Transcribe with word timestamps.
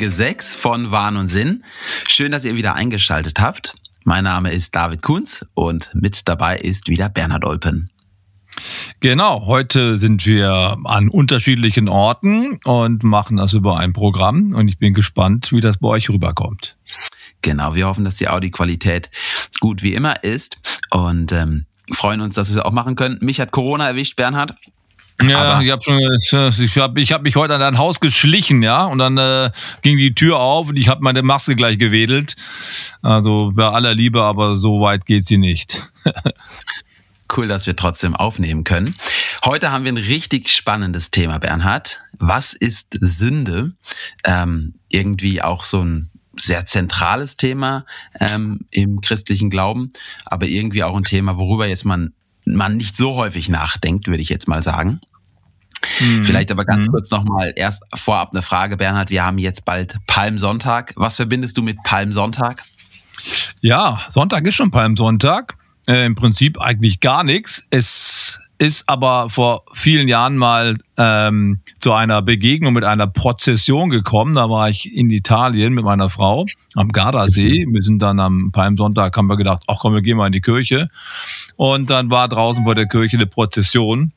Folge 0.00 0.16
6 0.16 0.54
von 0.54 0.90
Wahn 0.90 1.18
und 1.18 1.28
Sinn. 1.28 1.62
Schön, 2.06 2.32
dass 2.32 2.46
ihr 2.46 2.54
wieder 2.54 2.74
eingeschaltet 2.74 3.38
habt. 3.38 3.74
Mein 4.02 4.24
Name 4.24 4.50
ist 4.50 4.74
David 4.74 5.02
Kunz 5.02 5.44
und 5.52 5.90
mit 5.92 6.26
dabei 6.26 6.56
ist 6.56 6.88
wieder 6.88 7.10
Bernhard 7.10 7.44
Olpen. 7.44 7.90
Genau, 9.00 9.44
heute 9.44 9.98
sind 9.98 10.24
wir 10.24 10.78
an 10.84 11.10
unterschiedlichen 11.10 11.90
Orten 11.90 12.56
und 12.64 13.02
machen 13.02 13.36
das 13.36 13.52
über 13.52 13.76
ein 13.76 13.92
Programm 13.92 14.54
und 14.54 14.68
ich 14.68 14.78
bin 14.78 14.94
gespannt, 14.94 15.52
wie 15.52 15.60
das 15.60 15.76
bei 15.76 15.88
euch 15.88 16.08
rüberkommt. 16.08 16.78
Genau, 17.42 17.74
wir 17.74 17.86
hoffen, 17.86 18.06
dass 18.06 18.16
die 18.16 18.28
Audioqualität 18.28 19.10
gut 19.60 19.82
wie 19.82 19.92
immer 19.92 20.24
ist 20.24 20.56
und 20.88 21.30
ähm, 21.32 21.66
freuen 21.92 22.22
uns, 22.22 22.36
dass 22.36 22.48
wir 22.48 22.56
es 22.56 22.62
auch 22.62 22.72
machen 22.72 22.96
können. 22.96 23.18
Mich 23.20 23.38
hat 23.38 23.50
Corona 23.50 23.86
erwischt, 23.88 24.16
Bernhard. 24.16 24.54
Ja, 25.28 25.54
Aber 25.54 25.64
ich 25.64 25.70
habe 25.70 25.82
schon, 25.82 25.98
ich 25.98 26.78
habe 26.78 27.00
ich 27.00 27.12
hab 27.12 27.22
mich 27.22 27.36
heute 27.36 27.54
an 27.54 27.60
dein 27.60 27.78
Haus 27.78 28.00
geschlichen, 28.00 28.62
ja, 28.62 28.84
und 28.84 28.98
dann 28.98 29.18
äh, 29.18 29.50
ging 29.82 29.96
die 29.96 30.14
Tür 30.14 30.38
auf 30.38 30.68
und 30.68 30.78
ich 30.78 30.88
habe 30.88 31.02
meine 31.02 31.22
Maske 31.22 31.56
gleich 31.56 31.78
gewedelt. 31.78 32.36
Also 33.02 33.52
bei 33.54 33.68
aller 33.68 33.94
Liebe, 33.94 34.24
aber 34.24 34.56
so 34.56 34.80
weit 34.80 35.06
geht 35.06 35.26
sie 35.26 35.38
nicht. 35.38 35.80
cool, 37.36 37.48
dass 37.48 37.66
wir 37.66 37.76
trotzdem 37.76 38.14
aufnehmen 38.14 38.64
können. 38.64 38.94
Heute 39.44 39.70
haben 39.72 39.84
wir 39.84 39.92
ein 39.92 39.98
richtig 39.98 40.48
spannendes 40.48 41.10
Thema, 41.10 41.38
Bernhard. 41.38 42.00
Was 42.18 42.52
ist 42.52 42.96
Sünde? 43.00 43.72
Ähm, 44.24 44.74
irgendwie 44.88 45.42
auch 45.42 45.64
so 45.64 45.82
ein 45.82 46.10
sehr 46.36 46.66
zentrales 46.66 47.36
Thema 47.36 47.84
ähm, 48.18 48.60
im 48.70 49.00
christlichen 49.00 49.50
Glauben, 49.50 49.92
aber 50.24 50.46
irgendwie 50.46 50.84
auch 50.84 50.96
ein 50.96 51.04
Thema, 51.04 51.38
worüber 51.38 51.66
jetzt 51.66 51.84
man, 51.84 52.14
man 52.44 52.76
nicht 52.76 52.96
so 52.96 53.14
häufig 53.16 53.48
nachdenkt, 53.48 54.06
würde 54.06 54.22
ich 54.22 54.28
jetzt 54.28 54.48
mal 54.48 54.62
sagen. 54.62 55.00
Mhm. 56.00 56.24
Vielleicht 56.24 56.50
aber 56.50 56.64
ganz 56.64 56.86
mhm. 56.86 56.92
kurz 56.92 57.10
nochmal 57.10 57.52
erst 57.56 57.82
vorab 57.94 58.30
eine 58.32 58.42
Frage, 58.42 58.76
Bernhard. 58.76 59.10
Wir 59.10 59.24
haben 59.24 59.38
jetzt 59.38 59.64
bald 59.64 59.96
Palmsonntag. 60.06 60.92
Was 60.96 61.16
verbindest 61.16 61.56
du 61.56 61.62
mit 61.62 61.82
Palmsonntag? 61.84 62.64
Ja, 63.60 64.00
Sonntag 64.08 64.46
ist 64.46 64.54
schon 64.54 64.70
Palmsonntag. 64.70 65.56
Äh, 65.86 66.06
Im 66.06 66.14
Prinzip 66.14 66.60
eigentlich 66.60 67.00
gar 67.00 67.24
nichts. 67.24 67.62
Es 67.70 68.40
ist 68.60 68.84
aber 68.88 69.30
vor 69.30 69.64
vielen 69.72 70.06
Jahren 70.06 70.36
mal 70.36 70.76
ähm, 70.98 71.60
zu 71.78 71.94
einer 71.94 72.20
Begegnung 72.20 72.74
mit 72.74 72.84
einer 72.84 73.06
Prozession 73.06 73.88
gekommen. 73.88 74.34
Da 74.34 74.50
war 74.50 74.68
ich 74.68 74.94
in 74.94 75.08
Italien 75.08 75.72
mit 75.72 75.84
meiner 75.84 76.10
Frau 76.10 76.44
am 76.74 76.90
Gardasee. 76.90 77.64
Wir 77.66 77.82
sind 77.82 78.02
dann 78.02 78.20
am 78.20 78.52
Palmsonntag, 78.52 79.16
haben 79.16 79.28
wir 79.28 79.38
gedacht, 79.38 79.62
ach 79.66 79.78
komm, 79.80 79.94
wir 79.94 80.02
gehen 80.02 80.18
mal 80.18 80.26
in 80.26 80.32
die 80.32 80.42
Kirche. 80.42 80.88
Und 81.56 81.88
dann 81.88 82.10
war 82.10 82.28
draußen 82.28 82.64
vor 82.64 82.74
der 82.74 82.86
Kirche 82.86 83.16
eine 83.16 83.26
Prozession 83.26 84.12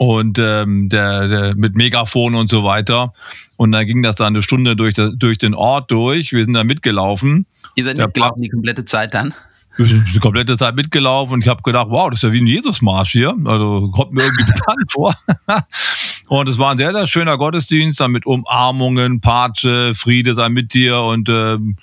und 0.00 0.38
ähm, 0.38 0.88
der, 0.88 1.28
der 1.28 1.54
mit 1.56 1.74
Megafon 1.74 2.34
und 2.34 2.48
so 2.48 2.64
weiter. 2.64 3.12
Und 3.56 3.72
dann 3.72 3.84
ging 3.84 4.02
das 4.02 4.16
dann 4.16 4.28
eine 4.28 4.40
Stunde 4.40 4.74
durch, 4.74 4.94
durch 4.94 5.36
den 5.36 5.54
Ort 5.54 5.90
durch. 5.90 6.32
Wir 6.32 6.42
sind 6.42 6.54
da 6.54 6.64
mitgelaufen. 6.64 7.44
Ihr 7.74 7.84
seid 7.84 7.98
mitgelaufen 7.98 8.40
die 8.40 8.48
komplette 8.48 8.86
Zeit 8.86 9.12
dann? 9.12 9.34
Die 9.76 10.18
komplette 10.18 10.56
Zeit 10.56 10.74
mitgelaufen 10.74 11.34
und 11.34 11.44
ich 11.44 11.48
habe 11.48 11.60
gedacht, 11.62 11.88
wow, 11.90 12.08
das 12.08 12.20
ist 12.20 12.22
ja 12.22 12.32
wie 12.32 12.40
ein 12.40 12.46
Jesusmarsch 12.46 13.12
hier. 13.12 13.36
Also 13.44 13.90
kommt 13.90 14.12
mir 14.12 14.22
irgendwie 14.22 14.44
bekannt 14.54 14.90
vor. 14.90 15.14
und 16.28 16.48
es 16.48 16.56
war 16.56 16.70
ein 16.70 16.78
sehr, 16.78 16.94
sehr 16.94 17.06
schöner 17.06 17.36
Gottesdienst, 17.36 18.00
dann 18.00 18.12
mit 18.12 18.24
Umarmungen, 18.24 19.20
Patsche, 19.20 19.92
Friede 19.94 20.34
sei 20.34 20.48
mit 20.48 20.72
dir 20.72 20.98
und 20.98 21.28
ähm, 21.28 21.76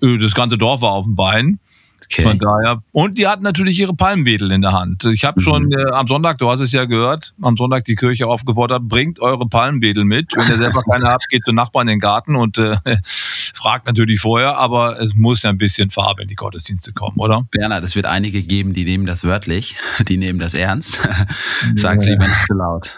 das 0.00 0.32
ganze 0.32 0.56
Dorf 0.56 0.80
war 0.80 0.92
auf 0.92 1.04
dem 1.04 1.16
Bein. 1.16 1.60
Okay. 2.10 2.22
Von 2.22 2.38
daher. 2.38 2.82
Und 2.92 3.18
die 3.18 3.26
hatten 3.26 3.42
natürlich 3.42 3.78
ihre 3.78 3.94
Palmwedel 3.94 4.50
in 4.50 4.62
der 4.62 4.72
Hand. 4.72 5.04
Ich 5.04 5.24
habe 5.24 5.40
mhm. 5.40 5.44
schon 5.44 5.72
äh, 5.72 5.90
am 5.92 6.06
Sonntag, 6.06 6.38
du 6.38 6.50
hast 6.50 6.60
es 6.60 6.72
ja 6.72 6.86
gehört, 6.86 7.34
am 7.42 7.56
Sonntag 7.56 7.84
die 7.84 7.96
Kirche 7.96 8.26
aufgefordert, 8.26 8.88
bringt 8.88 9.20
eure 9.20 9.46
Palmwedel 9.46 10.04
mit. 10.04 10.34
Wenn 10.34 10.48
ihr 10.48 10.56
selber 10.56 10.82
keine 10.90 11.08
habt, 11.08 11.28
geht 11.28 11.44
zum 11.44 11.54
Nachbarn 11.54 11.88
in 11.88 11.94
den 11.94 12.00
Garten 12.00 12.34
und 12.34 12.56
äh, 12.56 12.76
fragt 13.54 13.86
natürlich 13.86 14.20
vorher, 14.20 14.56
aber 14.56 14.98
es 15.00 15.14
muss 15.14 15.42
ja 15.42 15.50
ein 15.50 15.58
bisschen 15.58 15.90
Farbe 15.90 16.22
in 16.22 16.28
die 16.28 16.34
Gottesdienste 16.34 16.92
kommen, 16.92 17.18
oder? 17.18 17.46
Bernhard, 17.50 17.84
es 17.84 17.94
wird 17.94 18.06
einige 18.06 18.42
geben, 18.42 18.72
die 18.72 18.84
nehmen 18.84 19.04
das 19.04 19.24
wörtlich, 19.24 19.76
die 20.08 20.16
nehmen 20.16 20.38
das 20.38 20.54
ernst. 20.54 20.98
Sag's 21.74 22.04
lieber 22.06 22.26
nicht 22.26 22.46
zu 22.46 22.54
laut. 22.54 22.90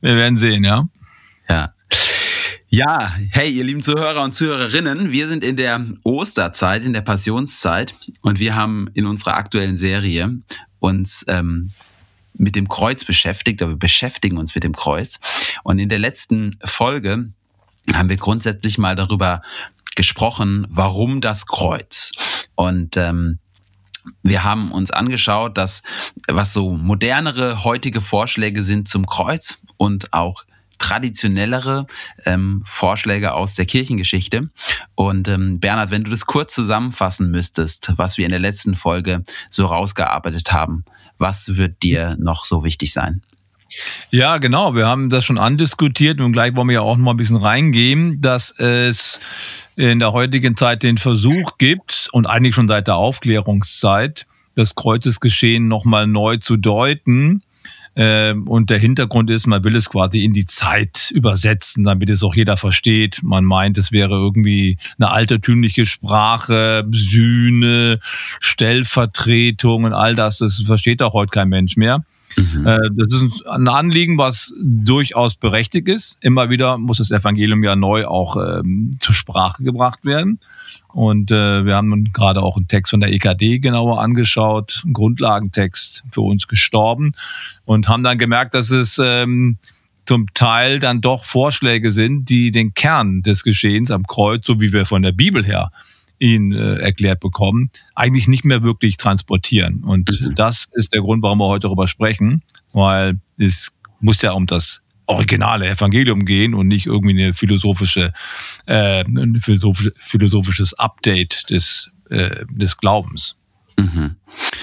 Wir 0.00 0.16
werden 0.16 0.36
sehen, 0.36 0.64
ja. 0.64 0.86
Ja. 1.48 1.72
Ja, 2.72 3.12
hey, 3.32 3.50
ihr 3.50 3.64
lieben 3.64 3.82
Zuhörer 3.82 4.22
und 4.22 4.32
Zuhörerinnen, 4.32 5.10
wir 5.10 5.26
sind 5.26 5.42
in 5.42 5.56
der 5.56 5.84
Osterzeit, 6.04 6.84
in 6.84 6.92
der 6.92 7.00
Passionszeit 7.00 7.92
und 8.20 8.38
wir 8.38 8.54
haben 8.54 8.86
in 8.94 9.06
unserer 9.06 9.36
aktuellen 9.36 9.76
Serie 9.76 10.38
uns 10.78 11.24
ähm, 11.26 11.72
mit 12.34 12.54
dem 12.54 12.68
Kreuz 12.68 13.04
beschäftigt, 13.04 13.60
oder 13.60 13.72
wir 13.72 13.76
beschäftigen 13.76 14.38
uns 14.38 14.54
mit 14.54 14.62
dem 14.62 14.76
Kreuz. 14.76 15.18
Und 15.64 15.80
in 15.80 15.88
der 15.88 15.98
letzten 15.98 16.56
Folge 16.62 17.32
haben 17.92 18.08
wir 18.08 18.16
grundsätzlich 18.16 18.78
mal 18.78 18.94
darüber 18.94 19.42
gesprochen, 19.96 20.64
warum 20.70 21.20
das 21.20 21.46
Kreuz. 21.46 22.12
Und 22.54 22.96
ähm, 22.96 23.40
wir 24.22 24.44
haben 24.44 24.70
uns 24.70 24.92
angeschaut, 24.92 25.58
dass 25.58 25.82
was 26.28 26.52
so 26.52 26.76
modernere 26.76 27.64
heutige 27.64 28.00
Vorschläge 28.00 28.62
sind 28.62 28.88
zum 28.88 29.06
Kreuz 29.06 29.60
und 29.76 30.12
auch 30.12 30.44
traditionellere 30.80 31.86
ähm, 32.24 32.62
Vorschläge 32.66 33.34
aus 33.34 33.54
der 33.54 33.66
Kirchengeschichte. 33.66 34.50
Und 34.96 35.28
ähm, 35.28 35.60
Bernhard, 35.60 35.90
wenn 35.90 36.02
du 36.02 36.10
das 36.10 36.26
kurz 36.26 36.54
zusammenfassen 36.54 37.30
müsstest, 37.30 37.92
was 37.96 38.18
wir 38.18 38.24
in 38.24 38.30
der 38.30 38.40
letzten 38.40 38.74
Folge 38.74 39.22
so 39.50 39.66
rausgearbeitet 39.66 40.52
haben, 40.52 40.84
was 41.18 41.56
wird 41.56 41.82
dir 41.82 42.16
noch 42.18 42.44
so 42.44 42.64
wichtig 42.64 42.92
sein? 42.92 43.22
Ja, 44.10 44.38
genau. 44.38 44.74
Wir 44.74 44.88
haben 44.88 45.10
das 45.10 45.24
schon 45.24 45.38
andiskutiert 45.38 46.20
und 46.20 46.32
gleich 46.32 46.56
wollen 46.56 46.68
wir 46.68 46.74
ja 46.74 46.80
auch 46.80 46.96
noch 46.96 47.04
mal 47.04 47.10
ein 47.12 47.16
bisschen 47.16 47.36
reingehen, 47.36 48.20
dass 48.20 48.50
es 48.58 49.20
in 49.76 50.00
der 50.00 50.12
heutigen 50.12 50.56
Zeit 50.56 50.82
den 50.82 50.98
Versuch 50.98 51.58
gibt 51.58 52.08
und 52.12 52.26
eigentlich 52.26 52.54
schon 52.54 52.66
seit 52.66 52.88
der 52.88 52.96
Aufklärungszeit, 52.96 54.26
das 54.56 54.74
Kreuzesgeschehen 54.74 55.68
noch 55.68 55.84
mal 55.84 56.06
neu 56.06 56.38
zu 56.38 56.56
deuten 56.56 57.42
und 57.96 58.70
der 58.70 58.78
Hintergrund 58.78 59.30
ist, 59.30 59.46
man 59.46 59.64
will 59.64 59.74
es 59.76 59.90
quasi 59.90 60.24
in 60.24 60.32
die 60.32 60.46
Zeit 60.46 61.10
übersetzen, 61.10 61.84
damit 61.84 62.08
es 62.08 62.22
auch 62.22 62.34
jeder 62.34 62.56
versteht. 62.56 63.20
Man 63.22 63.44
meint, 63.44 63.78
es 63.78 63.92
wäre 63.92 64.14
irgendwie 64.14 64.78
eine 64.98 65.10
altertümliche 65.10 65.86
Sprache, 65.86 66.86
Sühne, 66.92 67.98
Stellvertretung 68.40 69.84
und 69.84 69.92
all 69.92 70.14
das. 70.14 70.38
Das 70.38 70.62
versteht 70.64 71.02
auch 71.02 71.14
heute 71.14 71.30
kein 71.30 71.48
Mensch 71.48 71.76
mehr. 71.76 72.04
Mhm. 72.36 72.66
Äh, 72.66 72.90
das 72.92 73.12
ist 73.12 73.46
ein 73.46 73.68
Anliegen, 73.68 74.18
was 74.18 74.54
durchaus 74.60 75.36
berechtigt 75.36 75.88
ist. 75.88 76.16
Immer 76.20 76.50
wieder 76.50 76.78
muss 76.78 76.98
das 76.98 77.10
Evangelium 77.10 77.62
ja 77.62 77.76
neu 77.76 78.06
auch 78.06 78.36
ähm, 78.36 78.98
zur 79.00 79.14
Sprache 79.14 79.62
gebracht 79.62 80.04
werden. 80.04 80.40
Und 80.88 81.30
äh, 81.30 81.64
wir 81.64 81.76
haben 81.76 82.04
gerade 82.12 82.42
auch 82.42 82.56
einen 82.56 82.68
Text 82.68 82.90
von 82.90 83.00
der 83.00 83.12
EKD 83.12 83.60
genauer 83.60 84.00
angeschaut, 84.00 84.82
einen 84.84 84.92
Grundlagentext 84.92 86.04
für 86.10 86.22
uns 86.22 86.48
gestorben 86.48 87.14
und 87.64 87.88
haben 87.88 88.02
dann 88.02 88.18
gemerkt, 88.18 88.54
dass 88.54 88.70
es 88.70 89.00
ähm, 89.02 89.58
zum 90.06 90.26
Teil 90.34 90.80
dann 90.80 91.00
doch 91.00 91.24
Vorschläge 91.24 91.92
sind, 91.92 92.28
die 92.28 92.50
den 92.50 92.74
Kern 92.74 93.22
des 93.22 93.44
Geschehens 93.44 93.90
am 93.92 94.06
Kreuz, 94.06 94.46
so 94.46 94.60
wie 94.60 94.72
wir 94.72 94.84
von 94.84 95.02
der 95.02 95.12
Bibel 95.12 95.44
her 95.44 95.70
ihn 96.20 96.52
äh, 96.52 96.76
erklärt 96.76 97.18
bekommen, 97.18 97.70
eigentlich 97.96 98.28
nicht 98.28 98.44
mehr 98.44 98.62
wirklich 98.62 98.98
transportieren. 98.98 99.82
Und 99.82 100.20
mhm. 100.20 100.34
das 100.36 100.68
ist 100.74 100.92
der 100.92 101.00
Grund, 101.00 101.22
warum 101.22 101.38
wir 101.38 101.48
heute 101.48 101.66
darüber 101.66 101.88
sprechen, 101.88 102.42
weil 102.72 103.18
es 103.38 103.72
muss 104.00 104.22
ja 104.22 104.32
um 104.32 104.46
das 104.46 104.80
originale 105.06 105.68
Evangelium 105.68 106.24
gehen 106.24 106.54
und 106.54 106.68
nicht 106.68 106.86
irgendwie 106.86 107.20
eine 107.20 107.34
philosophische, 107.34 108.12
äh, 108.66 109.02
ein 109.02 109.40
philosophisches 109.40 110.74
Update 110.74 111.50
des, 111.50 111.90
äh, 112.10 112.44
des 112.48 112.76
Glaubens. 112.76 113.36
Mhm. 113.76 114.16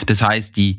Das 0.05 0.21
heißt, 0.21 0.55
die 0.55 0.77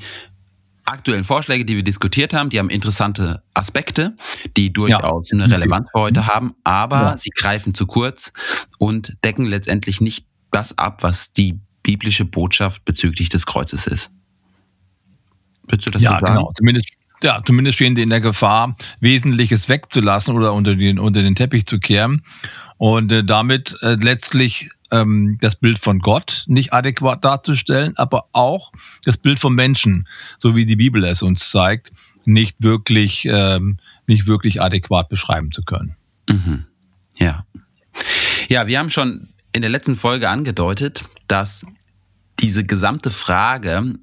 aktuellen 0.86 1.24
Vorschläge, 1.24 1.64
die 1.64 1.76
wir 1.76 1.84
diskutiert 1.84 2.32
haben, 2.32 2.48
die 2.48 2.58
haben 2.58 2.70
interessante 2.70 3.42
Aspekte, 3.52 4.16
die 4.56 4.72
durchaus 4.72 5.30
ja. 5.30 5.38
eine 5.38 5.50
Relevanz 5.50 5.90
für 5.90 6.00
heute 6.00 6.26
haben, 6.26 6.54
aber 6.64 7.00
ja. 7.00 7.16
sie 7.18 7.30
greifen 7.30 7.74
zu 7.74 7.86
kurz 7.86 8.32
und 8.78 9.16
decken 9.22 9.44
letztendlich 9.44 10.00
nicht 10.00 10.27
das 10.50 10.76
ab, 10.78 11.02
was 11.02 11.32
die 11.32 11.58
biblische 11.82 12.24
Botschaft 12.24 12.84
bezüglich 12.84 13.28
des 13.28 13.46
Kreuzes 13.46 13.86
ist. 13.86 14.10
Würdest 15.66 15.86
du 15.86 15.90
das 15.90 16.02
ja, 16.02 16.10
so 16.10 16.14
sagen? 16.16 16.26
genau. 16.26 16.52
Zumindest 16.56 16.88
ja, 17.20 17.42
zumindest 17.44 17.76
stehen 17.76 17.94
die 17.94 18.02
in 18.02 18.10
der 18.10 18.20
Gefahr, 18.20 18.76
Wesentliches 19.00 19.68
wegzulassen 19.68 20.36
oder 20.36 20.52
unter 20.52 20.76
den, 20.76 20.98
unter 21.00 21.22
den 21.22 21.34
Teppich 21.34 21.66
zu 21.66 21.80
kehren 21.80 22.22
und 22.76 23.10
äh, 23.10 23.24
damit 23.24 23.76
äh, 23.82 23.96
letztlich 24.00 24.70
ähm, 24.92 25.38
das 25.40 25.56
Bild 25.56 25.78
von 25.78 25.98
Gott 25.98 26.44
nicht 26.46 26.72
adäquat 26.72 27.24
darzustellen, 27.24 27.94
aber 27.96 28.26
auch 28.32 28.72
das 29.04 29.18
Bild 29.18 29.40
vom 29.40 29.54
Menschen, 29.54 30.06
so 30.38 30.54
wie 30.54 30.64
die 30.64 30.76
Bibel 30.76 31.04
es 31.04 31.22
uns 31.22 31.50
zeigt, 31.50 31.90
nicht 32.24 32.62
wirklich, 32.62 33.26
ähm, 33.30 33.78
nicht 34.06 34.26
wirklich 34.26 34.62
adäquat 34.62 35.08
beschreiben 35.08 35.50
zu 35.50 35.62
können. 35.62 35.96
Mhm. 36.28 36.66
Ja. 37.18 37.44
Ja, 38.48 38.66
wir 38.66 38.78
haben 38.78 38.90
schon 38.90 39.28
in 39.58 39.62
der 39.62 39.72
letzten 39.72 39.96
Folge 39.96 40.28
angedeutet, 40.28 41.02
dass 41.26 41.62
diese 42.38 42.64
gesamte 42.64 43.10
Frage 43.10 43.94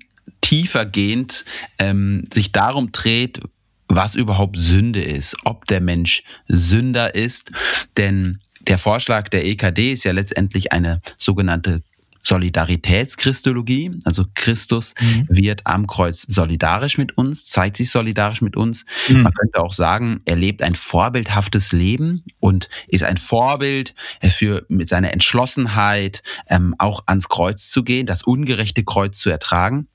tiefergehend 0.42 1.46
ähm, 1.80 2.28
sich 2.32 2.52
darum 2.52 2.92
dreht, 2.92 3.40
was 3.88 4.16
überhaupt 4.16 4.58
Sünde 4.60 5.02
ist, 5.02 5.38
ob 5.46 5.64
der 5.64 5.80
Mensch 5.80 6.24
Sünder 6.50 7.16
ist. 7.16 7.52
Denn 7.96 8.42
der 8.68 8.78
Vorschlag 8.78 9.30
der 9.30 9.46
EKD 9.46 9.94
ist 9.94 10.04
ja 10.04 10.12
letztendlich 10.12 10.74
eine 10.74 11.00
sogenannte 11.18 11.82
Solidaritätschristologie. 12.26 14.00
Also 14.04 14.24
Christus 14.34 14.94
mhm. 15.00 15.28
wird 15.30 15.62
am 15.66 15.88
Kreuz 15.88 16.22
solidarisch 16.28 16.98
mit 16.98 17.18
uns, 17.18 17.46
zeigt 17.46 17.78
sich 17.78 17.90
solidarisch 17.90 18.42
mit 18.42 18.56
uns. 18.56 18.86
Mhm. 19.10 19.24
Man 19.24 19.34
könnte 19.34 19.62
auch 19.62 19.74
sagen, 19.74 20.22
er 20.26 20.36
lebt 20.36 20.62
ein 20.64 20.76
vorbildhaftes 20.76 21.72
Leben 21.72 22.24
und 22.40 22.70
ist 22.88 23.04
ein 23.04 23.18
Vorbild 23.18 23.96
für 24.22 24.66
mit 24.70 24.90
seiner 24.90 25.14
Entschlossenheit 25.14 26.24
ähm, 26.50 26.76
auch 26.78 27.04
ans 27.06 27.30
Kreuz 27.30 27.70
zu 27.70 27.84
gehen, 27.84 28.06
das 28.06 28.24
ungerechte 28.24 28.84
Kreuz 28.84 29.20
zu 29.20 29.30
ertragen. 29.30 29.88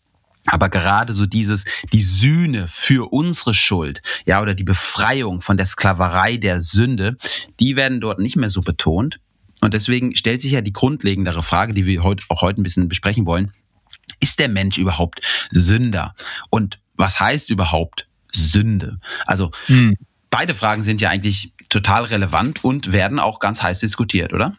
Aber 0.47 0.69
gerade 0.69 1.12
so 1.12 1.27
dieses, 1.27 1.65
die 1.93 2.00
Sühne 2.00 2.67
für 2.67 3.12
unsere 3.12 3.53
Schuld, 3.55 4.00
ja, 4.25 4.41
oder 4.41 4.55
die 4.55 4.65
Befreiung 4.65 5.41
von 5.41 5.56
der 5.56 5.67
Sklaverei 5.67 6.38
der 6.38 6.62
Sünde, 6.62 7.17
die 7.61 7.77
werden 7.77 8.00
dort 8.00 8.19
nicht 8.19 8.37
mehr 8.37 8.50
so 8.50 8.62
betont. 8.62 9.21
Und 9.60 9.74
deswegen 9.74 10.14
stellt 10.16 10.42
sich 10.42 10.52
ja 10.52 10.60
die 10.60 10.72
grundlegendere 10.72 11.42
Frage, 11.42 11.74
die 11.74 11.86
wir 11.86 12.02
heute 12.02 12.24
auch 12.28 12.42
heute 12.42 12.60
ein 12.60 12.64
bisschen 12.64 12.88
besprechen 12.88 13.26
wollen. 13.26 13.52
Ist 14.20 14.38
der 14.38 14.48
Mensch 14.48 14.78
überhaupt 14.78 15.20
Sünder? 15.50 16.14
Und 16.50 16.80
was 16.94 17.20
heißt 17.20 17.50
überhaupt 17.50 18.08
Sünde? 18.32 18.98
Also, 19.26 19.50
hm. 19.66 19.96
beide 20.30 20.54
Fragen 20.54 20.82
sind 20.82 21.00
ja 21.00 21.10
eigentlich 21.10 21.52
total 21.68 22.04
relevant 22.04 22.64
und 22.64 22.92
werden 22.92 23.18
auch 23.18 23.38
ganz 23.38 23.62
heiß 23.62 23.80
diskutiert, 23.80 24.32
oder? 24.32 24.56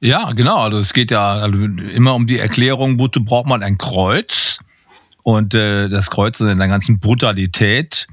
Ja, 0.00 0.32
genau. 0.32 0.58
Also 0.58 0.80
es 0.80 0.92
geht 0.92 1.10
ja 1.10 1.34
also 1.34 1.64
immer 1.64 2.14
um 2.14 2.26
die 2.26 2.38
Erklärung, 2.38 2.98
wozu 2.98 3.24
braucht 3.24 3.46
man 3.46 3.62
ein 3.62 3.78
Kreuz? 3.78 4.58
Und 5.22 5.54
äh, 5.54 5.88
das 5.88 6.10
Kreuz 6.10 6.40
in 6.40 6.58
der 6.58 6.68
ganzen 6.68 6.98
Brutalität 6.98 8.06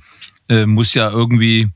äh, 0.52 0.66
muss 0.66 0.94
ja 0.94 1.10
irgendwie 1.10 1.70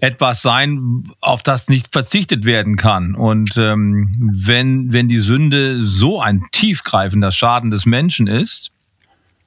etwas 0.00 0.40
sein, 0.40 1.10
auf 1.20 1.42
das 1.42 1.68
nicht 1.68 1.92
verzichtet 1.92 2.44
werden 2.44 2.76
kann. 2.76 3.16
Und 3.16 3.56
ähm, 3.56 4.32
wenn, 4.32 4.92
wenn 4.92 5.08
die 5.08 5.18
Sünde 5.18 5.82
so 5.82 6.20
ein 6.20 6.44
tiefgreifender 6.52 7.32
Schaden 7.32 7.70
des 7.70 7.84
Menschen 7.84 8.28
ist, 8.28 8.70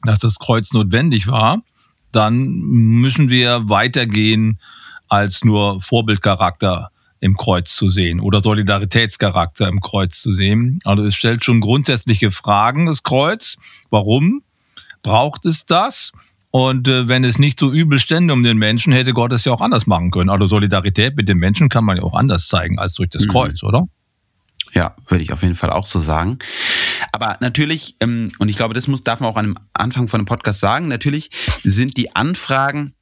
dass 0.04 0.20
das 0.20 0.40
Kreuz 0.40 0.74
notwendig 0.74 1.28
war, 1.28 1.62
dann 2.12 2.48
müssen 2.48 3.30
wir 3.30 3.70
weitergehen 3.70 4.60
als 5.08 5.46
nur 5.46 5.82
Vorbildcharakter 5.82 6.90
im 7.22 7.38
Kreuz 7.38 7.76
zu 7.76 7.88
sehen 7.88 8.20
oder 8.20 8.42
Solidaritätscharakter 8.42 9.68
im 9.68 9.80
Kreuz 9.80 10.22
zu 10.22 10.32
sehen. 10.32 10.80
Also 10.84 11.06
es 11.06 11.16
stellt 11.16 11.46
schon 11.46 11.62
grundsätzliche 11.62 12.32
Fragen, 12.32 12.88
das 12.88 13.04
Kreuz. 13.04 13.58
Warum 13.90 14.42
braucht 15.02 15.46
es 15.46 15.66
das? 15.66 16.12
Und 16.51 16.88
äh, 16.88 17.07
wenn 17.07 17.24
es 17.24 17.38
nicht 17.38 17.60
so 17.60 17.72
übel 17.72 18.00
stände 18.00 18.34
um 18.34 18.42
den 18.44 18.57
Menschen, 18.57 18.92
hätte 18.92 19.13
Gott 19.13 19.31
es 19.34 19.46
ja 19.46 19.51
auch 19.51 19.62
anders 19.62 19.86
machen 19.86 20.10
können. 20.12 20.30
Also 20.30 20.48
Solidarität 20.48 21.16
mit 21.16 21.30
den 21.30 21.38
Menschen 21.38 21.69
kann 21.69 21.86
man 21.86 21.98
ja 21.98 22.04
auch 22.04 22.16
anders 22.16 22.48
zeigen 22.48 22.80
als 22.80 22.96
durch 22.96 23.10
das 23.10 23.25
mhm. 23.25 23.31
Kreuz, 23.31 23.63
oder? 23.63 23.86
Ja, 24.74 24.96
würde 25.07 25.24
ich 25.24 25.31
auf 25.31 25.42
jeden 25.42 25.56
Fall 25.56 25.72
auch 25.72 25.88
so 25.88 26.00
sagen. 26.00 26.40
Aber 27.12 27.38
natürlich, 27.40 27.96
ähm, 28.00 28.31
und 28.40 28.50
ich 28.50 28.56
glaube, 28.56 28.74
das 28.74 28.88
muss, 28.88 29.04
darf 29.04 29.19
man 29.19 29.30
auch 29.30 29.38
am 29.38 29.57
Anfang 29.74 30.07
von 30.07 30.19
einem 30.19 30.25
Podcast 30.25 30.60
sagen, 30.60 30.88
natürlich 30.88 31.30
sind 31.63 31.98
die 31.98 32.16
Anfragen 32.16 32.94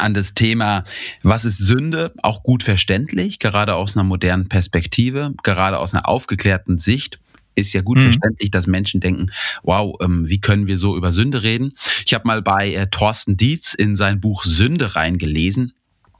an 0.00 0.14
das 0.14 0.34
Thema, 0.34 0.84
was 1.22 1.44
ist 1.44 1.58
Sünde, 1.58 2.12
auch 2.22 2.42
gut 2.42 2.64
verständlich, 2.64 3.38
gerade 3.38 3.74
aus 3.76 3.96
einer 3.96 4.04
modernen 4.04 4.48
Perspektive, 4.48 5.34
gerade 5.42 5.78
aus 5.78 5.94
einer 5.94 6.08
aufgeklärten 6.08 6.78
Sicht 6.78 7.20
ist 7.54 7.72
ja 7.72 7.82
gut 7.82 7.98
mhm. 7.98 8.04
verständlich, 8.04 8.50
dass 8.50 8.66
Menschen 8.66 9.00
denken, 9.00 9.30
wow, 9.62 9.96
ähm, 10.00 10.28
wie 10.28 10.40
können 10.40 10.66
wir 10.66 10.78
so 10.78 10.96
über 10.96 11.12
Sünde 11.12 11.42
reden? 11.42 11.74
Ich 12.04 12.14
habe 12.14 12.26
mal 12.26 12.42
bei 12.42 12.74
äh, 12.74 12.86
Thorsten 12.90 13.36
Dietz 13.36 13.74
in 13.74 13.96
sein 13.96 14.20
Buch 14.20 14.44
Sünde 14.44 14.96
reingelesen. 14.96 15.74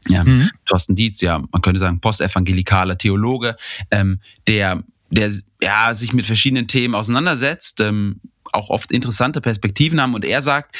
Ja, 0.08 0.24
mhm. 0.24 0.50
Thorsten 0.66 0.96
Dietz, 0.96 1.20
ja, 1.20 1.38
man 1.38 1.62
könnte 1.62 1.80
sagen, 1.80 2.00
postevangelikaler 2.00 2.98
Theologe, 2.98 3.56
ähm, 3.90 4.20
der, 4.46 4.84
der 5.10 5.32
ja, 5.62 5.94
sich 5.94 6.12
mit 6.12 6.26
verschiedenen 6.26 6.68
Themen 6.68 6.94
auseinandersetzt, 6.94 7.80
ähm, 7.80 8.20
auch 8.52 8.68
oft 8.68 8.90
interessante 8.90 9.40
Perspektiven 9.40 10.00
haben 10.00 10.14
und 10.14 10.24
er 10.24 10.42
sagt, 10.42 10.76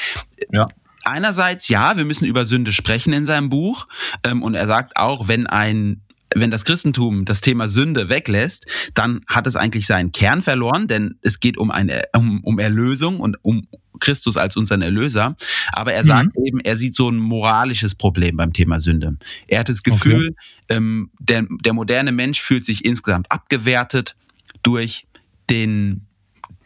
ja 0.53 0.67
einerseits, 1.05 1.69
ja, 1.69 1.97
wir 1.97 2.05
müssen 2.05 2.25
über 2.25 2.45
Sünde 2.45 2.73
sprechen 2.73 3.13
in 3.13 3.27
seinem 3.27 3.51
Buch. 3.51 3.87
Ähm, 4.23 4.43
und 4.43 4.55
er 4.55 4.67
sagt 4.67 4.97
auch, 4.97 5.29
wenn 5.29 5.47
ein 5.47 6.03
wenn 6.35 6.51
das 6.51 6.65
Christentum 6.65 7.25
das 7.25 7.41
Thema 7.41 7.69
Sünde 7.69 8.09
weglässt, 8.09 8.67
dann 8.95 9.21
hat 9.29 9.47
es 9.47 9.57
eigentlich 9.57 9.87
seinen 9.87 10.13
Kern 10.13 10.43
verloren, 10.43 10.87
denn 10.87 11.19
es 11.23 11.41
geht 11.41 11.59
um 11.59 11.71
eine 11.71 12.03
um, 12.17 12.43
um 12.43 12.59
Erlösung 12.59 13.21
und 13.21 13.37
um 13.43 13.67
Christus 14.01 14.37
als 14.37 14.57
unseren 14.57 14.83
Erlöser. 14.83 15.37
Aber 15.73 15.93
er 15.93 16.05
sagt 16.05 16.37
mhm. 16.37 16.47
eben, 16.47 16.61
er 16.61 16.77
sieht 16.77 16.95
so 16.95 17.09
ein 17.09 17.17
moralisches 17.17 17.95
Problem 17.95 18.37
beim 18.37 18.53
Thema 18.53 18.81
Sünde. 18.81 19.17
Er 19.47 19.61
hat 19.61 19.69
das 19.69 19.83
Gefühl, 19.83 20.31
okay. 20.31 20.77
ähm, 20.77 21.11
der, 21.19 21.47
der 21.65 21.73
moderne 21.73 22.13
Mensch 22.13 22.41
fühlt 22.41 22.65
sich 22.65 22.85
insgesamt 22.85 23.31
abgewertet 23.31 24.17
durch 24.63 25.07
den 25.49 26.07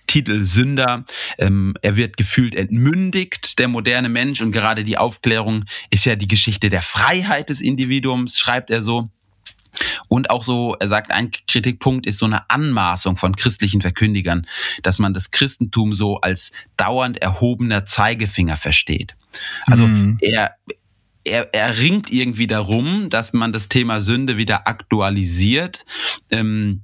Titel 0.09 0.45
Sünder. 0.45 1.05
Ähm, 1.39 1.75
er 1.83 1.97
wird 1.97 2.17
gefühlt 2.17 2.55
entmündigt, 2.55 3.59
der 3.59 3.69
moderne 3.69 4.09
Mensch. 4.09 4.41
Und 4.41 4.51
gerade 4.51 4.83
die 4.83 4.97
Aufklärung 4.97 5.65
ist 5.91 6.07
ja 6.07 6.17
die 6.17 6.27
Geschichte 6.27 6.71
der 6.71 6.83
Freiheit 6.83 7.51
des 7.51 7.61
Individuums, 7.61 8.37
schreibt 8.37 8.71
er 8.71 8.83
so. 8.83 9.11
Und 10.09 10.31
auch 10.31 10.43
so, 10.43 10.77
er 10.79 10.89
sagt, 10.89 11.11
ein 11.11 11.31
Kritikpunkt 11.47 12.07
ist 12.07 12.19
so 12.19 12.27
eine 12.27 12.49
Anmaßung 12.51 13.17
von 13.17 13.37
christlichen 13.37 13.81
Verkündigern, 13.81 14.47
dass 14.83 14.99
man 14.99 15.15
das 15.15 15.31
Christentum 15.31 15.95
so 15.95 16.21
als 16.21 16.51
dauernd 16.77 17.19
erhobener 17.19 17.85
Zeigefinger 17.85 18.57
versteht. 18.57 19.17
Also 19.67 19.87
mhm. 19.87 20.19
er, 20.21 20.55
er, 21.25 21.53
er 21.53 21.79
ringt 21.79 22.11
irgendwie 22.11 22.47
darum, 22.47 23.11
dass 23.11 23.33
man 23.33 23.53
das 23.53 23.69
Thema 23.69 24.01
Sünde 24.01 24.37
wieder 24.37 24.67
aktualisiert. 24.67 25.85
Ähm, 26.31 26.83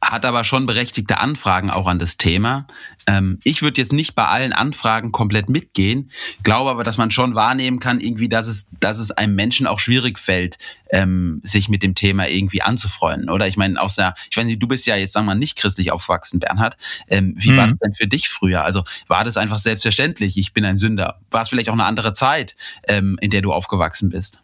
hat 0.00 0.24
aber 0.24 0.44
schon 0.44 0.66
berechtigte 0.66 1.18
Anfragen 1.18 1.70
auch 1.70 1.86
an 1.86 1.98
das 1.98 2.16
Thema. 2.16 2.66
Ähm, 3.06 3.38
ich 3.44 3.62
würde 3.62 3.80
jetzt 3.80 3.92
nicht 3.92 4.14
bei 4.14 4.26
allen 4.26 4.52
Anfragen 4.52 5.12
komplett 5.12 5.48
mitgehen, 5.50 6.10
glaube 6.42 6.70
aber, 6.70 6.84
dass 6.84 6.96
man 6.96 7.10
schon 7.10 7.34
wahrnehmen 7.34 7.80
kann, 7.80 8.00
irgendwie, 8.00 8.28
dass 8.28 8.46
es, 8.46 8.66
dass 8.80 8.98
es 8.98 9.10
einem 9.10 9.34
Menschen 9.34 9.66
auch 9.66 9.78
schwierig 9.78 10.18
fällt, 10.18 10.58
ähm, 10.90 11.40
sich 11.44 11.68
mit 11.68 11.82
dem 11.82 11.94
Thema 11.94 12.28
irgendwie 12.28 12.62
anzufreunden. 12.62 13.28
Oder 13.28 13.46
ich 13.46 13.56
meine, 13.56 13.80
aus 13.80 13.94
der, 13.94 14.14
ich 14.30 14.36
weiß 14.36 14.46
nicht, 14.46 14.62
du 14.62 14.66
bist 14.66 14.86
ja 14.86 14.96
jetzt, 14.96 15.12
sagen 15.12 15.26
wir 15.26 15.34
mal, 15.34 15.38
nicht 15.38 15.58
christlich 15.58 15.92
aufgewachsen, 15.92 16.40
Bernhard. 16.40 16.76
Ähm, 17.08 17.34
wie 17.36 17.52
mhm. 17.52 17.56
war 17.56 17.66
das 17.68 17.78
denn 17.78 17.92
für 17.92 18.06
dich 18.06 18.28
früher? 18.28 18.64
Also 18.64 18.84
war 19.06 19.24
das 19.24 19.36
einfach 19.36 19.58
selbstverständlich, 19.58 20.38
ich 20.38 20.54
bin 20.54 20.64
ein 20.64 20.78
Sünder? 20.78 21.20
War 21.30 21.42
es 21.42 21.48
vielleicht 21.48 21.68
auch 21.68 21.74
eine 21.74 21.84
andere 21.84 22.12
Zeit, 22.12 22.54
in 22.86 23.30
der 23.30 23.42
du 23.42 23.52
aufgewachsen 23.52 24.08
bist? 24.08 24.40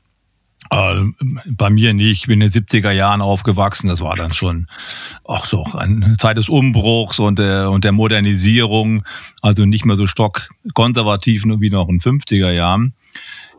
Äh, 0.71 1.03
bei 1.47 1.71
mir 1.71 1.95
nicht. 1.95 2.23
Ich 2.23 2.27
bin 2.27 2.41
in 2.41 2.51
den 2.51 2.65
70er 2.65 2.91
Jahren 2.91 3.21
aufgewachsen. 3.21 3.89
Das 3.89 4.01
war 4.01 4.17
dann 4.17 4.33
schon 4.33 4.67
auch 5.25 5.47
so 5.47 5.65
eine 5.75 6.17
Zeit 6.17 6.39
des 6.39 6.49
Umbruchs 6.49 7.19
und 7.19 7.39
der, 7.39 7.71
und 7.71 7.85
der 7.85 7.93
Modernisierung. 7.93 9.05
Also 9.43 9.65
nicht 9.65 9.85
mehr 9.85 9.97
so 9.97 10.07
stockkonservativ 10.07 11.45
wie 11.45 11.71
noch 11.71 11.89
in 11.89 11.99
den 11.99 12.19
50er 12.19 12.51
Jahren. 12.51 12.95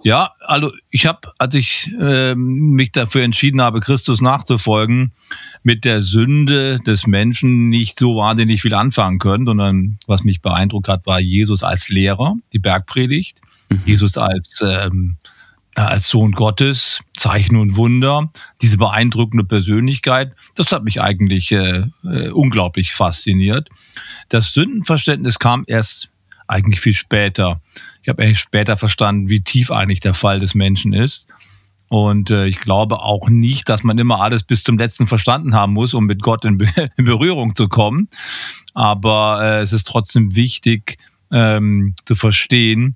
Ja, 0.04 0.32
also 0.42 0.72
ich 0.92 1.06
habe, 1.06 1.34
als 1.38 1.56
ich 1.56 1.92
äh, 2.00 2.36
mich 2.36 2.92
dafür 2.92 3.24
entschieden 3.24 3.62
habe, 3.62 3.80
Christus 3.80 4.22
nachzufolgen, 4.22 5.12
mit 5.64 5.86
der 5.86 6.02
Sünde 6.02 6.80
des 6.86 7.08
Menschen 7.08 7.70
nicht 7.70 7.98
so 7.98 8.16
wahnsinnig 8.16 8.62
viel 8.62 8.74
anfangen 8.74 9.20
können, 9.20 9.46
sondern 9.46 9.98
was 10.06 10.24
mich 10.24 10.42
beeindruckt 10.42 10.88
hat, 10.88 11.06
war 11.06 11.20
Jesus 11.20 11.64
als 11.64 11.90
Lehrer, 11.90 12.36
die 12.54 12.60
Bergpredigt, 12.60 13.42
mhm. 13.70 13.82
Jesus 13.86 14.18
als 14.18 14.62
ähm, 14.62 15.18
äh, 15.24 15.37
als 15.86 16.10
Sohn 16.10 16.32
Gottes, 16.32 17.00
Zeichen 17.16 17.56
und 17.56 17.76
Wunder, 17.76 18.32
diese 18.62 18.78
beeindruckende 18.78 19.44
Persönlichkeit, 19.46 20.34
das 20.56 20.72
hat 20.72 20.84
mich 20.84 21.02
eigentlich 21.02 21.52
äh, 21.52 21.84
äh, 22.04 22.30
unglaublich 22.30 22.94
fasziniert. 22.94 23.70
Das 24.30 24.54
Sündenverständnis 24.54 25.40
kam 25.40 25.64
erst 25.68 26.10
eigentlich 26.48 26.80
viel 26.80 26.94
später. 26.94 27.62
Ich 28.02 28.10
habe 28.10 28.24
eigentlich 28.24 28.40
später 28.40 28.78
verstanden, 28.78 29.30
wie 29.30 29.42
tief 29.42 29.72
eigentlich 29.72 30.00
der 30.00 30.14
Fall 30.14 30.40
des 30.40 30.56
Menschen 30.56 30.94
ist. 30.94 31.28
Und 31.90 32.32
äh, 32.32 32.48
ich 32.48 32.60
glaube 32.60 33.00
auch 33.00 33.30
nicht, 33.30 33.70
dass 33.70 33.84
man 33.84 33.98
immer 33.98 34.22
alles 34.22 34.44
bis 34.44 34.64
zum 34.64 34.78
letzten 34.78 35.08
verstanden 35.08 35.56
haben 35.56 35.74
muss, 35.74 35.94
um 35.94 36.06
mit 36.06 36.22
Gott 36.22 36.44
in, 36.44 36.58
Be 36.58 36.68
in 36.98 37.06
Berührung 37.06 37.56
zu 37.56 37.68
kommen. 37.68 38.10
Aber 38.74 39.40
äh, 39.42 39.62
es 39.62 39.74
ist 39.74 39.88
trotzdem 39.88 40.36
wichtig 40.36 40.98
ähm, 41.32 41.96
zu 42.06 42.16
verstehen, 42.16 42.96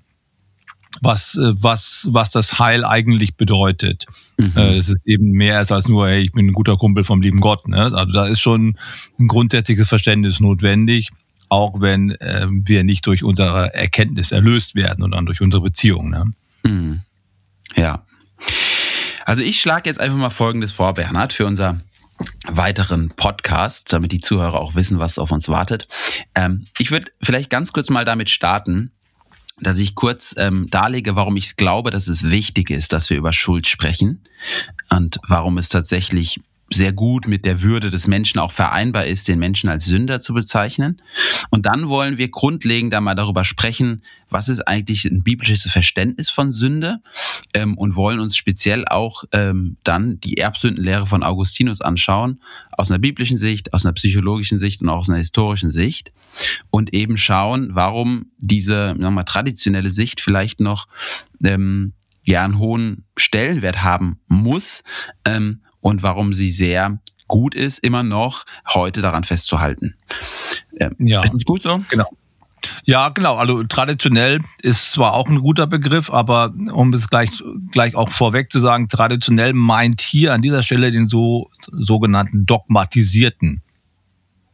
was, 1.02 1.36
äh, 1.36 1.52
was, 1.60 2.06
was 2.10 2.30
das 2.30 2.58
Heil 2.58 2.84
eigentlich 2.84 3.36
bedeutet. 3.36 4.06
Mhm. 4.38 4.52
Äh, 4.56 4.76
es 4.76 4.88
ist 4.88 5.06
eben 5.06 5.32
mehr 5.32 5.58
als 5.58 5.88
nur, 5.88 6.08
hey, 6.08 6.22
ich 6.22 6.32
bin 6.32 6.46
ein 6.46 6.52
guter 6.52 6.76
Kumpel 6.76 7.02
vom 7.04 7.20
lieben 7.20 7.40
Gott. 7.40 7.66
Ne? 7.68 7.90
Also 7.92 8.12
da 8.12 8.26
ist 8.26 8.40
schon 8.40 8.78
ein 9.18 9.28
grundsätzliches 9.28 9.88
Verständnis 9.88 10.38
notwendig, 10.38 11.10
auch 11.48 11.80
wenn 11.80 12.12
äh, 12.12 12.46
wir 12.48 12.84
nicht 12.84 13.04
durch 13.06 13.24
unsere 13.24 13.74
Erkenntnis 13.74 14.30
erlöst 14.30 14.76
werden, 14.76 15.00
sondern 15.00 15.26
durch 15.26 15.40
unsere 15.40 15.62
Beziehung. 15.62 16.08
Ne? 16.08 16.32
Mhm. 16.62 17.00
Ja. 17.76 18.06
Also 19.26 19.42
ich 19.42 19.60
schlage 19.60 19.90
jetzt 19.90 20.00
einfach 20.00 20.16
mal 20.16 20.30
Folgendes 20.30 20.70
vor, 20.70 20.94
Bernhard, 20.94 21.32
für 21.32 21.46
unser 21.46 21.80
weiteren 22.46 23.08
Podcast, 23.08 23.92
damit 23.92 24.12
die 24.12 24.20
Zuhörer 24.20 24.60
auch 24.60 24.76
wissen, 24.76 25.00
was 25.00 25.18
auf 25.18 25.32
uns 25.32 25.48
wartet. 25.48 25.88
Ähm, 26.36 26.66
ich 26.78 26.92
würde 26.92 27.10
vielleicht 27.20 27.50
ganz 27.50 27.72
kurz 27.72 27.90
mal 27.90 28.04
damit 28.04 28.30
starten, 28.30 28.92
dass 29.62 29.78
ich 29.78 29.94
kurz 29.94 30.34
ähm, 30.36 30.68
darlege, 30.70 31.16
warum 31.16 31.36
ich 31.36 31.56
glaube, 31.56 31.90
dass 31.90 32.08
es 32.08 32.28
wichtig 32.30 32.70
ist, 32.70 32.92
dass 32.92 33.10
wir 33.10 33.16
über 33.16 33.32
Schuld 33.32 33.66
sprechen 33.66 34.24
und 34.90 35.18
warum 35.26 35.58
es 35.58 35.68
tatsächlich 35.68 36.40
sehr 36.74 36.92
gut 36.92 37.28
mit 37.28 37.44
der 37.44 37.62
Würde 37.62 37.90
des 37.90 38.06
Menschen 38.06 38.38
auch 38.38 38.52
vereinbar 38.52 39.06
ist, 39.06 39.28
den 39.28 39.38
Menschen 39.38 39.68
als 39.68 39.86
Sünder 39.86 40.20
zu 40.20 40.32
bezeichnen. 40.32 41.00
Und 41.50 41.66
dann 41.66 41.88
wollen 41.88 42.18
wir 42.18 42.30
grundlegend 42.30 42.94
einmal 42.94 43.14
darüber 43.14 43.44
sprechen, 43.44 44.02
was 44.30 44.48
ist 44.48 44.66
eigentlich 44.66 45.04
ein 45.04 45.22
biblisches 45.22 45.62
Verständnis 45.70 46.30
von 46.30 46.50
Sünde 46.50 47.00
ähm, 47.54 47.76
und 47.76 47.96
wollen 47.96 48.20
uns 48.20 48.36
speziell 48.36 48.84
auch 48.86 49.24
ähm, 49.32 49.76
dann 49.84 50.18
die 50.20 50.38
Erbsündenlehre 50.38 51.06
von 51.06 51.22
Augustinus 51.22 51.80
anschauen, 51.80 52.40
aus 52.72 52.90
einer 52.90 52.98
biblischen 52.98 53.38
Sicht, 53.38 53.74
aus 53.74 53.84
einer 53.84 53.92
psychologischen 53.92 54.58
Sicht 54.58 54.80
und 54.82 54.88
auch 54.88 55.00
aus 55.00 55.08
einer 55.08 55.18
historischen 55.18 55.70
Sicht 55.70 56.12
und 56.70 56.94
eben 56.94 57.16
schauen, 57.16 57.70
warum 57.72 58.30
diese 58.38 58.94
mal, 58.94 59.22
traditionelle 59.24 59.90
Sicht 59.90 60.20
vielleicht 60.20 60.60
noch 60.60 60.88
ähm, 61.44 61.92
ja 62.24 62.44
einen 62.44 62.58
hohen 62.58 63.04
Stellenwert 63.16 63.82
haben 63.82 64.20
muss 64.28 64.82
ähm, 65.24 65.60
und 65.82 66.02
warum 66.02 66.32
sie 66.32 66.50
sehr 66.50 66.98
gut 67.28 67.54
ist, 67.54 67.78
immer 67.80 68.02
noch 68.02 68.44
heute 68.72 69.02
daran 69.02 69.24
festzuhalten. 69.24 69.94
Ähm, 70.78 70.96
ja, 70.98 71.22
ist 71.22 71.44
gut 71.44 71.62
so? 71.62 71.82
Genau. 71.90 72.08
Ja, 72.84 73.08
genau. 73.08 73.36
Also 73.36 73.64
traditionell 73.64 74.40
ist 74.62 74.92
zwar 74.92 75.14
auch 75.14 75.28
ein 75.28 75.40
guter 75.40 75.66
Begriff, 75.66 76.10
aber 76.10 76.52
um 76.72 76.92
es 76.94 77.08
gleich, 77.08 77.30
gleich 77.70 77.96
auch 77.96 78.08
vorweg 78.08 78.52
zu 78.52 78.60
sagen, 78.60 78.88
traditionell 78.88 79.52
meint 79.52 80.00
hier 80.00 80.32
an 80.32 80.42
dieser 80.42 80.62
Stelle 80.62 80.92
den 80.92 81.08
so, 81.08 81.50
sogenannten 81.72 82.46
dogmatisierten 82.46 83.62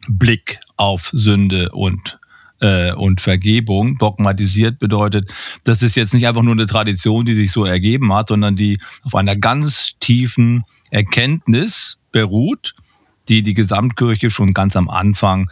Blick 0.08 0.58
auf 0.76 1.10
Sünde 1.12 1.70
und 1.72 2.17
äh, 2.60 2.92
und 2.92 3.20
Vergebung. 3.20 3.98
Dogmatisiert 3.98 4.78
bedeutet, 4.78 5.30
das 5.64 5.82
ist 5.82 5.96
jetzt 5.96 6.14
nicht 6.14 6.26
einfach 6.26 6.42
nur 6.42 6.54
eine 6.54 6.66
Tradition, 6.66 7.26
die 7.26 7.34
sich 7.34 7.52
so 7.52 7.64
ergeben 7.64 8.12
hat, 8.12 8.28
sondern 8.28 8.56
die 8.56 8.80
auf 9.02 9.14
einer 9.14 9.36
ganz 9.36 9.92
tiefen 10.00 10.64
Erkenntnis 10.90 11.96
beruht, 12.12 12.74
die 13.28 13.42
die 13.42 13.54
Gesamtkirche 13.54 14.30
schon 14.30 14.54
ganz 14.54 14.76
am 14.76 14.88
Anfang 14.88 15.50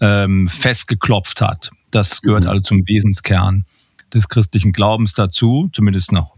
ähm, 0.00 0.48
festgeklopft 0.48 1.40
hat. 1.40 1.70
Das 1.90 2.22
gehört 2.22 2.44
mhm. 2.44 2.50
also 2.50 2.62
zum 2.62 2.78
Wesenskern 2.86 3.64
des 4.12 4.28
christlichen 4.28 4.72
Glaubens 4.72 5.14
dazu, 5.14 5.70
zumindest 5.72 6.12
noch 6.12 6.36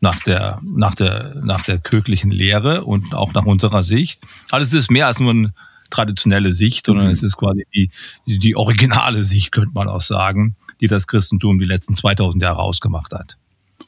nach 0.00 0.18
der, 0.20 0.60
nach 0.62 0.94
der, 0.94 1.34
nach 1.42 1.62
der 1.62 1.78
kirchlichen 1.78 2.30
Lehre 2.30 2.84
und 2.84 3.14
auch 3.14 3.32
nach 3.32 3.44
unserer 3.44 3.82
Sicht. 3.82 4.22
Alles 4.50 4.72
ist 4.72 4.90
mehr 4.90 5.06
als 5.06 5.20
nur 5.20 5.32
ein 5.32 5.52
traditionelle 5.90 6.52
Sicht, 6.52 6.86
sondern 6.86 7.06
mhm. 7.06 7.12
es 7.12 7.22
ist 7.22 7.36
quasi 7.36 7.66
die, 7.74 7.90
die 8.26 8.56
originale 8.56 9.24
Sicht, 9.24 9.52
könnte 9.52 9.72
man 9.74 9.88
auch 9.88 10.00
sagen, 10.00 10.56
die 10.80 10.86
das 10.86 11.06
Christentum 11.06 11.58
die 11.58 11.64
letzten 11.64 11.94
2000 11.94 12.42
Jahre 12.42 12.60
ausgemacht 12.60 13.12
hat. 13.12 13.36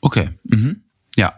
Okay, 0.00 0.30
mhm. 0.44 0.82
ja. 1.16 1.34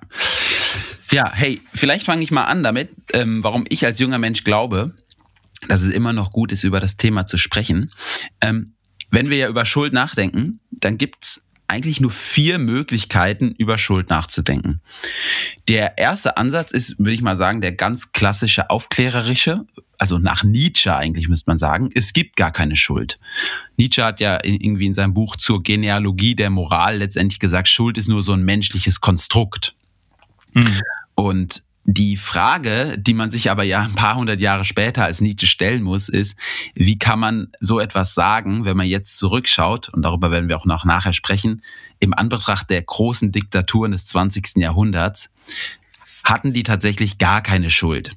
Ja, 1.10 1.30
hey, 1.32 1.60
vielleicht 1.72 2.04
fange 2.04 2.22
ich 2.22 2.30
mal 2.30 2.44
an 2.44 2.62
damit, 2.62 2.90
ähm, 3.12 3.42
warum 3.42 3.64
ich 3.68 3.84
als 3.84 3.98
junger 3.98 4.18
Mensch 4.18 4.44
glaube, 4.44 4.94
dass 5.68 5.82
es 5.82 5.90
immer 5.90 6.12
noch 6.12 6.32
gut 6.32 6.52
ist, 6.52 6.64
über 6.64 6.80
das 6.80 6.96
Thema 6.96 7.26
zu 7.26 7.36
sprechen. 7.36 7.92
Ähm, 8.40 8.74
wenn 9.10 9.28
wir 9.28 9.36
ja 9.36 9.48
über 9.48 9.66
Schuld 9.66 9.92
nachdenken, 9.92 10.60
dann 10.70 10.98
gibt's 10.98 11.42
eigentlich 11.70 12.00
nur 12.00 12.10
vier 12.10 12.58
Möglichkeiten, 12.58 13.54
über 13.56 13.78
Schuld 13.78 14.10
nachzudenken. 14.10 14.80
Der 15.68 15.98
erste 15.98 16.36
Ansatz 16.36 16.72
ist, 16.72 16.98
würde 16.98 17.12
ich 17.12 17.22
mal 17.22 17.36
sagen, 17.36 17.60
der 17.60 17.72
ganz 17.72 18.12
klassische 18.12 18.70
aufklärerische, 18.70 19.66
also 20.00 20.18
nach 20.18 20.44
Nietzsche 20.44 20.96
eigentlich 20.96 21.28
müsste 21.28 21.50
man 21.50 21.58
sagen, 21.58 21.90
es 21.94 22.14
gibt 22.14 22.36
gar 22.36 22.50
keine 22.50 22.74
Schuld. 22.74 23.18
Nietzsche 23.76 24.02
hat 24.02 24.18
ja 24.18 24.38
irgendwie 24.42 24.86
in 24.86 24.94
seinem 24.94 25.12
Buch 25.12 25.36
zur 25.36 25.62
Genealogie 25.62 26.34
der 26.34 26.48
Moral 26.48 26.96
letztendlich 26.96 27.38
gesagt, 27.38 27.68
Schuld 27.68 27.98
ist 27.98 28.08
nur 28.08 28.22
so 28.22 28.32
ein 28.32 28.42
menschliches 28.42 29.02
Konstrukt. 29.02 29.74
Mhm. 30.54 30.80
Und 31.14 31.60
die 31.84 32.16
Frage, 32.16 32.96
die 32.98 33.12
man 33.12 33.30
sich 33.30 33.50
aber 33.50 33.62
ja 33.62 33.82
ein 33.82 33.94
paar 33.94 34.16
hundert 34.16 34.40
Jahre 34.40 34.64
später 34.64 35.04
als 35.04 35.20
Nietzsche 35.20 35.46
stellen 35.46 35.82
muss, 35.82 36.08
ist, 36.08 36.34
wie 36.74 36.96
kann 36.96 37.18
man 37.18 37.48
so 37.60 37.78
etwas 37.78 38.14
sagen, 38.14 38.64
wenn 38.64 38.78
man 38.78 38.86
jetzt 38.86 39.18
zurückschaut, 39.18 39.90
und 39.90 40.00
darüber 40.00 40.30
werden 40.30 40.48
wir 40.48 40.56
auch 40.56 40.66
noch 40.66 40.86
nachher 40.86 41.12
sprechen, 41.12 41.62
im 41.98 42.14
Anbetracht 42.14 42.70
der 42.70 42.82
großen 42.82 43.32
Diktaturen 43.32 43.92
des 43.92 44.06
20. 44.06 44.56
Jahrhunderts, 44.56 45.28
hatten 46.24 46.54
die 46.54 46.62
tatsächlich 46.62 47.18
gar 47.18 47.42
keine 47.42 47.68
Schuld. 47.68 48.16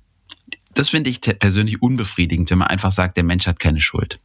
Das 0.73 0.89
finde 0.89 1.09
ich 1.09 1.21
persönlich 1.21 1.81
unbefriedigend, 1.81 2.49
wenn 2.51 2.57
man 2.59 2.67
einfach 2.67 2.91
sagt, 2.91 3.17
der 3.17 3.23
Mensch 3.23 3.47
hat 3.47 3.59
keine 3.59 3.81
Schuld. 3.81 4.19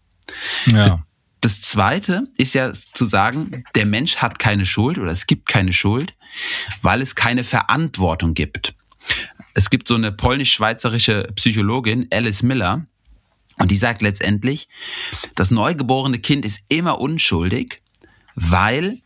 Ja. 0.66 1.02
Das 1.40 1.60
zweite 1.60 2.24
ist 2.36 2.54
ja 2.54 2.72
zu 2.72 3.04
sagen, 3.04 3.64
der 3.74 3.86
Mensch 3.86 4.16
hat 4.16 4.38
keine 4.38 4.66
Schuld 4.66 4.98
oder 4.98 5.12
es 5.12 5.26
gibt 5.26 5.46
keine 5.46 5.72
Schuld, 5.72 6.14
weil 6.82 7.00
es 7.00 7.14
keine 7.14 7.44
Verantwortung 7.44 8.34
gibt. 8.34 8.74
Es 9.54 9.70
gibt 9.70 9.88
so 9.88 9.94
eine 9.94 10.10
polnisch-schweizerische 10.10 11.28
Psychologin, 11.34 12.08
Alice 12.12 12.42
Miller, 12.42 12.86
und 13.58 13.70
die 13.70 13.76
sagt 13.76 14.02
letztendlich, 14.02 14.68
das 15.34 15.50
neugeborene 15.50 16.18
Kind 16.18 16.44
ist 16.44 16.60
immer 16.68 17.00
unschuldig, 17.00 17.82
weil 18.34 18.98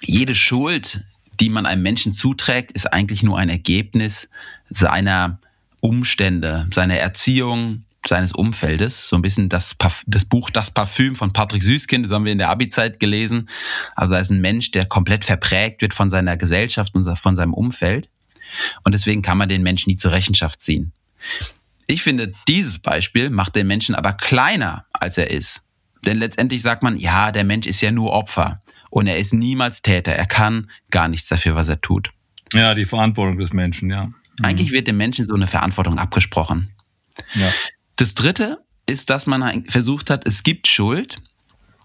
jede 0.00 0.34
Schuld, 0.34 1.02
die 1.40 1.50
man 1.50 1.66
einem 1.66 1.82
Menschen 1.82 2.12
zuträgt, 2.12 2.72
ist 2.72 2.92
eigentlich 2.92 3.22
nur 3.22 3.38
ein 3.38 3.48
Ergebnis 3.48 4.28
seiner 4.70 5.40
Umstände, 5.84 6.66
seiner 6.72 6.96
Erziehung, 6.96 7.84
seines 8.06 8.32
Umfeldes. 8.32 9.06
So 9.06 9.16
ein 9.16 9.22
bisschen 9.22 9.50
das, 9.50 9.76
das 10.06 10.24
Buch 10.24 10.48
Das 10.50 10.70
Parfüm 10.70 11.14
von 11.14 11.34
Patrick 11.34 11.62
Süßkind, 11.62 12.06
das 12.06 12.12
haben 12.12 12.24
wir 12.24 12.32
in 12.32 12.38
der 12.38 12.48
Abi-Zeit 12.48 12.98
gelesen. 13.00 13.50
Also 13.94 14.14
er 14.14 14.22
ist 14.22 14.30
ein 14.30 14.40
Mensch, 14.40 14.70
der 14.70 14.86
komplett 14.86 15.26
verprägt 15.26 15.82
wird 15.82 15.92
von 15.92 16.08
seiner 16.08 16.38
Gesellschaft 16.38 16.94
und 16.94 17.04
von 17.18 17.36
seinem 17.36 17.52
Umfeld. 17.52 18.08
Und 18.84 18.92
deswegen 18.92 19.20
kann 19.20 19.36
man 19.36 19.50
den 19.50 19.62
Menschen 19.62 19.90
nie 19.90 19.96
zur 19.96 20.12
Rechenschaft 20.12 20.62
ziehen. 20.62 20.92
Ich 21.86 22.02
finde, 22.02 22.32
dieses 22.48 22.78
Beispiel 22.78 23.28
macht 23.28 23.54
den 23.54 23.66
Menschen 23.66 23.94
aber 23.94 24.14
kleiner, 24.14 24.86
als 24.94 25.18
er 25.18 25.30
ist. 25.30 25.60
Denn 26.06 26.18
letztendlich 26.18 26.62
sagt 26.62 26.82
man, 26.82 26.96
ja, 26.96 27.30
der 27.30 27.44
Mensch 27.44 27.66
ist 27.66 27.82
ja 27.82 27.90
nur 27.90 28.12
Opfer 28.12 28.62
und 28.88 29.06
er 29.06 29.18
ist 29.18 29.34
niemals 29.34 29.82
Täter. 29.82 30.12
Er 30.12 30.26
kann 30.26 30.70
gar 30.90 31.08
nichts 31.08 31.28
dafür, 31.28 31.56
was 31.56 31.68
er 31.68 31.82
tut. 31.82 32.08
Ja, 32.54 32.74
die 32.74 32.86
Verantwortung 32.86 33.38
des 33.38 33.52
Menschen, 33.52 33.90
ja. 33.90 34.08
Mhm. 34.38 34.44
Eigentlich 34.44 34.72
wird 34.72 34.88
dem 34.88 34.96
Menschen 34.96 35.26
so 35.26 35.34
eine 35.34 35.46
Verantwortung 35.46 35.98
abgesprochen. 35.98 36.70
Ja. 37.34 37.50
Das 37.96 38.14
dritte 38.14 38.58
ist, 38.86 39.10
dass 39.10 39.26
man 39.26 39.64
versucht 39.66 40.10
hat, 40.10 40.26
es 40.26 40.42
gibt 40.42 40.66
Schuld, 40.66 41.16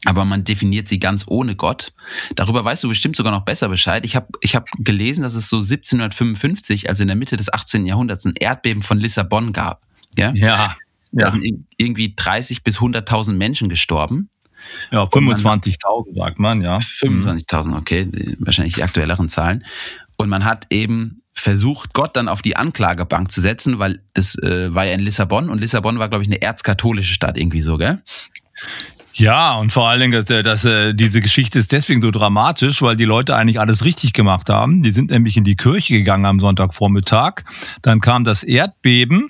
aber 0.06 0.26
man 0.26 0.44
definiert 0.44 0.88
sie 0.88 1.00
ganz 1.00 1.26
ohne 1.28 1.56
Gott. 1.56 1.92
Darüber 2.36 2.64
weißt 2.64 2.84
du 2.84 2.90
bestimmt 2.90 3.16
sogar 3.16 3.32
noch 3.32 3.44
besser 3.44 3.70
Bescheid. 3.70 4.06
Ich 4.06 4.16
habe 4.16 4.28
ich 4.42 4.56
hab 4.56 4.68
gelesen, 4.78 5.24
dass 5.24 5.34
es 5.34 5.50
so 5.50 5.58
1755, 5.58 6.90
also 6.90 7.04
in 7.04 7.08
der 7.08 7.18
Mitte 7.18 7.38
des 7.38 7.52
18. 7.52 7.86
Jahrhunderts, 7.86 8.26
ein 8.26 8.34
Erdbeben 8.40 8.82
von 8.82 8.98
Lissabon 9.00 9.54
gab. 9.54 9.86
Ja. 10.18 10.32
ja. 10.34 10.76
Da 11.12 11.32
sind 11.32 11.66
irgendwie 11.78 12.14
30 12.16 12.64
bis 12.64 12.80
100.000 12.80 13.34
Menschen 13.34 13.68
gestorben. 13.70 14.30
Ja, 14.92 15.04
25.000 15.04 16.16
sagt 16.16 16.40
man, 16.40 16.62
ja. 16.62 16.78
25.000, 16.78 17.78
okay, 17.78 18.10
wahrscheinlich 18.40 18.76
die 18.76 18.84
aktuelleren 18.84 19.30
Zahlen. 19.30 19.64
Und 20.20 20.28
man 20.28 20.44
hat 20.44 20.68
eben 20.70 21.22
versucht, 21.34 21.94
Gott 21.94 22.18
dann 22.18 22.28
auf 22.28 22.42
die 22.42 22.58
Anklagebank 22.58 23.32
zu 23.32 23.40
setzen, 23.40 23.80
weil 23.80 24.02
das 24.14 24.36
äh, 24.36 24.76
war 24.76 24.86
ja 24.86 24.92
in 24.92 25.00
Lissabon 25.00 25.50
und 25.50 25.62
Lissabon 25.62 25.98
war, 25.98 26.10
glaube 26.10 26.24
ich, 26.24 26.30
eine 26.30 26.42
erzkatholische 26.42 27.14
Stadt 27.14 27.38
irgendwie 27.38 27.62
so, 27.62 27.78
gell? 27.78 28.04
Ja, 29.14 29.56
und 29.56 29.72
vor 29.72 29.88
allen 29.88 30.02
Dingen, 30.02 30.12
dass, 30.12 30.30
äh, 30.30 30.44
dass 30.44 30.66
äh, 30.66 30.94
diese 30.94 31.22
Geschichte 31.22 31.58
ist 31.58 31.72
deswegen 31.72 32.02
so 32.02 32.12
dramatisch, 32.12 32.82
weil 32.82 32.98
die 32.98 33.06
Leute 33.06 33.38
eigentlich 33.38 33.62
alles 33.62 33.86
richtig 33.86 34.12
gemacht 34.12 34.50
haben. 34.50 34.84
Die 34.84 34.92
sind 34.92 35.10
nämlich 35.10 35.38
in 35.38 35.46
die 35.46 35.56
Kirche 35.56 35.94
gegangen 35.94 36.26
am 36.26 36.42
Sonntagvormittag. 36.42 37.44
Dann 37.82 38.02
kam 38.02 38.26
das 38.26 38.44
Erdbeben. 38.44 39.30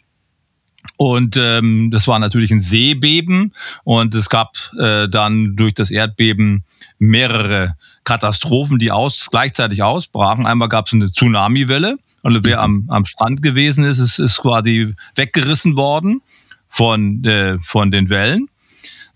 Und 1.01 1.37
ähm, 1.37 1.91
das 1.91 2.09
war 2.09 2.19
natürlich 2.19 2.51
ein 2.51 2.59
Seebeben 2.59 3.53
und 3.85 4.13
es 4.15 4.27
gab 4.27 4.57
äh, 4.77 5.07
dann 5.07 5.55
durch 5.55 5.73
das 5.73 5.91
Erdbeben 5.91 6.65
mehrere 6.97 7.77
Katastrophen, 8.03 8.79
die 8.79 8.91
aus, 8.91 9.29
gleichzeitig 9.31 9.81
ausbrachen. 9.81 10.45
Einmal 10.45 10.67
gab 10.67 10.87
es 10.87 10.93
eine 10.93 11.09
Tsunamiwelle, 11.09 11.95
also 12.21 12.43
wer 12.43 12.59
am, 12.59 12.83
am 12.89 13.05
Strand 13.05 13.41
gewesen 13.41 13.85
ist, 13.85 13.99
ist, 13.99 14.19
ist 14.19 14.41
quasi 14.41 14.93
weggerissen 15.15 15.77
worden 15.77 16.21
von, 16.67 17.23
äh, 17.23 17.57
von 17.59 17.91
den 17.91 18.09
Wellen. 18.09 18.49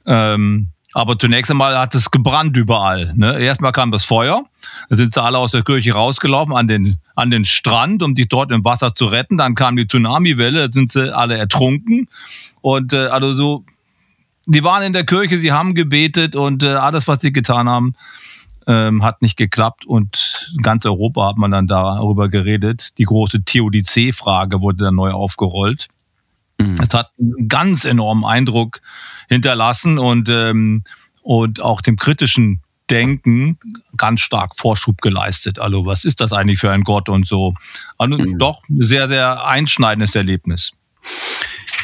Ähm, 0.06 0.70
aber 0.94 1.18
zunächst 1.18 1.50
einmal 1.52 1.78
hat 1.78 1.96
es 1.96 2.12
gebrannt 2.12 2.56
überall. 2.56 3.14
Ne? 3.16 3.40
Erstmal 3.40 3.72
kam 3.72 3.92
das 3.92 4.06
Feuer, 4.06 4.44
da 4.90 4.96
sind 4.96 5.14
sie 5.14 5.22
alle 5.22 5.38
aus 5.38 5.52
der 5.52 5.64
Kirche 5.64 5.94
rausgelaufen 5.94 6.54
an 6.56 6.68
den, 6.68 7.00
an 7.16 7.32
den 7.32 7.46
Strand, 7.46 8.04
um 8.04 8.16
sich 8.16 8.28
dort 8.28 8.52
im 8.52 8.64
Wasser 8.64 8.94
zu 8.94 9.06
retten. 9.06 9.38
Dann 9.38 9.56
kam 9.56 9.76
die 9.76 9.88
Tsunamiwelle, 9.88 10.68
da 10.68 10.72
sind 10.72 10.92
sie 10.92 11.16
alle 11.16 11.38
ertrunken. 11.38 12.08
Und 12.62 12.94
äh, 12.94 13.08
also 13.08 13.34
so, 13.34 13.66
die 14.46 14.64
waren 14.64 14.84
in 14.84 14.94
der 14.94 15.06
Kirche, 15.06 15.38
sie 15.38 15.52
haben 15.52 15.74
gebetet 15.74 16.36
und 16.36 16.64
äh, 16.64 16.74
alles, 16.74 17.08
was 17.08 17.22
sie 17.22 17.34
getan 17.34 17.68
haben, 17.68 17.96
ähm, 18.68 19.04
hat 19.04 19.22
nicht 19.22 19.38
geklappt. 19.38 19.86
Und 19.86 20.52
in 20.56 20.62
ganz 20.62 20.86
Europa 20.86 21.28
hat 21.28 21.38
man 21.38 21.52
dann 21.52 21.68
darüber 21.68 22.30
geredet. 22.30 22.98
Die 22.98 23.06
große 23.06 23.44
Theodizee-Frage 23.44 24.62
wurde 24.62 24.86
dann 24.86 24.96
neu 24.96 25.12
aufgerollt. 25.12 25.88
Mhm. 26.60 26.76
Es 26.82 26.94
hat 26.94 27.12
einen 27.20 27.48
ganz 27.48 27.86
enormen 27.86 28.26
Eindruck 28.26 28.82
hinterlassen 29.34 30.00
und, 30.00 30.30
ähm, 30.30 30.84
und 31.22 31.62
auch 31.62 31.82
dem 31.82 31.98
kritischen 31.98 32.62
Denken 32.90 33.58
ganz 33.98 34.22
stark 34.22 34.58
Vorschub 34.58 35.02
geleistet. 35.02 35.60
Also 35.60 35.86
was 35.86 36.06
ist 36.06 36.22
das 36.22 36.34
eigentlich 36.34 36.60
für 36.60 36.72
ein 36.72 36.84
Gott 36.84 37.10
und 37.10 37.26
so. 37.26 37.54
Also 37.98 38.18
mhm. 38.18 38.38
doch 38.38 38.62
ein 38.70 38.82
sehr, 38.82 39.08
sehr 39.08 39.46
einschneidendes 39.46 40.16
Erlebnis. 40.16 40.72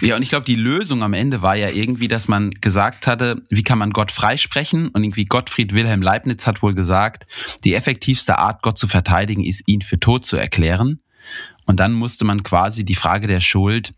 Ja, 0.01 0.15
und 0.15 0.21
ich 0.21 0.29
glaube, 0.29 0.45
die 0.45 0.55
Lösung 0.55 1.03
am 1.03 1.13
Ende 1.13 1.41
war 1.41 1.55
ja 1.55 1.69
irgendwie, 1.69 2.07
dass 2.07 2.29
man 2.29 2.51
gesagt 2.51 3.05
hatte, 3.05 3.41
wie 3.49 3.63
kann 3.63 3.77
man 3.77 3.91
Gott 3.91 4.11
freisprechen? 4.11 4.87
Und 4.89 5.03
irgendwie 5.03 5.25
Gottfried 5.25 5.73
Wilhelm 5.73 6.01
Leibniz 6.01 6.47
hat 6.47 6.61
wohl 6.61 6.73
gesagt, 6.73 7.27
die 7.65 7.73
effektivste 7.73 8.37
Art, 8.37 8.61
Gott 8.61 8.77
zu 8.77 8.87
verteidigen, 8.87 9.43
ist, 9.43 9.63
ihn 9.65 9.81
für 9.81 9.99
tot 9.99 10.25
zu 10.25 10.37
erklären. 10.37 11.01
Und 11.65 11.81
dann 11.81 11.91
musste 11.93 12.23
man 12.23 12.43
quasi 12.43 12.85
die 12.85 12.95
Frage 12.95 13.27
der 13.27 13.41
Schuld 13.41 13.93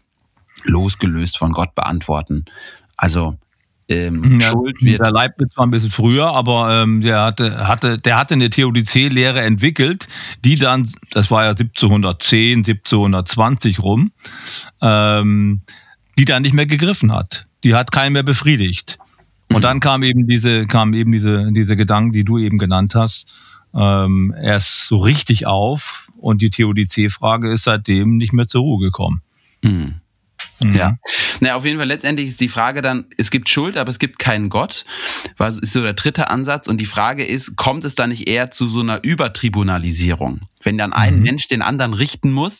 losgelöst 0.64 1.38
von 1.38 1.52
Gott 1.52 1.76
beantworten. 1.76 2.46
Also 3.02 3.36
ähm, 3.90 4.40
ja, 4.40 4.52
Schuld 4.52 4.80
wird. 4.80 5.00
Der 5.00 5.12
Leibniz 5.12 5.58
war 5.58 5.66
ein 5.66 5.72
bisschen 5.72 5.90
früher, 5.90 6.28
aber 6.28 6.84
ähm, 6.84 7.02
der, 7.02 7.24
hatte, 7.24 7.68
hatte, 7.68 7.98
der 7.98 8.18
hatte 8.18 8.36
eine 8.36 8.52
Theodizee-Lehre 8.52 9.42
entwickelt, 9.42 10.08
die 10.46 10.58
dann, 10.58 10.88
das 11.12 11.32
war 11.32 11.44
ja 11.44 11.50
1710, 11.50 12.60
1720 12.60 13.80
rum, 13.80 14.12
ähm, 14.84 15.62
die 16.20 16.26
dann 16.26 16.44
nicht 16.44 16.54
mehr 16.54 16.68
gegriffen 16.68 17.12
hat. 17.12 17.48
Die 17.64 17.74
hat 17.74 17.92
keinen 17.92 18.14
mehr 18.14 18.24
befriedigt. 18.24 19.00
Und 19.50 19.58
mhm. 19.58 19.62
dann 19.62 19.80
kam 19.80 20.04
eben 20.04 20.28
diese, 20.28 20.68
kam 20.68 20.94
eben 20.94 21.12
diese, 21.12 21.52
diese 21.52 21.76
Gedanken, 21.76 22.12
die 22.12 22.24
du 22.24 22.38
eben 22.38 22.60
genannt 22.60 22.94
hast, 22.94 23.34
ähm, 23.74 24.32
erst 24.40 24.86
so 24.86 24.98
richtig 24.98 25.48
auf 25.48 26.08
und 26.18 26.44
die 26.44 26.52
Theodizee-Frage 26.52 27.52
ist 27.52 27.64
seitdem 27.64 28.18
nicht 28.18 28.32
mehr 28.32 28.48
zur 28.48 28.62
Ruhe 28.62 28.80
gekommen. 28.80 29.24
Mhm. 29.64 29.96
Mhm. 30.62 30.76
Ja. 30.76 30.98
Na, 31.44 31.56
auf 31.56 31.66
jeden 31.66 31.80
Fall 31.80 31.88
letztendlich 31.88 32.28
ist 32.28 32.40
die 32.40 32.48
Frage 32.48 32.84
dann, 32.84 33.04
es 33.18 33.32
gibt 33.32 33.50
Schuld, 33.50 33.76
aber 33.76 33.90
es 33.90 33.98
gibt 33.98 34.20
keinen 34.20 34.50
Gott. 34.50 34.86
Was 35.38 35.58
ist 35.58 35.74
so 35.74 35.82
der 35.82 35.94
dritte 35.94 36.30
Ansatz? 36.30 36.68
Und 36.68 36.78
die 36.78 36.86
Frage 36.86 37.26
ist, 37.26 37.56
kommt 37.56 37.84
es 37.84 37.96
da 37.96 38.06
nicht 38.06 38.30
eher 38.30 38.52
zu 38.52 38.70
so 38.70 38.82
einer 38.82 39.04
Übertribunalisierung? 39.04 40.42
Wenn 40.62 40.78
dann 40.78 40.94
ein 40.94 41.16
mhm. 41.16 41.24
Mensch 41.24 41.48
den 41.48 41.64
anderen 41.64 41.96
richten 41.96 42.32
muss, 42.32 42.60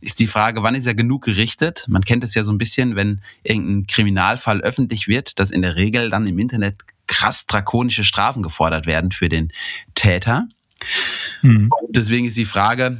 ist 0.00 0.18
die 0.18 0.26
Frage, 0.26 0.62
wann 0.62 0.74
ist 0.74 0.86
er 0.86 0.94
genug 0.94 1.24
gerichtet? 1.24 1.84
Man 1.88 2.04
kennt 2.04 2.24
es 2.24 2.32
ja 2.32 2.42
so 2.42 2.52
ein 2.52 2.58
bisschen, 2.58 2.96
wenn 2.96 3.20
irgendein 3.42 3.86
Kriminalfall 3.86 4.62
öffentlich 4.62 5.08
wird, 5.08 5.38
dass 5.38 5.50
in 5.50 5.60
der 5.60 5.76
Regel 5.76 6.08
dann 6.08 6.26
im 6.26 6.38
Internet 6.38 6.76
krass 7.06 7.44
drakonische 7.44 8.02
Strafen 8.02 8.42
gefordert 8.42 8.86
werden 8.86 9.10
für 9.10 9.28
den 9.28 9.52
Täter. 9.92 10.48
Mhm. 11.42 11.70
Deswegen 11.90 12.26
ist 12.26 12.38
die 12.38 12.46
Frage, 12.46 12.96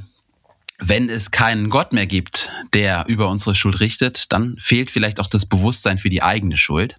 wenn 0.84 1.08
es 1.08 1.30
keinen 1.30 1.70
Gott 1.70 1.92
mehr 1.92 2.06
gibt, 2.06 2.50
der 2.74 3.04
über 3.06 3.28
unsere 3.28 3.54
Schuld 3.54 3.80
richtet, 3.80 4.32
dann 4.32 4.56
fehlt 4.58 4.90
vielleicht 4.90 5.20
auch 5.20 5.28
das 5.28 5.46
Bewusstsein 5.46 5.98
für 5.98 6.08
die 6.08 6.22
eigene 6.22 6.56
Schuld. 6.56 6.96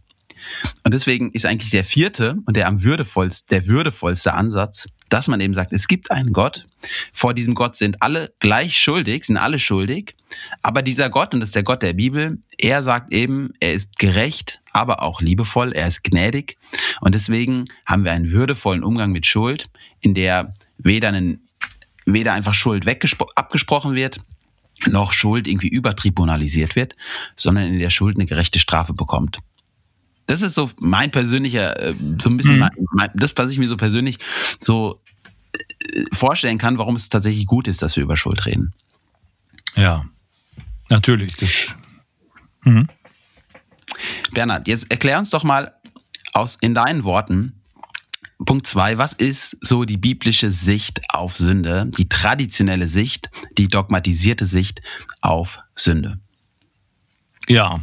Und 0.84 0.94
deswegen 0.94 1.32
ist 1.32 1.46
eigentlich 1.46 1.70
der 1.70 1.84
vierte 1.84 2.36
und 2.46 2.56
der 2.56 2.68
am 2.68 2.84
würdevollste, 2.84 3.46
der 3.50 3.68
würdevollste 3.68 4.34
Ansatz, 4.34 4.88
dass 5.10 5.28
man 5.28 5.40
eben 5.42 5.54
sagt, 5.54 5.74
es 5.74 5.88
gibt 5.88 6.12
einen 6.12 6.34
Gott. 6.34 6.66
Vor 7.14 7.34
diesem 7.34 7.56
Gott 7.56 7.76
sind 7.76 8.02
alle 8.02 8.34
gleich 8.40 8.78
schuldig, 8.78 9.26
sind 9.26 9.38
alle 9.38 9.60
schuldig. 9.60 10.16
Aber 10.62 10.82
dieser 10.82 11.10
Gott, 11.10 11.34
und 11.34 11.40
das 11.40 11.50
ist 11.50 11.56
der 11.56 11.64
Gott 11.64 11.84
der 11.84 11.94
Bibel, 11.94 12.40
er 12.58 12.84
sagt 12.84 13.14
eben, 13.14 13.52
er 13.60 13.74
ist 13.74 14.00
gerecht, 14.00 14.60
aber 14.72 15.04
auch 15.04 15.22
liebevoll, 15.22 15.74
er 15.74 15.88
ist 15.88 16.04
gnädig. 16.04 16.58
Und 17.00 17.16
deswegen 17.16 17.66
haben 17.86 18.06
wir 18.06 18.12
einen 18.12 18.32
würdevollen 18.32 18.84
Umgang 18.84 19.12
mit 19.12 19.26
Schuld, 19.26 19.70
in 20.02 20.14
der 20.14 20.54
weder 20.78 21.10
ein 21.10 21.42
weder 22.06 22.34
einfach 22.34 22.54
Schuld 22.54 22.86
abgesprochen 23.36 23.96
wird, 23.96 24.20
noch 24.88 25.14
Schuld 25.14 25.48
irgendwie 25.48 25.70
übertribunalisiert 25.70 26.76
wird, 26.76 26.96
sondern 27.36 27.66
in 27.66 27.80
der 27.80 27.90
Schuld 27.90 28.18
eine 28.18 28.26
gerechte 28.26 28.60
Strafe 28.60 28.94
bekommt. 28.94 29.40
Das 30.26 30.42
ist 30.42 30.56
so 30.56 30.70
mein 30.80 31.12
persönlicher, 31.12 31.80
äh, 31.82 31.94
so 32.20 32.30
ein 32.30 32.38
bisschen, 32.38 32.60
mhm. 32.60 32.70
mein, 32.92 33.10
das, 33.14 33.34
was 33.36 33.52
ich 33.52 33.58
mir 33.58 33.68
so 33.68 33.78
persönlich 33.78 34.20
so 34.60 35.00
äh, 35.54 36.04
vorstellen 36.14 36.58
kann, 36.58 36.78
warum 36.78 36.96
es 36.96 37.10
tatsächlich 37.10 37.46
gut 37.46 37.68
ist, 37.68 37.82
dass 37.82 37.96
wir 37.96 38.04
über 38.04 38.16
Schuld 38.16 38.46
reden. 38.46 38.74
Ja, 39.76 40.06
natürlich. 40.90 41.36
Das, 41.36 41.76
mhm. 42.64 42.88
Bernhard, 44.34 44.68
jetzt 44.68 44.90
erklär 44.92 45.20
uns 45.20 45.30
doch 45.30 45.44
mal 45.44 45.74
aus, 46.34 46.58
in 46.62 46.74
deinen 46.74 47.04
Worten, 47.04 47.62
Punkt 48.46 48.68
zwei, 48.68 48.98
was 48.98 49.14
ist 49.14 49.58
so 49.62 49.86
die 49.86 49.98
biblische 49.98 50.52
Sicht 50.52 51.02
auf 51.10 51.36
Sünde, 51.36 51.90
die 51.98 52.08
traditionelle 52.08 52.88
Sicht, 52.88 53.30
die 53.58 53.68
dogmatisierte 53.68 54.46
Sicht 54.46 54.82
auf 55.22 55.60
Sünde? 55.76 56.20
Ja, 57.48 57.80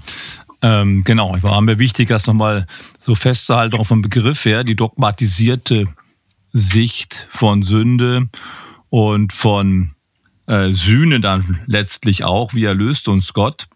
ähm, 0.62 1.02
genau. 1.04 1.36
Ich 1.36 1.42
war 1.42 1.60
mir 1.60 1.78
wichtig, 1.78 2.08
das 2.08 2.26
nochmal 2.26 2.66
so 3.00 3.14
festzuhalten, 3.14 3.76
auch 3.76 3.86
vom 3.86 4.02
Begriff 4.02 4.44
her, 4.44 4.64
die 4.64 4.76
dogmatisierte 4.76 5.86
Sicht 6.52 7.28
von 7.30 7.62
Sünde 7.62 8.28
und 8.88 9.32
von 9.32 9.92
äh, 10.46 10.72
Sühne 10.72 11.20
dann 11.20 11.60
letztlich 11.66 12.24
auch, 12.24 12.54
wie 12.54 12.64
erlöst 12.64 13.08
uns 13.08 13.32
Gott. 13.32 13.68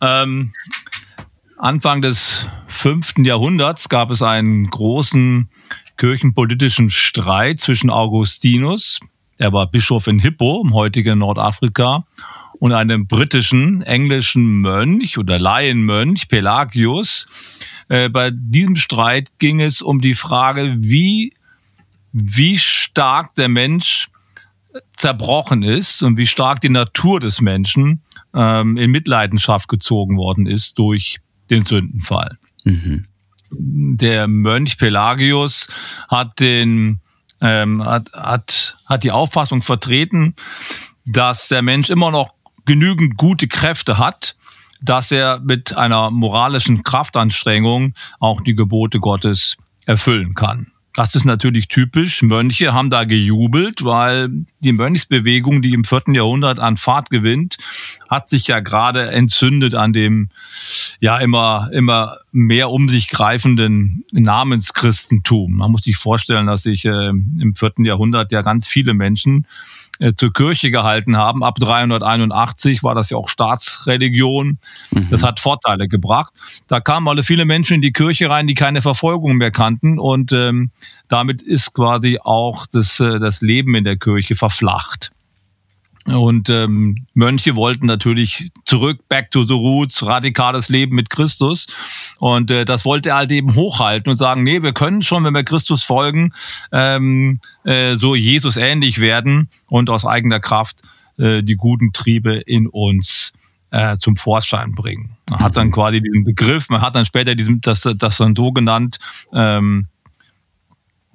Ähm, 0.00 0.52
Anfang 1.56 2.02
des 2.02 2.48
fünften 2.76 3.24
Jahrhunderts 3.24 3.88
gab 3.88 4.10
es 4.10 4.22
einen 4.22 4.68
großen 4.68 5.48
kirchenpolitischen 5.96 6.90
Streit 6.90 7.60
zwischen 7.60 7.90
Augustinus, 7.90 9.00
der 9.38 9.52
war 9.52 9.70
Bischof 9.70 10.06
in 10.06 10.18
Hippo, 10.18 10.62
im 10.64 10.74
heutigen 10.74 11.18
Nordafrika, 11.18 12.04
und 12.58 12.72
einem 12.72 13.06
britischen, 13.06 13.82
englischen 13.82 14.60
Mönch 14.60 15.18
oder 15.18 15.38
Laienmönch, 15.38 16.28
Pelagius. 16.28 17.26
Äh, 17.88 18.08
bei 18.08 18.30
diesem 18.32 18.76
Streit 18.76 19.38
ging 19.38 19.60
es 19.60 19.82
um 19.82 20.00
die 20.00 20.14
Frage, 20.14 20.76
wie, 20.78 21.34
wie 22.12 22.58
stark 22.58 23.34
der 23.34 23.48
Mensch 23.48 24.08
zerbrochen 24.92 25.62
ist 25.62 26.02
und 26.02 26.16
wie 26.16 26.26
stark 26.26 26.60
die 26.60 26.70
Natur 26.70 27.20
des 27.20 27.40
Menschen 27.40 28.02
ähm, 28.34 28.76
in 28.76 28.90
Mitleidenschaft 28.90 29.68
gezogen 29.68 30.16
worden 30.16 30.46
ist 30.46 30.78
durch 30.78 31.18
den 31.50 31.64
Sündenfall. 31.64 32.38
Mhm. 32.64 33.06
Der 33.50 34.26
Mönch 34.26 34.78
Pelagius 34.78 35.68
hat 36.08 36.40
den 36.40 37.00
ähm, 37.40 37.84
hat, 37.84 38.10
hat, 38.14 38.76
hat 38.86 39.04
die 39.04 39.12
Auffassung 39.12 39.62
vertreten, 39.62 40.34
dass 41.04 41.48
der 41.48 41.62
Mensch 41.62 41.90
immer 41.90 42.10
noch 42.10 42.34
genügend 42.64 43.16
gute 43.16 43.48
Kräfte 43.48 43.98
hat, 43.98 44.36
dass 44.80 45.12
er 45.12 45.40
mit 45.40 45.76
einer 45.76 46.10
moralischen 46.10 46.82
Kraftanstrengung 46.82 47.94
auch 48.18 48.40
die 48.40 48.54
Gebote 48.54 48.98
Gottes 48.98 49.56
erfüllen 49.86 50.34
kann. 50.34 50.72
Das 50.94 51.16
ist 51.16 51.24
natürlich 51.24 51.66
typisch. 51.66 52.22
Mönche 52.22 52.72
haben 52.72 52.88
da 52.88 53.02
gejubelt, 53.02 53.84
weil 53.84 54.28
die 54.60 54.72
Mönchsbewegung, 54.72 55.60
die 55.60 55.72
im 55.72 55.84
vierten 55.84 56.14
Jahrhundert 56.14 56.60
an 56.60 56.76
Fahrt 56.76 57.10
gewinnt, 57.10 57.56
hat 58.08 58.30
sich 58.30 58.46
ja 58.46 58.60
gerade 58.60 59.10
entzündet 59.10 59.74
an 59.74 59.92
dem 59.92 60.28
ja 61.00 61.18
immer, 61.18 61.68
immer 61.72 62.16
mehr 62.30 62.70
um 62.70 62.88
sich 62.88 63.08
greifenden 63.08 64.04
Namenschristentum. 64.12 65.54
Man 65.54 65.72
muss 65.72 65.82
sich 65.82 65.96
vorstellen, 65.96 66.46
dass 66.46 66.62
sich 66.62 66.84
äh, 66.84 67.08
im 67.08 67.54
vierten 67.56 67.84
Jahrhundert 67.84 68.30
ja 68.30 68.42
ganz 68.42 68.68
viele 68.68 68.94
Menschen 68.94 69.46
zur 70.16 70.32
Kirche 70.32 70.70
gehalten 70.70 71.16
haben. 71.16 71.42
Ab 71.44 71.56
381 71.58 72.82
war 72.82 72.94
das 72.94 73.10
ja 73.10 73.16
auch 73.16 73.28
Staatsreligion. 73.28 74.58
Mhm. 74.90 75.08
Das 75.10 75.22
hat 75.22 75.40
Vorteile 75.40 75.88
gebracht. 75.88 76.32
Da 76.66 76.80
kamen 76.80 77.08
alle 77.08 77.22
viele 77.22 77.44
Menschen 77.44 77.74
in 77.74 77.82
die 77.82 77.92
Kirche 77.92 78.30
rein, 78.30 78.46
die 78.46 78.54
keine 78.54 78.82
Verfolgung 78.82 79.36
mehr 79.36 79.50
kannten. 79.50 79.98
Und 79.98 80.32
ähm, 80.32 80.70
damit 81.08 81.42
ist 81.42 81.74
quasi 81.74 82.18
auch 82.22 82.66
das, 82.66 83.00
äh, 83.00 83.18
das 83.18 83.40
Leben 83.40 83.74
in 83.74 83.84
der 83.84 83.96
Kirche 83.96 84.34
verflacht. 84.34 85.12
Und 86.06 86.50
ähm, 86.50 87.06
Mönche 87.14 87.56
wollten 87.56 87.86
natürlich 87.86 88.50
zurück, 88.66 89.08
back 89.08 89.30
to 89.30 89.44
the 89.44 89.54
roots, 89.54 90.04
radikales 90.04 90.68
Leben 90.68 90.94
mit 90.96 91.08
Christus. 91.08 91.66
Und 92.18 92.50
äh, 92.50 92.66
das 92.66 92.84
wollte 92.84 93.10
er 93.10 93.16
halt 93.16 93.30
eben 93.30 93.54
hochhalten 93.54 94.10
und 94.10 94.16
sagen, 94.16 94.42
nee, 94.42 94.62
wir 94.62 94.74
können 94.74 95.00
schon, 95.00 95.24
wenn 95.24 95.34
wir 95.34 95.44
Christus 95.44 95.82
folgen, 95.82 96.34
ähm, 96.72 97.40
äh, 97.64 97.96
so 97.96 98.14
Jesus 98.14 98.58
ähnlich 98.58 99.00
werden 99.00 99.48
und 99.66 99.88
aus 99.88 100.04
eigener 100.04 100.40
Kraft 100.40 100.82
äh, 101.16 101.42
die 101.42 101.56
guten 101.56 101.92
Triebe 101.92 102.34
in 102.34 102.66
uns 102.66 103.32
äh, 103.70 103.96
zum 103.96 104.16
Vorschein 104.16 104.74
bringen. 104.74 105.16
Man 105.30 105.40
hat 105.40 105.56
dann 105.56 105.70
quasi 105.70 106.02
diesen 106.02 106.24
Begriff, 106.24 106.68
man 106.68 106.82
hat 106.82 106.96
dann 106.96 107.06
später 107.06 107.34
diesen, 107.34 107.62
das, 107.62 107.80
das 107.96 108.18
dann 108.18 108.36
so 108.36 108.52
genannt, 108.52 108.98
ähm, 109.32 109.88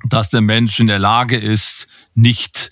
dass 0.10 0.30
der 0.30 0.42
Mensch 0.42 0.80
in 0.80 0.88
der 0.88 1.00
Lage 1.00 1.38
ist, 1.38 1.88
nicht 2.16 2.72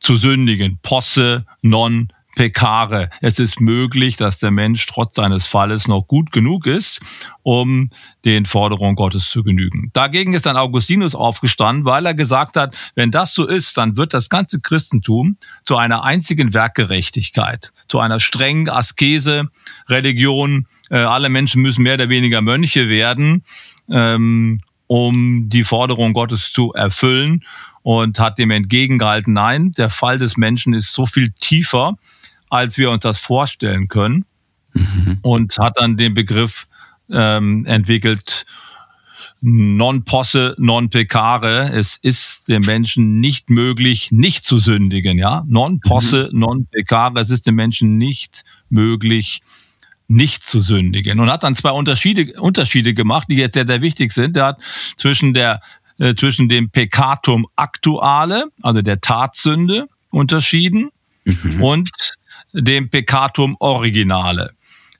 zu 0.00 0.16
sündigen. 0.16 0.78
Posse 0.82 1.44
non 1.62 2.12
pecare. 2.36 3.10
Es 3.20 3.38
ist 3.38 3.60
möglich, 3.60 4.16
dass 4.16 4.38
der 4.38 4.50
Mensch 4.50 4.86
trotz 4.86 5.16
seines 5.16 5.46
Falles 5.46 5.88
noch 5.88 6.06
gut 6.06 6.32
genug 6.32 6.66
ist, 6.66 7.00
um 7.42 7.90
den 8.24 8.46
Forderungen 8.46 8.94
Gottes 8.94 9.30
zu 9.30 9.42
genügen. 9.42 9.90
Dagegen 9.92 10.32
ist 10.34 10.46
dann 10.46 10.56
Augustinus 10.56 11.14
aufgestanden, 11.14 11.84
weil 11.84 12.06
er 12.06 12.14
gesagt 12.14 12.56
hat, 12.56 12.76
wenn 12.94 13.10
das 13.10 13.34
so 13.34 13.46
ist, 13.46 13.76
dann 13.76 13.96
wird 13.96 14.14
das 14.14 14.28
ganze 14.28 14.60
Christentum 14.60 15.36
zu 15.64 15.76
einer 15.76 16.04
einzigen 16.04 16.54
Werkgerechtigkeit, 16.54 17.72
zu 17.88 17.98
einer 17.98 18.20
strengen 18.20 18.68
Askese, 18.68 19.48
Religion. 19.88 20.66
Äh, 20.88 20.98
alle 20.98 21.28
Menschen 21.28 21.62
müssen 21.62 21.82
mehr 21.82 21.94
oder 21.94 22.08
weniger 22.08 22.42
Mönche 22.42 22.88
werden, 22.88 23.44
ähm, 23.90 24.60
um 24.86 25.48
die 25.48 25.64
Forderung 25.64 26.12
Gottes 26.12 26.52
zu 26.52 26.72
erfüllen 26.72 27.44
und 27.82 28.18
hat 28.18 28.38
dem 28.38 28.50
entgegengehalten, 28.50 29.32
nein, 29.32 29.72
der 29.72 29.90
Fall 29.90 30.18
des 30.18 30.36
Menschen 30.36 30.74
ist 30.74 30.92
so 30.92 31.06
viel 31.06 31.30
tiefer, 31.30 31.96
als 32.48 32.78
wir 32.78 32.90
uns 32.90 33.02
das 33.02 33.20
vorstellen 33.20 33.88
können. 33.88 34.24
mhm. 34.74 35.18
und 35.22 35.58
hat 35.58 35.78
dann 35.78 35.96
den 35.96 36.14
Begriff 36.14 36.66
ähm, 37.10 37.64
entwickelt, 37.66 38.46
non 39.40 40.04
posse, 40.04 40.54
non 40.58 40.90
peccare. 40.90 41.70
Es 41.72 41.96
ist 41.96 42.48
dem 42.48 42.62
Menschen 42.62 43.20
nicht 43.20 43.50
möglich, 43.50 44.12
nicht 44.12 44.44
zu 44.44 44.58
sündigen, 44.58 45.18
ja. 45.18 45.44
Non 45.46 45.80
posse, 45.80 46.28
mhm. 46.32 46.38
non 46.38 46.66
peccare. 46.66 47.20
Es 47.20 47.30
ist 47.30 47.46
dem 47.46 47.54
Menschen 47.54 47.96
nicht 47.96 48.42
möglich, 48.68 49.40
nicht 50.08 50.44
zu 50.44 50.60
sündigen. 50.60 51.20
Und 51.20 51.30
hat 51.30 51.42
dann 51.42 51.54
zwei 51.54 51.70
Unterschiede, 51.70 52.40
Unterschiede 52.40 52.94
gemacht, 52.94 53.28
die 53.30 53.36
jetzt 53.36 53.54
sehr, 53.54 53.66
sehr 53.66 53.80
wichtig 53.80 54.12
sind. 54.12 54.36
Er 54.36 54.46
hat 54.46 54.60
zwischen 54.96 55.34
der, 55.34 55.60
äh, 56.00 56.14
zwischen 56.14 56.48
dem 56.48 56.70
Peccatum 56.70 57.46
actuale, 57.56 58.46
also 58.62 58.82
der 58.82 59.00
Tatsünde, 59.00 59.86
unterschieden 60.10 60.90
mhm. 61.24 61.62
und 61.62 61.90
dem 62.52 62.90
Peccatum 62.90 63.56
originale. 63.60 64.50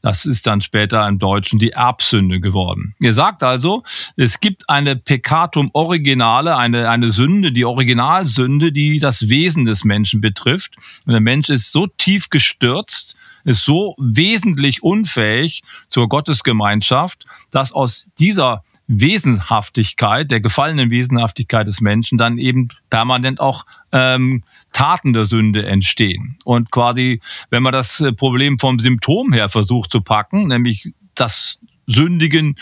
Das 0.02 0.24
ist 0.24 0.46
dann 0.46 0.60
später 0.60 1.06
im 1.08 1.18
Deutschen 1.18 1.58
die 1.58 1.72
Erbsünde 1.72 2.40
geworden. 2.40 2.94
Ihr 3.02 3.12
sagt 3.12 3.42
also, 3.42 3.82
es 4.16 4.40
gibt 4.40 4.68
eine 4.70 4.96
Peccatum 4.96 5.70
originale, 5.74 6.56
eine, 6.56 6.88
eine 6.88 7.10
Sünde, 7.10 7.52
die 7.52 7.66
Originalsünde, 7.66 8.72
die 8.72 8.98
das 8.98 9.28
Wesen 9.28 9.66
des 9.66 9.84
Menschen 9.84 10.20
betrifft. 10.20 10.76
Und 11.04 11.12
der 11.12 11.20
Mensch 11.20 11.50
ist 11.50 11.72
so 11.72 11.86
tief 11.86 12.30
gestürzt, 12.30 13.14
ist 13.44 13.64
so 13.64 13.94
wesentlich 13.98 14.82
unfähig 14.82 15.62
zur 15.88 16.08
Gottesgemeinschaft, 16.08 17.26
dass 17.50 17.72
aus 17.72 18.10
dieser 18.18 18.62
Wesenhaftigkeit, 18.92 20.30
der 20.32 20.40
gefallenen 20.40 20.90
Wesenhaftigkeit 20.90 21.68
des 21.68 21.80
Menschen 21.80 22.18
dann 22.18 22.38
eben 22.38 22.68
permanent 22.90 23.38
auch 23.38 23.64
ähm, 23.92 24.42
Taten 24.72 25.12
der 25.12 25.26
Sünde 25.26 25.64
entstehen. 25.64 26.36
Und 26.44 26.72
quasi, 26.72 27.20
wenn 27.50 27.62
man 27.62 27.72
das 27.72 28.00
äh, 28.00 28.12
Problem 28.12 28.58
vom 28.58 28.80
Symptom 28.80 29.32
her 29.32 29.48
versucht 29.48 29.92
zu 29.92 30.00
packen, 30.00 30.48
nämlich 30.48 30.92
das 31.14 31.60
Sündigen 31.86 32.56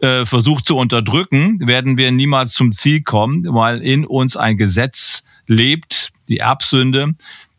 äh, 0.00 0.24
versucht 0.24 0.66
zu 0.66 0.76
unterdrücken, 0.76 1.66
werden 1.66 1.98
wir 1.98 2.10
niemals 2.12 2.52
zum 2.52 2.72
Ziel 2.72 3.02
kommen, 3.02 3.44
weil 3.46 3.82
in 3.82 4.06
uns 4.06 4.38
ein 4.38 4.56
Gesetz 4.56 5.22
lebt, 5.46 6.12
die 6.30 6.38
Erbsünde, 6.38 7.14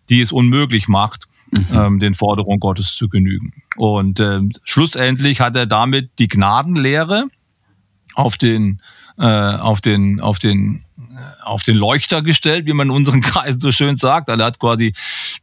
die 0.10 0.22
es 0.22 0.32
unmöglich 0.32 0.88
macht, 0.88 1.26
mhm. 1.52 1.68
ähm, 1.74 2.00
den 2.00 2.16
Forderungen 2.16 2.60
Gottes 2.60 2.96
zu 2.96 3.08
genügen. 3.08 3.54
Und 3.76 4.20
äh, 4.20 4.42
schlussendlich 4.64 5.42
hat 5.42 5.56
er 5.56 5.68
damit 5.68 6.10
die 6.18 6.28
Gnadenlehre, 6.28 7.28
auf 8.16 8.38
den, 8.38 8.82
äh, 9.18 9.26
auf 9.26 9.82
den, 9.82 10.20
auf 10.20 10.40
den, 10.40 10.86
äh, 10.98 11.44
auf 11.44 11.64
den 11.64 11.78
Leuchter 11.78 12.22
gestellt, 12.22 12.66
wie 12.66 12.74
man 12.74 12.88
in 12.88 12.96
unseren 12.96 13.22
Kreisen 13.22 13.60
so 13.60 13.72
schön 13.72 13.98
sagt. 13.98 14.30
Er 14.30 14.38
hat 14.38 14.60
quasi 14.60 14.94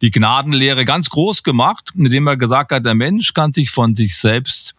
die 0.01 0.11
Gnadenlehre 0.11 0.85
ganz 0.85 1.11
groß 1.11 1.43
gemacht, 1.43 1.91
indem 1.95 2.27
er 2.27 2.37
gesagt 2.37 2.73
hat, 2.73 2.87
der 2.87 2.95
Mensch 2.95 3.35
kann 3.35 3.53
sich 3.53 3.71
von 3.71 3.95
sich 3.95 4.17
selbst 4.17 4.75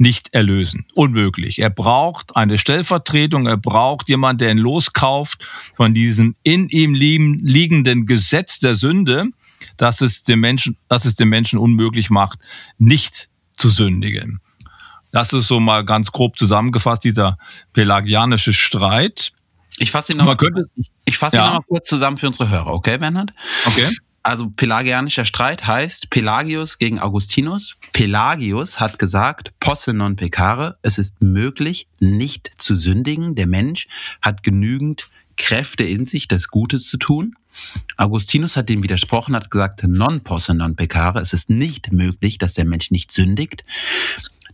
nicht 0.00 0.32
erlösen. 0.32 0.86
Unmöglich. 0.94 1.58
Er 1.58 1.68
braucht 1.68 2.34
eine 2.34 2.56
Stellvertretung, 2.56 3.46
er 3.46 3.58
braucht 3.58 4.08
jemanden, 4.08 4.38
der 4.38 4.50
ihn 4.50 4.58
loskauft 4.58 5.46
von 5.76 5.92
diesem 5.92 6.34
in 6.42 6.70
ihm 6.70 6.94
liegenden 6.94 8.06
Gesetz 8.06 8.58
der 8.60 8.76
Sünde, 8.76 9.26
dass 9.76 10.00
es 10.00 10.22
dem 10.22 10.40
Menschen, 10.40 10.78
dass 10.88 11.04
es 11.04 11.16
dem 11.16 11.28
Menschen 11.28 11.58
unmöglich 11.58 12.08
macht, 12.08 12.38
nicht 12.78 13.28
zu 13.52 13.68
sündigen. 13.68 14.40
Das 15.12 15.32
ist 15.32 15.48
so 15.48 15.60
mal 15.60 15.84
ganz 15.84 16.12
grob 16.12 16.38
zusammengefasst, 16.38 17.04
dieser 17.04 17.38
pelagianische 17.72 18.52
Streit. 18.52 19.32
Ich 19.78 19.90
fasse 19.90 20.12
ihn 20.12 20.18
nochmal 20.18 20.36
fass 21.18 21.32
ja. 21.32 21.54
noch 21.54 21.66
kurz 21.66 21.88
zusammen 21.88 22.18
für 22.18 22.26
unsere 22.28 22.50
Hörer, 22.50 22.72
okay, 22.72 22.98
Bernhard? 22.98 23.32
Okay. 23.64 23.88
Also 24.22 24.50
pelagianischer 24.50 25.24
Streit 25.24 25.66
heißt 25.66 26.10
Pelagius 26.10 26.76
gegen 26.76 27.00
Augustinus. 27.00 27.76
Pelagius 27.92 28.78
hat 28.78 28.98
gesagt, 28.98 29.52
posse 29.60 29.94
non 29.94 30.16
peccare, 30.16 30.76
es 30.82 30.98
ist 30.98 31.22
möglich, 31.22 31.88
nicht 32.00 32.50
zu 32.58 32.74
sündigen. 32.74 33.34
Der 33.34 33.46
Mensch 33.46 33.88
hat 34.20 34.42
genügend 34.42 35.08
Kräfte 35.38 35.84
in 35.84 36.06
sich, 36.06 36.28
das 36.28 36.48
Gutes 36.48 36.86
zu 36.86 36.98
tun. 36.98 37.34
Augustinus 37.96 38.56
hat 38.56 38.68
dem 38.68 38.82
widersprochen, 38.82 39.34
hat 39.34 39.50
gesagt, 39.50 39.84
non 39.84 40.20
posse 40.20 40.54
non 40.54 40.76
peccare, 40.76 41.20
es 41.20 41.32
ist 41.32 41.48
nicht 41.48 41.90
möglich, 41.92 42.36
dass 42.36 42.52
der 42.54 42.66
Mensch 42.66 42.90
nicht 42.90 43.10
sündigt. 43.10 43.64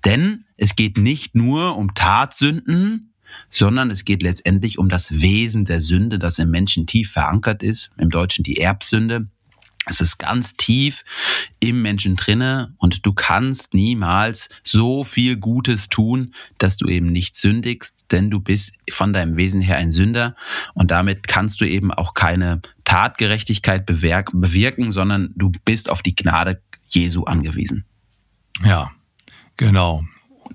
Denn 0.07 0.45
es 0.57 0.77
geht 0.77 0.99
nicht 0.99 1.35
nur 1.35 1.77
um 1.77 1.93
Tatsünden, 1.95 3.13
sondern 3.51 3.91
es 3.91 4.05
geht 4.05 4.23
letztendlich 4.23 4.79
um 4.79 4.89
das 4.89 5.21
Wesen 5.21 5.65
der 5.65 5.81
Sünde, 5.81 6.21
das 6.21 6.39
im 6.39 6.49
Menschen 6.49 6.87
tief 6.87 7.11
verankert 7.11 7.65
ist, 7.65 7.91
im 7.99 8.09
Deutschen 8.09 8.45
die 8.45 8.59
Erbsünde. 8.59 9.27
Es 9.85 10.01
ist 10.01 10.19
ganz 10.19 10.57
tief 10.57 11.05
im 11.59 11.83
Menschen 11.83 12.15
drinne 12.15 12.75
und 12.79 13.05
du 13.05 13.15
kannst 13.15 13.75
niemals 13.75 14.49
so 14.63 15.03
viel 15.03 15.39
Gutes 15.39 15.89
tun, 15.89 16.35
dass 16.59 16.77
du 16.77 16.87
eben 16.87 17.07
nicht 17.11 17.35
sündigst, 17.35 17.97
denn 18.13 18.31
du 18.31 18.39
bist 18.39 18.73
von 18.89 19.13
deinem 19.13 19.37
Wesen 19.37 19.61
her 19.61 19.77
ein 19.77 19.91
Sünder 19.91 20.37
und 20.75 20.93
damit 20.93 21.27
kannst 21.27 21.61
du 21.61 21.65
eben 21.65 21.93
auch 21.93 22.15
keine 22.15 22.63
Tatgerechtigkeit 22.85 23.87
bewirken, 23.87 24.93
sondern 24.93 25.33
du 25.35 25.51
bist 25.65 25.91
auf 25.91 26.03
die 26.03 26.15
Gnade 26.15 26.63
Jesu 26.89 27.25
angewiesen. 27.25 27.85
Ja, 28.65 28.93
Genau. 29.57 30.05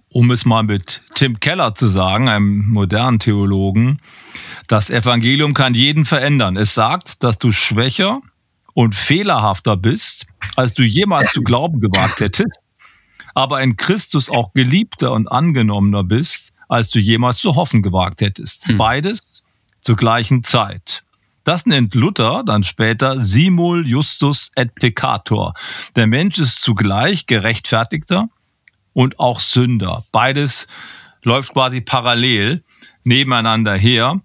Um 0.09 0.31
es 0.31 0.45
mal 0.45 0.63
mit 0.63 1.01
Tim 1.15 1.39
Keller 1.39 1.73
zu 1.73 1.87
sagen, 1.87 2.29
einem 2.29 2.69
modernen 2.69 3.19
Theologen, 3.19 3.99
das 4.67 4.89
Evangelium 4.89 5.53
kann 5.53 5.73
jeden 5.73 6.05
verändern. 6.05 6.57
Es 6.57 6.73
sagt, 6.73 7.23
dass 7.23 7.37
du 7.37 7.51
schwächer 7.51 8.21
und 8.73 8.95
fehlerhafter 8.95 9.77
bist, 9.77 10.27
als 10.55 10.73
du 10.73 10.83
jemals 10.83 11.31
zu 11.31 11.41
glauben 11.41 11.79
gewagt 11.79 12.19
hättest, 12.19 12.59
aber 13.33 13.61
in 13.61 13.77
Christus 13.77 14.29
auch 14.29 14.53
geliebter 14.53 15.13
und 15.13 15.31
angenommener 15.31 16.03
bist, 16.03 16.53
als 16.67 16.89
du 16.89 16.99
jemals 16.99 17.39
zu 17.39 17.55
hoffen 17.55 17.81
gewagt 17.81 18.21
hättest. 18.21 18.67
Hm. 18.67 18.77
Beides 18.77 19.43
zur 19.81 19.95
gleichen 19.95 20.43
Zeit. 20.43 21.03
Das 21.43 21.65
nennt 21.65 21.95
Luther 21.95 22.43
dann 22.45 22.63
später 22.63 23.19
simul 23.19 23.87
justus 23.87 24.51
et 24.55 24.75
peccator. 24.75 25.53
Der 25.95 26.05
Mensch 26.05 26.37
ist 26.37 26.61
zugleich 26.61 27.25
gerechtfertigter 27.25 28.29
und 28.93 29.19
auch 29.19 29.39
Sünder. 29.39 30.03
Beides 30.11 30.67
läuft 31.23 31.53
quasi 31.53 31.81
parallel 31.81 32.63
nebeneinander 33.03 33.75
her. 33.75 34.21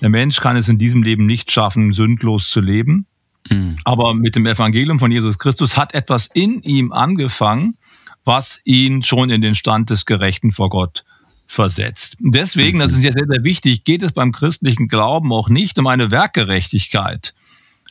Der 0.00 0.08
Mensch 0.08 0.40
kann 0.40 0.56
es 0.56 0.68
in 0.68 0.78
diesem 0.78 1.02
Leben 1.02 1.26
nicht 1.26 1.50
schaffen, 1.50 1.92
sündlos 1.92 2.50
zu 2.50 2.60
leben. 2.60 3.06
Mhm. 3.50 3.76
Aber 3.84 4.14
mit 4.14 4.36
dem 4.36 4.46
Evangelium 4.46 4.98
von 4.98 5.10
Jesus 5.10 5.38
Christus 5.38 5.76
hat 5.76 5.94
etwas 5.94 6.28
in 6.32 6.62
ihm 6.62 6.92
angefangen, 6.92 7.76
was 8.24 8.60
ihn 8.64 9.02
schon 9.02 9.30
in 9.30 9.40
den 9.40 9.54
Stand 9.54 9.90
des 9.90 10.04
Gerechten 10.04 10.52
vor 10.52 10.68
Gott 10.68 11.04
versetzt. 11.46 12.16
Deswegen, 12.20 12.78
das 12.78 12.92
ist 12.92 13.02
ja 13.02 13.10
sehr, 13.10 13.24
sehr 13.26 13.42
wichtig, 13.42 13.84
geht 13.84 14.02
es 14.02 14.12
beim 14.12 14.32
christlichen 14.32 14.86
Glauben 14.86 15.32
auch 15.32 15.48
nicht 15.48 15.78
um 15.78 15.86
eine 15.86 16.10
Werkgerechtigkeit, 16.10 17.34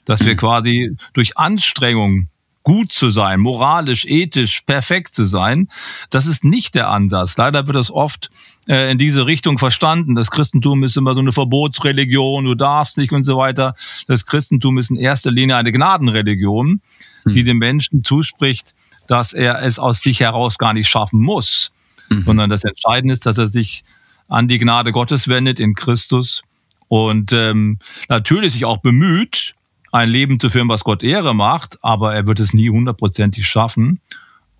dass 0.05 0.23
wir 0.23 0.33
mhm. 0.33 0.37
quasi 0.37 0.95
durch 1.13 1.37
Anstrengung 1.37 2.27
gut 2.67 2.91
zu 2.91 3.09
sein, 3.09 3.39
moralisch, 3.39 4.05
ethisch 4.05 4.59
perfekt 4.65 5.13
zu 5.13 5.23
sein. 5.23 5.69
Das 6.09 6.25
ist 6.25 6.43
nicht 6.43 6.75
der 6.75 6.89
Ansatz. 6.89 7.37
Leider 7.37 7.65
wird 7.65 7.77
das 7.77 7.91
oft 7.91 8.29
äh, 8.67 8.91
in 8.91 8.97
diese 8.97 9.25
Richtung 9.25 9.57
verstanden. 9.57 10.15
Das 10.15 10.31
Christentum 10.31 10.83
ist 10.83 10.97
immer 10.97 11.13
so 11.13 11.21
eine 11.21 11.31
Verbotsreligion, 11.31 12.43
du 12.43 12.55
darfst 12.55 12.97
nicht 12.97 13.13
und 13.13 13.23
so 13.23 13.37
weiter. 13.37 13.73
Das 14.09 14.25
Christentum 14.25 14.77
ist 14.77 14.91
in 14.91 14.97
erster 14.97 15.31
Linie 15.31 15.55
eine 15.55 15.71
Gnadenreligion, 15.71 16.81
hm. 17.23 17.31
die 17.31 17.45
dem 17.45 17.57
Menschen 17.57 18.03
zuspricht, 18.03 18.75
dass 19.07 19.31
er 19.31 19.61
es 19.61 19.79
aus 19.79 20.01
sich 20.01 20.19
heraus 20.19 20.57
gar 20.57 20.73
nicht 20.73 20.89
schaffen 20.89 21.21
muss, 21.21 21.71
mhm. 22.09 22.25
sondern 22.25 22.49
das 22.49 22.65
Entscheidende 22.65 23.13
ist, 23.13 23.25
dass 23.25 23.37
er 23.37 23.47
sich 23.47 23.85
an 24.27 24.49
die 24.49 24.57
Gnade 24.57 24.91
Gottes 24.91 25.29
wendet 25.29 25.61
in 25.61 25.73
Christus 25.73 26.41
und 26.89 27.31
ähm, 27.31 27.79
natürlich 28.09 28.51
sich 28.51 28.65
auch 28.65 28.79
bemüht, 28.79 29.55
ein 29.91 30.09
Leben 30.09 30.39
zu 30.39 30.49
führen, 30.49 30.69
was 30.69 30.83
Gott 30.83 31.03
Ehre 31.03 31.33
macht, 31.33 31.77
aber 31.83 32.13
er 32.13 32.27
wird 32.27 32.39
es 32.39 32.53
nie 32.53 32.69
hundertprozentig 32.69 33.47
schaffen. 33.47 34.01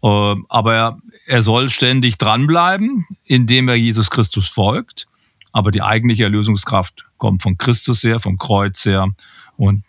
Ähm, 0.04 0.46
aber 0.50 0.76
er, 0.76 0.98
er 1.28 1.44
soll 1.44 1.70
ständig 1.70 2.18
dranbleiben, 2.18 3.06
indem 3.26 3.68
er 3.68 3.76
Jesus 3.76 4.10
Christus 4.10 4.48
folgt. 4.48 5.08
Aber 5.52 5.72
die 5.72 5.82
eigentliche 5.82 6.24
Erlösungskraft 6.24 7.06
kommt 7.18 7.42
von 7.42 7.58
Christus 7.58 8.04
her, 8.04 8.20
vom 8.20 8.38
Kreuz 8.38 8.86
her 8.86 9.08
und 9.56 9.84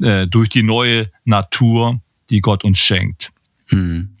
äh, 0.00 0.26
durch 0.26 0.48
die 0.48 0.62
neue 0.62 1.10
Natur, 1.24 2.00
die 2.30 2.40
Gott 2.40 2.64
uns 2.64 2.78
schenkt. 2.78 3.32
Hm. 3.66 4.14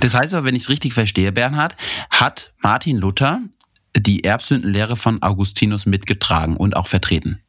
Das 0.00 0.14
heißt 0.14 0.34
aber, 0.34 0.44
wenn 0.44 0.54
ich 0.54 0.62
es 0.62 0.68
richtig 0.68 0.94
verstehe, 0.94 1.32
Bernhard, 1.32 1.76
hat 2.08 2.52
Martin 2.62 2.96
Luther 2.96 3.40
die 3.96 4.24
Erbsündenlehre 4.24 4.96
von 4.96 5.22
Augustinus 5.22 5.86
mitgetragen 5.86 6.56
und 6.56 6.76
auch 6.76 6.86
vertreten. 6.86 7.40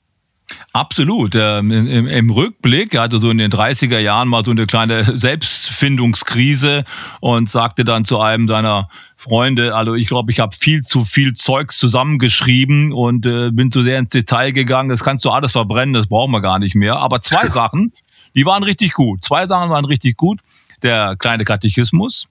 Absolut. 0.74 1.36
Ähm, 1.36 1.72
im, 1.72 2.08
Im 2.08 2.30
Rückblick, 2.30 2.94
er 2.94 3.02
hatte 3.02 3.20
so 3.20 3.30
in 3.30 3.38
den 3.38 3.52
30er 3.52 4.00
Jahren 4.00 4.30
mal 4.30 4.44
so 4.46 4.52
eine 4.52 4.66
kleine 4.66 5.18
Selbstfindungskrise 5.18 6.86
und 7.20 7.50
sagte 7.50 7.84
dann 7.84 8.06
zu 8.06 8.20
einem 8.20 8.48
seiner 8.48 8.88
Freunde, 9.18 9.76
also 9.76 9.96
ich 9.96 10.08
glaube, 10.08 10.32
ich 10.32 10.40
habe 10.40 10.56
viel 10.56 10.82
zu 10.82 11.04
viel 11.04 11.34
Zeugs 11.34 11.78
zusammengeschrieben 11.78 12.94
und 12.94 13.26
äh, 13.26 13.52
bin 13.52 13.72
zu 13.72 13.84
sehr 13.84 14.00
ins 14.00 14.14
Detail 14.14 14.52
gegangen. 14.52 14.90
Das 14.90 15.04
kannst 15.04 15.26
du 15.26 15.30
alles 15.30 15.52
verbrennen, 15.52 15.94
das 15.94 16.08
brauchen 16.08 16.32
wir 16.32 16.42
gar 16.42 16.60
nicht 16.60 16.76
mehr. 16.76 16.98
Aber 16.98 17.22
zwei 17.22 17.48
Sachen, 17.50 17.94
die 18.36 18.46
waren 18.46 18.64
richtig 18.64 18.94
gut. 18.94 19.24
Zwei 19.24 19.48
Sachen 19.48 19.70
waren 19.70 19.86
richtig 19.86 20.16
gut. 20.18 20.40
Der 20.84 21.16
kleine 21.18 21.44
Katechismus, 21.44 22.28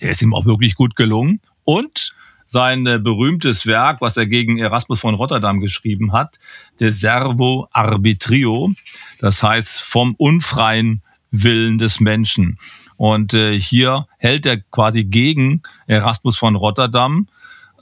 Der 0.00 0.10
ist 0.10 0.22
ihm 0.22 0.32
auch 0.34 0.46
wirklich 0.46 0.74
gut 0.74 0.96
gelungen. 0.96 1.40
Und 1.64 2.14
sein 2.50 2.84
äh, 2.86 2.98
berühmtes 2.98 3.64
Werk, 3.64 4.00
was 4.00 4.16
er 4.16 4.26
gegen 4.26 4.58
Erasmus 4.58 5.00
von 5.00 5.14
Rotterdam 5.14 5.60
geschrieben 5.60 6.12
hat, 6.12 6.38
De 6.80 6.90
Servo 6.90 7.68
Arbitrio, 7.72 8.72
das 9.20 9.42
heißt 9.42 9.80
vom 9.80 10.16
unfreien 10.18 11.02
Willen 11.30 11.78
des 11.78 12.00
Menschen. 12.00 12.58
Und 12.96 13.34
äh, 13.34 13.58
hier 13.58 14.08
hält 14.18 14.46
er 14.46 14.58
quasi 14.58 15.04
gegen 15.04 15.62
Erasmus 15.86 16.36
von 16.36 16.56
Rotterdam 16.56 17.28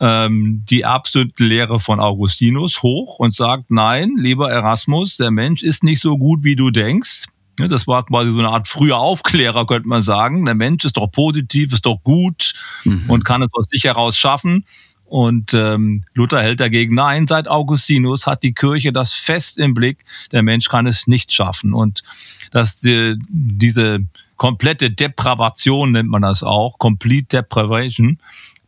ähm, 0.00 0.64
die 0.68 0.84
absolute 0.84 1.42
Lehre 1.42 1.80
von 1.80 1.98
Augustinus 1.98 2.82
hoch 2.82 3.18
und 3.18 3.34
sagt, 3.34 3.70
nein, 3.70 4.16
lieber 4.18 4.50
Erasmus, 4.50 5.16
der 5.16 5.30
Mensch 5.30 5.62
ist 5.62 5.82
nicht 5.82 6.02
so 6.02 6.18
gut, 6.18 6.44
wie 6.44 6.56
du 6.56 6.70
denkst. 6.70 7.24
Das 7.66 7.86
war 7.86 8.04
quasi 8.06 8.30
so 8.30 8.38
eine 8.38 8.50
Art 8.50 8.68
früher 8.68 8.98
Aufklärer, 8.98 9.66
könnte 9.66 9.88
man 9.88 10.02
sagen. 10.02 10.44
Der 10.44 10.54
Mensch 10.54 10.84
ist 10.84 10.96
doch 10.96 11.08
positiv, 11.08 11.72
ist 11.72 11.86
doch 11.86 12.02
gut 12.04 12.52
mhm. 12.84 13.04
und 13.08 13.24
kann 13.24 13.42
es 13.42 13.48
aus 13.52 13.68
sich 13.68 13.84
heraus 13.84 14.16
schaffen. 14.16 14.64
Und 15.08 15.54
ähm, 15.54 16.04
Luther 16.12 16.42
hält 16.42 16.60
dagegen, 16.60 16.94
nein, 16.94 17.26
seit 17.26 17.48
Augustinus 17.48 18.26
hat 18.26 18.42
die 18.42 18.52
Kirche 18.52 18.92
das 18.92 19.14
fest 19.14 19.56
im 19.56 19.72
Blick, 19.72 20.04
der 20.32 20.42
Mensch 20.42 20.68
kann 20.68 20.86
es 20.86 21.06
nicht 21.06 21.32
schaffen. 21.32 21.72
Und 21.72 22.02
dass 22.50 22.80
die, 22.80 23.16
diese 23.28 24.00
komplette 24.36 24.90
Depravation 24.90 25.92
nennt 25.92 26.10
man 26.10 26.22
das 26.22 26.42
auch, 26.42 26.78
Complete 26.78 27.38
Depravation, 27.38 28.18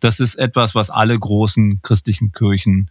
das 0.00 0.18
ist 0.18 0.36
etwas, 0.36 0.74
was 0.74 0.88
alle 0.88 1.18
großen 1.18 1.82
christlichen 1.82 2.32
Kirchen 2.32 2.90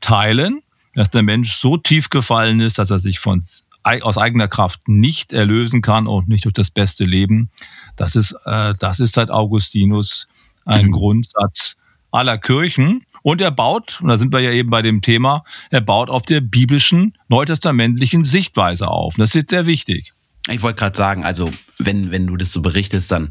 teilen, 0.00 0.62
dass 0.94 1.10
der 1.10 1.22
Mensch 1.22 1.56
so 1.56 1.76
tief 1.76 2.10
gefallen 2.10 2.58
ist, 2.58 2.80
dass 2.80 2.90
er 2.90 2.98
sich 2.98 3.20
von 3.20 3.40
aus 3.84 4.18
eigener 4.18 4.48
Kraft 4.48 4.88
nicht 4.88 5.32
erlösen 5.32 5.82
kann 5.82 6.06
und 6.06 6.28
nicht 6.28 6.44
durch 6.44 6.54
das 6.54 6.70
beste 6.70 7.04
Leben. 7.04 7.50
Das 7.96 8.16
ist, 8.16 8.34
äh, 8.44 8.74
das 8.78 9.00
ist 9.00 9.14
seit 9.14 9.30
Augustinus 9.30 10.28
ein 10.64 10.86
mhm. 10.86 10.92
Grundsatz 10.92 11.76
aller 12.10 12.38
Kirchen. 12.38 13.04
Und 13.22 13.40
er 13.40 13.50
baut, 13.50 14.00
und 14.00 14.08
da 14.08 14.18
sind 14.18 14.32
wir 14.32 14.40
ja 14.40 14.50
eben 14.50 14.70
bei 14.70 14.82
dem 14.82 15.02
Thema, 15.02 15.44
er 15.70 15.80
baut 15.80 16.10
auf 16.10 16.22
der 16.22 16.40
biblischen, 16.40 17.16
neutestamentlichen 17.28 18.24
Sichtweise 18.24 18.88
auf. 18.88 19.14
das 19.16 19.34
ist 19.34 19.50
sehr 19.50 19.66
wichtig. 19.66 20.12
Ich 20.50 20.62
wollte 20.62 20.78
gerade 20.78 20.96
sagen, 20.96 21.24
also 21.24 21.50
wenn, 21.78 22.10
wenn 22.10 22.26
du 22.26 22.36
das 22.36 22.52
so 22.52 22.62
berichtest, 22.62 23.10
dann 23.10 23.30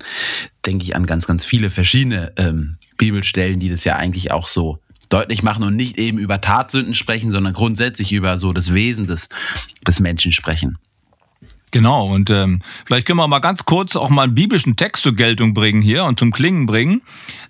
denke 0.66 0.84
ich 0.84 0.96
an 0.96 1.08
ganz, 1.08 1.26
ganz 1.26 1.44
viele 1.44 1.72
verschiedene 1.72 2.32
ähm, 2.38 2.78
Bibelstellen, 2.98 3.60
die 3.60 3.70
das 3.70 3.84
ja 3.84 3.96
eigentlich 3.96 4.32
auch 4.32 4.48
so 4.48 4.80
deutlich 5.10 5.44
machen 5.44 5.64
und 5.64 5.76
nicht 5.76 5.98
eben 5.98 6.18
über 6.18 6.42
Tatsünden 6.42 6.94
sprechen, 6.94 7.32
sondern 7.32 7.54
grundsätzlich 7.54 8.12
über 8.14 8.38
so 8.38 8.54
das 8.54 8.74
Wesen 8.74 9.08
des, 9.08 9.30
des 9.86 10.00
Menschen 10.00 10.32
sprechen. 10.32 10.78
Genau, 11.72 12.08
und 12.08 12.30
ähm, 12.30 12.62
vielleicht 12.86 13.06
können 13.06 13.20
wir 13.20 13.28
mal 13.28 13.40
ganz 13.40 13.66
kurz 13.66 13.98
auch 13.98 14.10
mal 14.10 14.24
einen 14.24 14.36
biblischen 14.36 14.78
Text 14.78 15.04
zur 15.04 15.16
Geltung 15.16 15.54
bringen 15.54 15.82
hier 15.82 16.06
und 16.06 16.18
zum 16.18 16.32
Klingen 16.32 16.66
bringen, 16.66 17.02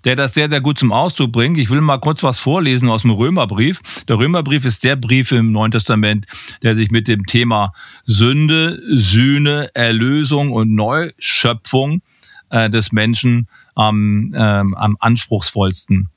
der 0.04 0.16
das 0.16 0.34
sehr, 0.34 0.50
sehr 0.50 0.60
gut 0.60 0.78
zum 0.78 0.92
Ausdruck 0.92 1.30
bringt. 1.30 1.56
Ich 1.56 1.70
will 1.70 1.80
mal 1.80 1.98
kurz 1.98 2.24
was 2.24 2.40
vorlesen 2.40 2.88
aus 2.90 3.02
dem 3.02 3.12
Römerbrief. 3.12 3.80
Der 4.08 4.18
Römerbrief 4.18 4.64
ist 4.64 4.82
der 4.82 4.96
Brief 4.96 5.30
im 5.30 5.52
Neuen 5.52 5.70
Testament, 5.70 6.26
der 6.62 6.74
sich 6.74 6.90
mit 6.90 7.06
dem 7.06 7.26
Thema 7.26 7.72
Sünde, 8.06 8.80
Sühne, 8.92 9.70
Erlösung 9.74 10.50
und 10.50 10.74
Neuschöpfung 10.74 12.02
äh, 12.50 12.68
des 12.68 12.90
Menschen 12.90 13.46
am, 13.76 14.32
ähm, 14.34 14.74
am 14.74 14.96
anspruchsvollsten 14.98 16.08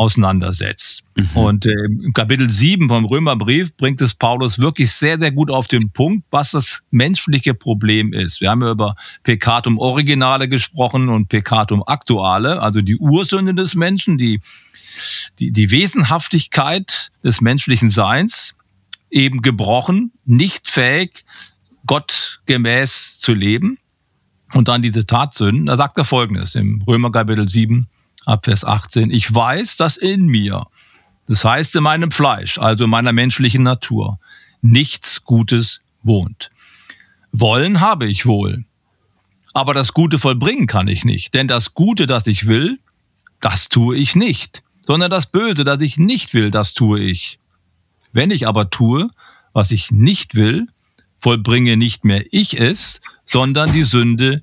auseinandersetzt. 0.00 1.02
Mhm. 1.14 1.28
Und 1.34 1.66
äh, 1.66 1.72
im 1.72 2.14
Kapitel 2.14 2.48
7 2.48 2.88
vom 2.88 3.04
Römerbrief 3.04 3.76
bringt 3.76 4.00
es 4.00 4.14
Paulus 4.14 4.58
wirklich 4.58 4.90
sehr, 4.92 5.18
sehr 5.18 5.30
gut 5.30 5.50
auf 5.50 5.68
den 5.68 5.90
Punkt, 5.90 6.24
was 6.30 6.52
das 6.52 6.80
menschliche 6.90 7.52
Problem 7.52 8.14
ist. 8.14 8.40
Wir 8.40 8.48
haben 8.48 8.62
ja 8.62 8.70
über 8.70 8.94
Peccatum 9.24 9.76
Originale 9.76 10.48
gesprochen 10.48 11.10
und 11.10 11.28
Peccatum 11.28 11.84
Actuale, 11.86 12.62
also 12.62 12.80
die 12.80 12.96
Ursünde 12.96 13.52
des 13.52 13.74
Menschen, 13.74 14.16
die, 14.16 14.40
die, 15.38 15.52
die 15.52 15.70
Wesenhaftigkeit 15.70 17.12
des 17.22 17.42
menschlichen 17.42 17.90
Seins, 17.90 18.56
eben 19.10 19.42
gebrochen, 19.42 20.12
nicht 20.24 20.70
fähig, 20.70 21.26
Gott 21.84 22.40
gemäß 22.46 23.18
zu 23.18 23.34
leben. 23.34 23.76
Und 24.54 24.68
dann 24.68 24.80
diese 24.80 25.04
Tatsünden. 25.04 25.66
Da 25.66 25.76
sagt 25.76 25.98
er 25.98 26.04
folgendes 26.06 26.54
im 26.54 26.82
Römer 26.82 27.12
Kapitel 27.12 27.48
7, 27.48 27.86
ab 28.30 28.44
Vers 28.44 28.64
18. 28.64 29.10
Ich 29.10 29.32
weiß, 29.32 29.76
dass 29.76 29.96
in 29.96 30.26
mir, 30.26 30.66
das 31.26 31.44
heißt 31.44 31.76
in 31.76 31.82
meinem 31.82 32.10
Fleisch, 32.12 32.58
also 32.58 32.84
in 32.84 32.90
meiner 32.90 33.12
menschlichen 33.12 33.62
Natur, 33.62 34.18
nichts 34.62 35.24
Gutes 35.24 35.80
wohnt. 36.02 36.50
Wollen 37.32 37.80
habe 37.80 38.06
ich 38.06 38.26
wohl. 38.26 38.64
Aber 39.52 39.74
das 39.74 39.92
Gute 39.92 40.18
vollbringen 40.18 40.66
kann 40.66 40.88
ich 40.88 41.04
nicht. 41.04 41.34
Denn 41.34 41.48
das 41.48 41.74
Gute, 41.74 42.06
das 42.06 42.26
ich 42.26 42.46
will, 42.46 42.78
das 43.40 43.68
tue 43.68 43.96
ich 43.96 44.14
nicht. 44.14 44.62
Sondern 44.86 45.10
das 45.10 45.26
Böse, 45.26 45.64
das 45.64 45.80
ich 45.80 45.98
nicht 45.98 46.34
will, 46.34 46.50
das 46.50 46.72
tue 46.72 47.00
ich. 47.00 47.38
Wenn 48.12 48.30
ich 48.30 48.46
aber 48.46 48.70
tue, 48.70 49.10
was 49.52 49.70
ich 49.70 49.90
nicht 49.90 50.34
will, 50.34 50.68
vollbringe 51.20 51.76
nicht 51.76 52.04
mehr 52.04 52.24
ich 52.30 52.58
es, 52.58 53.00
sondern 53.24 53.72
die 53.72 53.82
Sünde, 53.84 54.42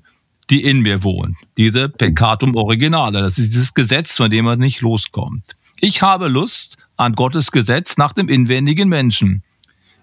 in 0.56 0.80
mir 0.80 1.02
wohnt. 1.04 1.36
Diese 1.56 1.88
Peccatum 1.88 2.56
Originale. 2.56 3.20
Das 3.20 3.38
ist 3.38 3.52
dieses 3.52 3.74
Gesetz, 3.74 4.16
von 4.16 4.30
dem 4.30 4.44
man 4.44 4.58
nicht 4.58 4.80
loskommt. 4.80 5.56
Ich 5.80 6.02
habe 6.02 6.28
Lust 6.28 6.76
an 6.96 7.14
Gottes 7.14 7.52
Gesetz 7.52 7.96
nach 7.96 8.12
dem 8.12 8.28
inwendigen 8.28 8.88
Menschen. 8.88 9.42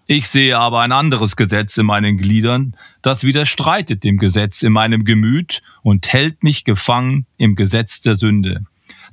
Ich 0.08 0.29
sehe 0.29 0.58
aber 0.58 0.81
ein 0.81 0.91
anderes 0.91 1.36
Gesetz 1.36 1.77
in 1.77 1.88
meinen 1.88 2.17
Gliedern, 2.17 2.75
das 3.01 3.23
widerstreitet 3.23 4.03
dem 4.03 4.17
Gesetz 4.17 4.62
in 4.62 4.71
meinem 4.71 5.03
Gemüt 5.03 5.63
und 5.81 6.13
hält 6.13 6.43
mich 6.43 6.63
gefangen 6.63 7.25
im 7.38 7.55
Gesetz 7.55 8.01
der 8.01 8.15
Sünde, 8.15 8.62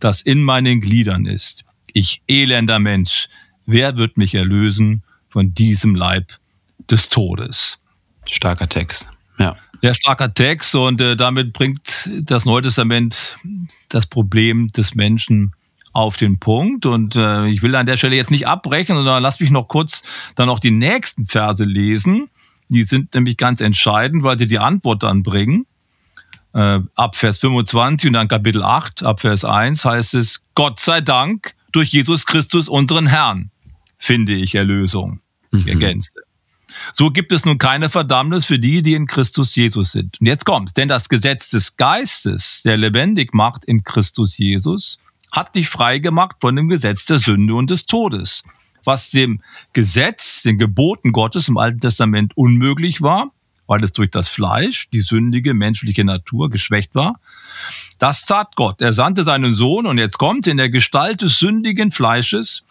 das 0.00 0.20
in 0.20 0.42
meinen 0.42 0.82
Gliedern 0.82 1.24
ist. 1.24 1.64
Ich 1.94 2.22
elender 2.28 2.78
Mensch, 2.78 3.28
wer 3.64 3.96
wird 3.96 4.18
mich 4.18 4.34
erlösen 4.34 5.02
von 5.30 5.54
diesem 5.54 5.94
Leib 5.94 6.38
des 6.90 7.08
Todes? 7.08 7.78
Starker 8.26 8.68
Text. 8.68 9.06
Ja. 9.38 9.56
Sehr 9.80 9.94
starker 9.94 10.32
Text 10.32 10.74
und 10.74 11.00
äh, 11.00 11.16
damit 11.16 11.52
bringt 11.52 12.08
das 12.22 12.44
Neue 12.44 12.62
Testament 12.62 13.36
das 13.88 14.06
Problem 14.06 14.70
des 14.72 14.94
Menschen 14.94 15.52
auf 15.92 16.16
den 16.16 16.38
Punkt. 16.38 16.86
Und 16.86 17.16
äh, 17.16 17.46
ich 17.46 17.62
will 17.62 17.74
an 17.74 17.86
der 17.86 17.96
Stelle 17.96 18.16
jetzt 18.16 18.30
nicht 18.30 18.46
abbrechen, 18.46 18.96
sondern 18.96 19.22
lass 19.22 19.40
mich 19.40 19.50
noch 19.50 19.68
kurz 19.68 20.02
dann 20.36 20.46
noch 20.46 20.60
die 20.60 20.70
nächsten 20.70 21.26
Verse 21.26 21.64
lesen. 21.64 22.28
Die 22.68 22.84
sind 22.84 23.14
nämlich 23.14 23.36
ganz 23.36 23.60
entscheidend, 23.60 24.22
weil 24.22 24.38
sie 24.38 24.46
die 24.46 24.58
Antwort 24.58 25.02
dann 25.02 25.22
bringen. 25.22 25.66
Äh, 26.54 26.80
ab 26.96 27.16
Vers 27.16 27.38
25 27.38 28.08
und 28.08 28.12
dann 28.14 28.28
Kapitel 28.28 28.62
8, 28.62 29.04
ab 29.04 29.20
Vers 29.20 29.44
1 29.44 29.84
heißt 29.84 30.14
es, 30.14 30.42
Gott 30.54 30.78
sei 30.78 31.00
Dank 31.00 31.54
durch 31.72 31.90
Jesus 31.90 32.26
Christus, 32.26 32.68
unseren 32.68 33.06
Herrn, 33.06 33.50
finde 33.98 34.34
ich 34.34 34.54
Erlösung. 34.54 35.20
Mhm. 35.50 35.66
Ergänzt. 35.66 36.18
So 36.92 37.10
gibt 37.10 37.32
es 37.32 37.44
nun 37.44 37.58
keine 37.58 37.88
Verdammnis 37.88 38.44
für 38.44 38.58
die, 38.58 38.82
die 38.82 38.94
in 38.94 39.06
Christus 39.06 39.54
Jesus 39.56 39.92
sind. 39.92 40.20
Und 40.20 40.26
jetzt 40.26 40.44
kommt's. 40.44 40.72
Denn 40.72 40.88
das 40.88 41.08
Gesetz 41.08 41.50
des 41.50 41.76
Geistes, 41.76 42.62
der 42.64 42.76
lebendig 42.76 43.34
macht 43.34 43.64
in 43.64 43.84
Christus 43.84 44.38
Jesus, 44.38 44.98
hat 45.30 45.54
dich 45.54 45.68
frei 45.68 45.98
gemacht 45.98 46.36
von 46.40 46.56
dem 46.56 46.68
Gesetz 46.68 47.06
der 47.06 47.18
Sünde 47.18 47.54
und 47.54 47.70
des 47.70 47.86
Todes. 47.86 48.44
Was 48.84 49.10
dem 49.10 49.40
Gesetz, 49.72 50.42
den 50.42 50.58
Geboten 50.58 51.12
Gottes 51.12 51.48
im 51.48 51.56
Alten 51.56 51.80
Testament 51.80 52.36
unmöglich 52.36 53.00
war, 53.00 53.30
weil 53.66 53.82
es 53.84 53.92
durch 53.92 54.10
das 54.10 54.28
Fleisch, 54.28 54.88
die 54.90 55.00
sündige 55.00 55.54
menschliche 55.54 56.04
Natur 56.04 56.50
geschwächt 56.50 56.94
war. 56.94 57.18
Das 57.98 58.26
tat 58.26 58.56
Gott. 58.56 58.82
Er 58.82 58.92
sandte 58.92 59.24
seinen 59.24 59.54
Sohn 59.54 59.86
und 59.86 59.98
jetzt 59.98 60.18
kommt 60.18 60.46
in 60.46 60.56
der 60.56 60.68
Gestalt 60.68 61.22
des 61.22 61.38
sündigen 61.38 61.90
Fleisches 61.90 62.64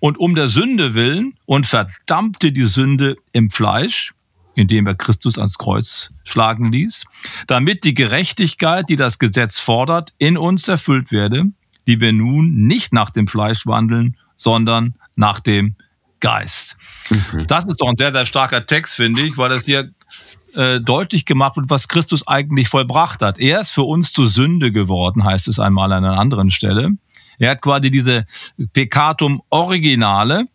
und 0.00 0.18
um 0.18 0.34
der 0.34 0.48
Sünde 0.48 0.94
willen 0.94 1.34
und 1.46 1.66
verdammte 1.66 2.52
die 2.52 2.64
Sünde 2.64 3.16
im 3.32 3.50
Fleisch, 3.50 4.14
indem 4.54 4.86
er 4.86 4.94
Christus 4.94 5.38
ans 5.38 5.58
Kreuz 5.58 6.10
schlagen 6.24 6.72
ließ, 6.72 7.04
damit 7.46 7.84
die 7.84 7.94
Gerechtigkeit, 7.94 8.88
die 8.88 8.96
das 8.96 9.18
Gesetz 9.18 9.60
fordert, 9.60 10.12
in 10.18 10.36
uns 10.36 10.68
erfüllt 10.68 11.12
werde, 11.12 11.44
die 11.86 12.00
wir 12.00 12.12
nun 12.12 12.66
nicht 12.66 12.92
nach 12.92 13.10
dem 13.10 13.28
Fleisch 13.28 13.66
wandeln, 13.66 14.16
sondern 14.36 14.94
nach 15.16 15.40
dem 15.40 15.76
Geist. 16.20 16.76
Mhm. 17.10 17.46
Das 17.46 17.64
ist 17.66 17.80
doch 17.80 17.88
ein 17.88 17.96
sehr, 17.96 18.12
sehr 18.12 18.26
starker 18.26 18.66
Text, 18.66 18.96
finde 18.96 19.22
ich, 19.22 19.38
weil 19.38 19.50
das 19.50 19.64
hier 19.64 19.90
äh, 20.54 20.80
deutlich 20.80 21.24
gemacht 21.24 21.56
wird, 21.56 21.70
was 21.70 21.88
Christus 21.88 22.26
eigentlich 22.26 22.68
vollbracht 22.68 23.22
hat. 23.22 23.38
Er 23.38 23.60
ist 23.60 23.70
für 23.70 23.82
uns 23.82 24.12
zur 24.12 24.26
Sünde 24.26 24.72
geworden, 24.72 25.24
heißt 25.24 25.46
es 25.46 25.60
einmal 25.60 25.92
an 25.92 26.04
einer 26.04 26.18
anderen 26.18 26.50
Stelle. 26.50 26.90
Er 27.38 27.52
hat 27.52 27.62
quasi 27.62 27.90
diese 27.90 28.26
Peccatum 28.72 29.42
Originale 29.50 30.46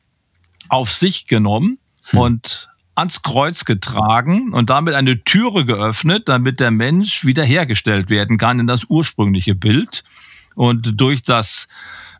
auf 0.69 0.91
sich 0.91 1.27
genommen 1.27 1.79
hm. 2.09 2.19
und 2.19 2.69
ans 2.95 3.21
Kreuz 3.23 3.65
getragen 3.65 4.53
und 4.53 4.69
damit 4.69 4.93
eine 4.93 5.23
Türe 5.23 5.65
geöffnet, 5.65 6.29
damit 6.29 6.59
der 6.59 6.71
Mensch 6.71 7.25
wiederhergestellt 7.25 8.09
werden 8.09 8.37
kann 8.37 8.59
in 8.59 8.67
das 8.67 8.83
ursprüngliche 8.87 9.55
Bild. 9.55 10.03
Und 10.55 11.01
durch 11.01 11.23
das 11.23 11.67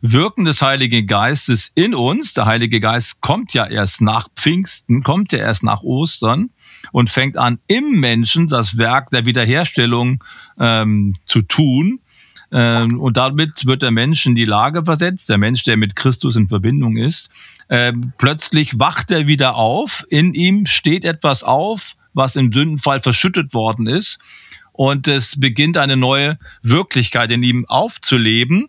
Wirken 0.00 0.44
des 0.44 0.60
Heiligen 0.60 1.06
Geistes 1.06 1.70
in 1.74 1.94
uns, 1.94 2.34
der 2.34 2.46
Heilige 2.46 2.80
Geist 2.80 3.20
kommt 3.20 3.54
ja 3.54 3.66
erst 3.66 4.00
nach 4.00 4.28
Pfingsten, 4.34 5.02
kommt 5.02 5.32
ja 5.32 5.38
erst 5.38 5.62
nach 5.62 5.82
Ostern 5.82 6.50
und 6.92 7.08
fängt 7.08 7.38
an, 7.38 7.58
im 7.68 8.00
Menschen 8.00 8.48
das 8.48 8.76
Werk 8.76 9.10
der 9.10 9.24
Wiederherstellung 9.24 10.22
ähm, 10.58 11.16
zu 11.24 11.42
tun 11.42 12.00
und 12.54 13.16
damit 13.16 13.66
wird 13.66 13.82
der 13.82 13.90
Mensch 13.90 14.26
in 14.26 14.36
die 14.36 14.44
Lage 14.44 14.84
versetzt, 14.84 15.28
der 15.28 15.38
Mensch, 15.38 15.64
der 15.64 15.76
mit 15.76 15.96
Christus 15.96 16.36
in 16.36 16.48
Verbindung 16.48 16.96
ist. 16.96 17.30
Ähm, 17.68 18.12
plötzlich 18.16 18.78
wacht 18.78 19.10
er 19.10 19.26
wieder 19.26 19.56
auf, 19.56 20.04
in 20.08 20.34
ihm 20.34 20.66
steht 20.66 21.04
etwas 21.04 21.42
auf, 21.42 21.96
was 22.12 22.36
im 22.36 22.52
Sündenfall 22.52 23.00
verschüttet 23.00 23.54
worden 23.54 23.86
ist. 23.86 24.18
Und 24.72 25.08
es 25.08 25.38
beginnt 25.38 25.76
eine 25.76 25.96
neue 25.96 26.38
Wirklichkeit 26.62 27.32
in 27.32 27.42
ihm 27.42 27.64
aufzuleben. 27.68 28.68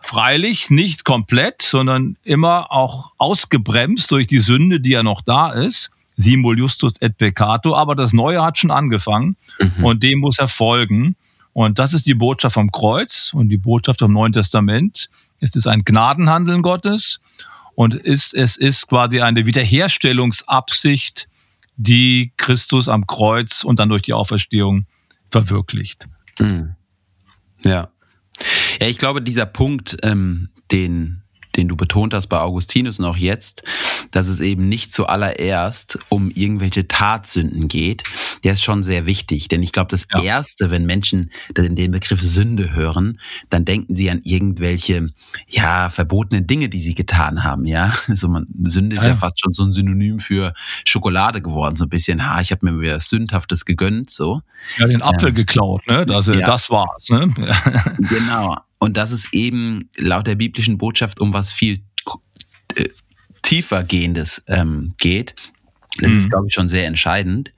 Freilich 0.00 0.70
nicht 0.70 1.04
komplett, 1.04 1.62
sondern 1.62 2.16
immer 2.24 2.72
auch 2.72 3.12
ausgebremst 3.18 4.10
durch 4.10 4.26
die 4.26 4.38
Sünde, 4.38 4.80
die 4.80 4.90
ja 4.90 5.02
noch 5.02 5.20
da 5.20 5.50
ist. 5.50 5.90
Simul 6.16 6.58
justus 6.58 7.00
et 7.00 7.16
peccato. 7.18 7.74
Aber 7.74 7.94
das 7.94 8.12
Neue 8.12 8.42
hat 8.42 8.58
schon 8.58 8.70
angefangen 8.70 9.36
mhm. 9.58 9.84
und 9.84 10.02
dem 10.02 10.20
muss 10.20 10.38
er 10.38 10.48
folgen. 10.48 11.16
Und 11.52 11.78
das 11.78 11.92
ist 11.92 12.06
die 12.06 12.14
Botschaft 12.14 12.54
vom 12.54 12.70
Kreuz 12.72 13.32
und 13.34 13.48
die 13.48 13.58
Botschaft 13.58 14.00
vom 14.00 14.12
Neuen 14.12 14.32
Testament. 14.32 15.10
Es 15.38 15.54
ist 15.54 15.66
ein 15.66 15.82
Gnadenhandeln 15.84 16.62
Gottes 16.62 17.20
und 17.74 17.94
ist, 17.94 18.34
es 18.34 18.56
ist 18.56 18.88
quasi 18.88 19.20
eine 19.20 19.44
Wiederherstellungsabsicht, 19.46 21.28
die 21.76 22.32
Christus 22.36 22.88
am 22.88 23.06
Kreuz 23.06 23.64
und 23.64 23.78
dann 23.78 23.88
durch 23.88 24.02
die 24.02 24.12
Auferstehung 24.12 24.86
verwirklicht. 25.30 26.08
Mhm. 26.38 26.74
Ja. 27.64 27.90
Ja, 28.80 28.88
ich 28.88 28.98
glaube, 28.98 29.22
dieser 29.22 29.46
Punkt, 29.46 29.98
ähm, 30.02 30.48
den 30.70 31.21
den 31.56 31.68
du 31.68 31.76
betont 31.76 32.14
hast 32.14 32.28
bei 32.28 32.38
Augustinus 32.38 32.98
und 32.98 33.04
auch 33.04 33.16
jetzt, 33.16 33.62
dass 34.10 34.28
es 34.28 34.40
eben 34.40 34.68
nicht 34.68 34.92
zuallererst 34.92 35.98
um 36.08 36.30
irgendwelche 36.30 36.88
Tatsünden 36.88 37.68
geht, 37.68 38.04
der 38.44 38.54
ist 38.54 38.62
schon 38.62 38.82
sehr 38.82 39.06
wichtig. 39.06 39.48
Denn 39.48 39.62
ich 39.62 39.72
glaube, 39.72 39.88
das 39.90 40.06
ja. 40.12 40.22
Erste, 40.22 40.70
wenn 40.70 40.86
Menschen 40.86 41.30
den 41.56 41.90
Begriff 41.90 42.22
Sünde 42.22 42.74
hören, 42.74 43.20
dann 43.50 43.64
denken 43.64 43.94
sie 43.94 44.10
an 44.10 44.20
irgendwelche, 44.24 45.10
ja, 45.48 45.90
verbotenen 45.90 46.46
Dinge, 46.46 46.68
die 46.68 46.80
sie 46.80 46.94
getan 46.94 47.44
haben, 47.44 47.64
ja. 47.66 47.92
So 48.14 48.28
man, 48.28 48.46
Sünde 48.62 48.96
ist 48.96 49.02
ja. 49.02 49.10
ja 49.10 49.16
fast 49.16 49.40
schon 49.40 49.52
so 49.52 49.64
ein 49.64 49.72
Synonym 49.72 50.20
für 50.20 50.52
Schokolade 50.84 51.40
geworden, 51.40 51.76
so 51.76 51.84
ein 51.84 51.90
bisschen, 51.90 52.26
ha, 52.28 52.40
ich 52.40 52.52
habe 52.52 52.70
mir 52.70 52.80
wieder 52.80 53.00
Sündhaftes 53.00 53.64
gegönnt, 53.64 54.10
so. 54.10 54.42
Ja, 54.78 54.86
den 54.86 55.02
Apfel 55.02 55.30
ähm, 55.30 55.34
geklaut, 55.34 55.86
ne? 55.86 56.06
Das, 56.06 56.26
ja. 56.26 56.46
das 56.46 56.70
war's, 56.70 57.08
ne? 57.10 57.32
genau. 57.98 58.56
Und 58.82 58.96
das 58.96 59.12
ist 59.12 59.28
eben 59.30 59.88
laut 59.96 60.26
der 60.26 60.34
biblischen 60.34 60.76
Botschaft 60.76 61.20
um 61.20 61.32
was 61.32 61.52
viel 61.52 61.78
äh, 62.74 62.88
tiefer 63.44 63.84
gehendes 63.84 64.42
ähm, 64.48 64.94
geht. 64.98 65.36
Das 66.00 66.10
mhm. 66.10 66.18
ist, 66.18 66.30
glaube 66.30 66.48
ich, 66.48 66.54
schon 66.54 66.68
sehr 66.68 66.88
entscheidend. 66.88 67.52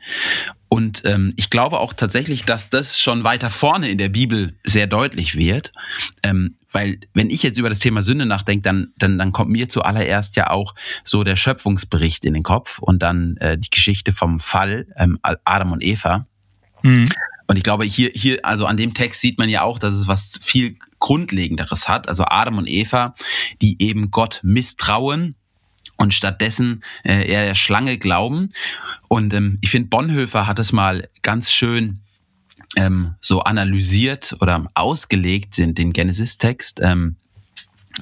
Und 0.68 1.00
ähm, 1.06 1.32
ich 1.37 1.48
glaube 1.48 1.80
auch 1.80 1.94
tatsächlich, 1.94 2.44
dass 2.44 2.68
das 2.68 3.00
schon 3.00 3.24
weiter 3.24 3.48
vorne 3.48 3.88
in 3.88 3.96
der 3.96 4.10
Bibel 4.10 4.58
sehr 4.64 4.87
deutlich 4.87 5.34
wird. 5.34 5.72
Ähm, 6.22 6.58
weil 6.70 6.98
wenn 7.14 7.30
ich 7.30 7.42
jetzt 7.42 7.56
über 7.56 7.70
das 7.70 7.78
Thema 7.78 8.02
Sünde 8.02 8.26
nachdenke, 8.26 8.60
dann, 8.60 8.88
dann, 8.98 9.16
dann 9.16 9.32
kommt 9.32 9.50
mir 9.50 9.70
zuallererst 9.70 10.37
ja 10.37 10.50
auch 10.50 10.74
so 11.04 11.24
der 11.24 11.37
Schöpfungsbericht 11.37 12.26
in 12.26 12.34
den 12.34 12.42
Kopf 12.42 12.80
und 12.80 13.02
dann 13.02 13.38
äh, 13.38 13.56
die 13.56 13.70
Geschichte 13.70 14.12
vom 14.12 14.40
Fall 14.40 14.88
ähm, 14.98 15.18
Adam 15.22 15.72
und 15.72 15.82
Eva. 15.82 16.26
Mhm. 16.82 17.08
Und 17.46 17.56
ich 17.56 17.62
glaube, 17.62 17.84
hier, 17.84 18.10
hier, 18.14 18.44
also 18.44 18.66
an 18.66 18.76
dem 18.76 18.92
Text 18.92 19.20
sieht 19.20 19.38
man 19.38 19.48
ja 19.48 19.62
auch, 19.62 19.78
dass 19.78 19.94
es 19.94 20.08
was 20.08 20.38
viel 20.42 20.76
Grundlegenderes 21.04 21.86
hat. 21.86 22.08
Also 22.08 22.24
Adam 22.26 22.56
und 22.56 22.66
Eva, 22.66 23.14
die 23.60 23.76
eben 23.82 24.10
Gott 24.10 24.40
misstrauen 24.42 25.34
und 25.98 26.14
stattdessen 26.14 26.82
äh, 27.04 27.28
eher 27.28 27.44
der 27.44 27.54
Schlange 27.54 27.98
glauben. 27.98 28.54
Und 29.08 29.34
ähm, 29.34 29.58
ich 29.60 29.70
finde, 29.70 29.90
Bonhoeffer 29.90 30.46
hat 30.46 30.58
es 30.58 30.72
mal 30.72 31.06
ganz 31.22 31.52
schön 31.52 32.00
ähm, 32.76 33.16
so 33.20 33.40
analysiert 33.40 34.34
oder 34.40 34.70
ausgelegt, 34.72 35.58
den, 35.58 35.74
den 35.74 35.92
Genesis-Text. 35.92 36.80
Ähm, 36.82 37.16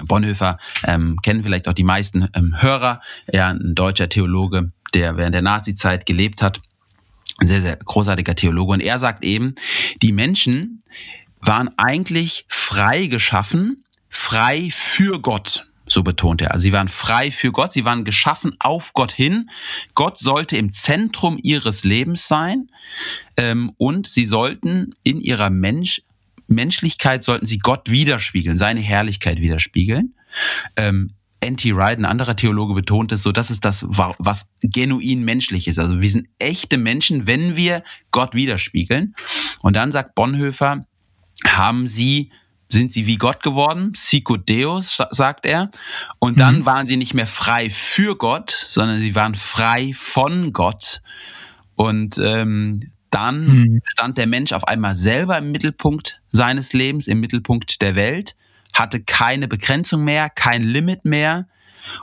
Bonhoeffer 0.01 0.57
ähm, 0.85 1.19
kennen 1.21 1.43
vielleicht 1.43 1.67
auch 1.67 1.73
die 1.73 1.83
meisten 1.83 2.29
ähm, 2.33 2.61
Hörer. 2.61 3.01
Er 3.27 3.49
ein 3.49 3.75
deutscher 3.75 4.07
Theologe, 4.07 4.71
der 4.93 5.17
während 5.17 5.35
der 5.35 5.41
Nazizeit 5.41 6.05
gelebt 6.05 6.41
hat 6.41 6.61
ein 7.39 7.47
sehr, 7.47 7.61
sehr 7.61 7.75
großartiger 7.75 8.35
Theologe. 8.35 8.73
Und 8.73 8.79
er 8.79 8.99
sagt 8.99 9.25
eben, 9.25 9.55
die 10.01 10.11
Menschen 10.11 10.81
waren 11.45 11.69
eigentlich 11.77 12.45
frei 12.47 13.07
geschaffen, 13.07 13.83
frei 14.09 14.69
für 14.71 15.19
Gott. 15.19 15.67
So 15.85 16.01
betont 16.01 16.41
er. 16.41 16.51
Also 16.51 16.63
sie 16.63 16.71
waren 16.71 16.87
frei 16.87 17.29
für 17.29 17.51
Gott, 17.51 17.73
sie 17.73 17.83
waren 17.83 18.05
geschaffen 18.05 18.55
auf 18.59 18.93
Gott 18.93 19.11
hin. 19.11 19.49
Gott 19.95 20.17
sollte 20.17 20.55
im 20.55 20.71
Zentrum 20.71 21.37
ihres 21.41 21.83
Lebens 21.83 22.27
sein 22.27 22.69
ähm, 23.35 23.71
und 23.77 24.07
sie 24.07 24.25
sollten 24.25 24.95
in 25.03 25.19
ihrer 25.19 25.49
Mensch, 25.49 26.01
Menschlichkeit 26.47 27.23
sollten 27.23 27.45
sie 27.45 27.59
Gott 27.59 27.89
widerspiegeln, 27.89 28.57
seine 28.57 28.79
Herrlichkeit 28.79 29.41
widerspiegeln. 29.41 30.15
Ähm, 30.77 31.11
N.T. 31.41 31.75
Wright, 31.75 31.99
ein 31.99 32.05
anderer 32.05 32.37
Theologe, 32.37 32.73
betont 32.73 33.11
es 33.11 33.21
so, 33.21 33.33
das 33.33 33.51
ist 33.51 33.65
das, 33.65 33.83
was 33.85 34.49
genuin 34.61 35.25
menschlich 35.25 35.67
ist. 35.67 35.77
Also 35.77 35.99
wir 35.99 36.09
sind 36.09 36.29
echte 36.39 36.77
Menschen, 36.77 37.27
wenn 37.27 37.57
wir 37.57 37.83
Gott 38.11 38.33
widerspiegeln. 38.33 39.13
Und 39.59 39.75
dann 39.75 39.91
sagt 39.91 40.15
Bonhoeffer, 40.15 40.85
haben 41.47 41.87
sie 41.87 42.31
sind 42.69 42.91
sie 42.91 43.05
wie 43.05 43.17
Gott 43.17 43.43
geworden, 43.43 43.93
Sico 43.95 44.35
Deus, 44.35 44.99
sagt 45.11 45.45
er. 45.45 45.69
Und 46.17 46.39
dann 46.39 46.59
mhm. 46.59 46.65
waren 46.65 46.87
sie 46.87 46.97
nicht 46.97 47.13
mehr 47.13 47.27
frei 47.27 47.69
für 47.69 48.15
Gott, 48.15 48.49
sondern 48.49 48.97
sie 48.97 49.13
waren 49.13 49.35
frei 49.35 49.91
von 49.95 50.53
Gott. 50.53 51.03
Und 51.75 52.17
ähm, 52.17 52.89
dann 53.11 53.45
mhm. 53.45 53.81
stand 53.85 54.17
der 54.17 54.25
Mensch 54.25 54.53
auf 54.53 54.67
einmal 54.67 54.95
selber 54.95 55.37
im 55.37 55.51
Mittelpunkt 55.51 56.23
seines 56.31 56.73
Lebens, 56.73 57.05
im 57.05 57.19
Mittelpunkt 57.19 57.79
der 57.83 57.93
Welt 57.93 58.35
hatte 58.73 58.99
keine 58.99 59.47
Begrenzung 59.47 60.03
mehr, 60.03 60.29
kein 60.29 60.63
Limit 60.63 61.05
mehr 61.05 61.47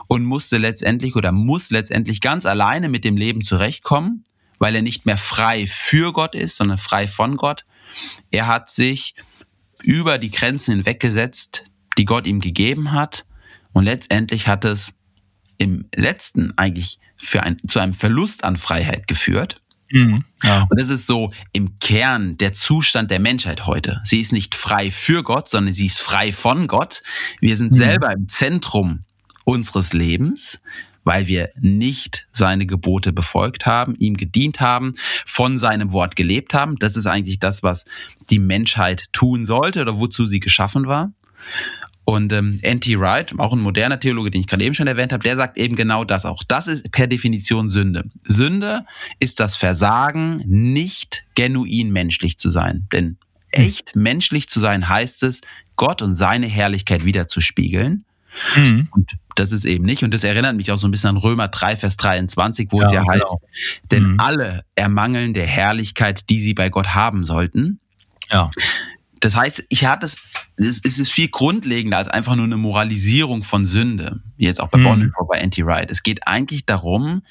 und 0.07 0.23
musste 0.23 0.57
letztendlich 0.57 1.15
oder 1.15 1.31
muss 1.31 1.69
letztendlich 1.69 2.21
ganz 2.21 2.45
alleine 2.45 2.89
mit 2.89 3.03
dem 3.03 3.17
Leben 3.17 3.43
zurechtkommen, 3.43 4.23
weil 4.57 4.75
er 4.75 4.81
nicht 4.81 5.05
mehr 5.05 5.17
frei 5.17 5.67
für 5.67 6.13
Gott 6.13 6.33
ist, 6.33 6.55
sondern 6.55 6.77
frei 6.77 7.07
von 7.07 7.35
Gott. 7.35 7.65
Er 8.31 8.47
hat 8.47 8.69
sich 8.69 9.15
über 9.83 10.17
die 10.17 10.31
Grenzen 10.31 10.75
hinweggesetzt, 10.75 11.65
die 11.97 12.05
Gott 12.05 12.27
ihm 12.27 12.39
gegeben 12.39 12.91
hat 12.91 13.25
und 13.73 13.85
letztendlich 13.85 14.47
hat 14.47 14.65
es 14.65 14.93
im 15.57 15.85
letzten 15.95 16.57
eigentlich 16.57 16.99
für 17.17 17.43
ein, 17.43 17.57
zu 17.67 17.79
einem 17.79 17.93
Verlust 17.93 18.43
an 18.43 18.57
Freiheit 18.57 19.07
geführt. 19.07 19.61
Mhm, 19.91 20.23
ja. 20.43 20.65
Und 20.69 20.79
das 20.79 20.89
ist 20.89 21.05
so 21.05 21.31
im 21.51 21.77
Kern 21.79 22.37
der 22.37 22.53
Zustand 22.53 23.11
der 23.11 23.19
Menschheit 23.19 23.67
heute. 23.67 24.01
Sie 24.03 24.21
ist 24.21 24.31
nicht 24.31 24.55
frei 24.55 24.89
für 24.89 25.21
Gott, 25.21 25.49
sondern 25.49 25.73
sie 25.73 25.85
ist 25.85 25.99
frei 25.99 26.31
von 26.31 26.67
Gott. 26.67 27.03
Wir 27.39 27.57
sind 27.57 27.73
mhm. 27.73 27.77
selber 27.77 28.11
im 28.11 28.27
Zentrum 28.27 29.01
unseres 29.43 29.93
Lebens, 29.93 30.59
weil 31.03 31.27
wir 31.27 31.49
nicht 31.59 32.27
seine 32.31 32.65
Gebote 32.65 33.13
befolgt 33.13 33.65
haben, 33.65 33.95
ihm 33.95 34.17
gedient 34.17 34.59
haben, 34.61 34.95
von 35.25 35.59
seinem 35.59 35.91
Wort 35.93 36.15
gelebt 36.15 36.53
haben. 36.53 36.77
Das 36.77 36.95
ist 36.95 37.05
eigentlich 37.05 37.39
das, 37.39 37.63
was 37.63 37.85
die 38.29 38.39
Menschheit 38.39 39.05
tun 39.11 39.45
sollte 39.45 39.81
oder 39.81 39.99
wozu 39.99 40.25
sie 40.25 40.39
geschaffen 40.39 40.87
war. 40.87 41.11
Und 42.03 42.33
ähm, 42.33 42.57
N.T. 42.61 42.99
Wright, 42.99 43.33
auch 43.37 43.53
ein 43.53 43.59
moderner 43.59 43.99
Theologe, 43.99 44.31
den 44.31 44.41
ich 44.41 44.47
gerade 44.47 44.63
eben 44.63 44.73
schon 44.73 44.87
erwähnt 44.87 45.13
habe, 45.13 45.23
der 45.23 45.37
sagt 45.37 45.57
eben 45.57 45.75
genau 45.75 46.03
das 46.03 46.25
auch. 46.25 46.43
Das 46.43 46.67
ist 46.67 46.91
per 46.91 47.07
Definition 47.07 47.69
Sünde. 47.69 48.05
Sünde 48.23 48.85
ist 49.19 49.39
das 49.39 49.55
Versagen, 49.55 50.43
nicht 50.45 51.23
genuin 51.35 51.91
menschlich 51.91 52.37
zu 52.37 52.49
sein. 52.49 52.87
Denn 52.91 53.17
echt 53.51 53.95
menschlich 53.95 54.49
zu 54.49 54.59
sein 54.59 54.89
heißt 54.89 55.23
es, 55.23 55.41
Gott 55.75 56.01
und 56.01 56.15
seine 56.15 56.47
Herrlichkeit 56.47 57.05
wieder 57.05 57.27
zu 57.27 57.39
spiegeln. 57.39 58.03
Mhm. 58.55 58.87
Und 58.91 59.11
das 59.35 59.51
ist 59.51 59.65
eben 59.65 59.85
nicht. 59.85 60.03
Und 60.03 60.13
das 60.13 60.23
erinnert 60.23 60.55
mich 60.55 60.71
auch 60.71 60.77
so 60.77 60.87
ein 60.87 60.91
bisschen 60.91 61.11
an 61.11 61.17
Römer 61.17 61.47
3, 61.47 61.77
Vers 61.77 61.97
23, 61.97 62.67
wo 62.71 62.81
ja, 62.81 62.87
es 62.87 62.93
ja 62.93 63.01
genau. 63.01 63.13
heißt, 63.13 63.91
denn 63.91 64.11
mhm. 64.13 64.19
alle 64.19 64.63
ermangeln 64.75 65.33
der 65.33 65.47
Herrlichkeit, 65.47 66.29
die 66.29 66.39
sie 66.39 66.53
bei 66.53 66.69
Gott 66.69 66.95
haben 66.95 67.23
sollten. 67.23 67.79
Ja. 68.31 68.49
Das 69.19 69.35
heißt, 69.35 69.65
ich 69.69 69.85
hatte 69.85 70.07
es, 70.07 70.17
es 70.57 70.99
ist 70.99 71.11
viel 71.11 71.29
grundlegender 71.29 71.97
als 71.97 72.07
einfach 72.07 72.35
nur 72.35 72.45
eine 72.45 72.57
Moralisierung 72.57 73.43
von 73.43 73.65
Sünde. 73.65 74.21
Jetzt 74.37 74.59
auch 74.59 74.67
bei 74.67 74.79
mhm. 74.79 74.83
Bonhoeffer, 74.83 75.25
bei 75.29 75.41
Anti-Right. 75.41 75.89
Es 75.91 76.03
geht 76.03 76.27
eigentlich 76.27 76.65
darum, 76.65 77.23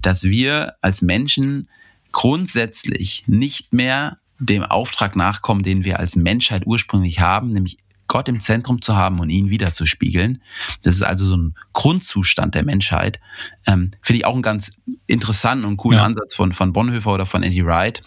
dass 0.00 0.24
wir 0.24 0.74
als 0.82 1.02
Menschen 1.02 1.68
grundsätzlich 2.12 3.24
nicht 3.26 3.72
mehr 3.72 4.18
dem 4.38 4.62
Auftrag 4.62 5.16
nachkommen, 5.16 5.62
den 5.62 5.84
wir 5.84 5.98
als 5.98 6.16
Menschheit 6.16 6.62
ursprünglich 6.66 7.20
haben, 7.20 7.48
nämlich 7.48 7.78
Gott 8.08 8.28
im 8.28 8.40
Zentrum 8.40 8.82
zu 8.82 8.96
haben 8.96 9.20
und 9.20 9.30
ihn 9.30 9.50
wiederzuspiegeln. 9.50 10.42
Das 10.82 10.96
ist 10.96 11.02
also 11.02 11.24
so 11.24 11.36
ein 11.36 11.54
Grundzustand 11.72 12.54
der 12.54 12.64
Menschheit. 12.64 13.20
Ähm, 13.66 13.92
Finde 14.02 14.18
ich 14.18 14.26
auch 14.26 14.32
einen 14.32 14.42
ganz 14.42 14.72
interessanten 15.06 15.64
und 15.64 15.76
coolen 15.76 15.98
ja. 15.98 16.04
Ansatz 16.04 16.34
von, 16.34 16.52
von 16.52 16.72
Bonhoeffer 16.72 17.12
oder 17.12 17.26
von 17.26 17.42
Andy 17.42 17.64
Wright, 17.64 18.02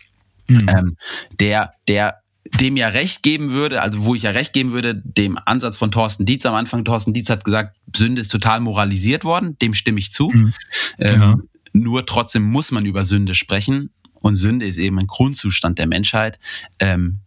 mhm. 0.47 0.67
ähm, 0.67 0.97
der, 1.39 1.73
der 1.87 2.21
dem 2.59 2.75
ja 2.75 2.89
recht 2.89 3.23
geben 3.23 3.51
würde, 3.51 3.81
also 3.81 4.03
wo 4.03 4.15
ich 4.15 4.23
ja 4.23 4.31
recht 4.31 4.53
geben 4.53 4.71
würde, 4.71 4.95
dem 4.95 5.37
Ansatz 5.45 5.77
von 5.77 5.91
Thorsten 5.91 6.25
Dietz 6.25 6.45
am 6.45 6.55
Anfang. 6.55 6.83
Thorsten 6.83 7.13
Dietz 7.13 7.29
hat 7.29 7.43
gesagt, 7.43 7.77
Sünde 7.95 8.21
ist 8.21 8.31
total 8.31 8.59
moralisiert 8.59 9.23
worden, 9.23 9.57
dem 9.59 9.73
stimme 9.73 9.99
ich 9.99 10.11
zu. 10.11 10.29
Mhm. 10.29 10.53
Ähm, 10.97 11.21
ja. 11.21 11.37
Nur 11.73 12.05
trotzdem 12.05 12.43
muss 12.43 12.71
man 12.71 12.85
über 12.85 13.05
Sünde 13.05 13.35
sprechen 13.35 13.91
und 14.15 14.35
Sünde 14.35 14.65
ist 14.65 14.77
eben 14.77 14.99
ein 14.99 15.07
Grundzustand 15.07 15.79
der 15.79 15.87
Menschheit, 15.87 16.39
ähm, 16.79 17.19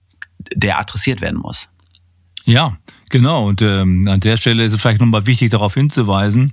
der 0.54 0.78
adressiert 0.78 1.20
werden 1.20 1.40
muss. 1.40 1.70
Ja, 2.44 2.78
genau. 3.10 3.48
Und 3.48 3.62
ähm, 3.62 4.06
an 4.08 4.20
der 4.20 4.36
Stelle 4.36 4.64
ist 4.64 4.72
es 4.72 4.80
vielleicht 4.80 5.00
nochmal 5.00 5.26
wichtig, 5.26 5.50
darauf 5.50 5.74
hinzuweisen, 5.74 6.52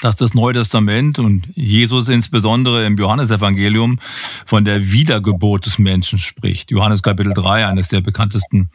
dass 0.00 0.16
das 0.16 0.34
Neue 0.34 0.54
Testament 0.54 1.18
und 1.18 1.46
Jesus 1.54 2.08
insbesondere 2.08 2.86
im 2.86 2.96
Johannesevangelium 2.96 4.00
von 4.46 4.64
der 4.64 4.90
Wiedergeburt 4.90 5.66
des 5.66 5.78
Menschen 5.78 6.18
spricht. 6.18 6.70
Johannes 6.70 7.02
Kapitel 7.02 7.34
3, 7.34 7.66
eines 7.66 7.88
der 7.88 8.00
bekanntesten 8.00 8.68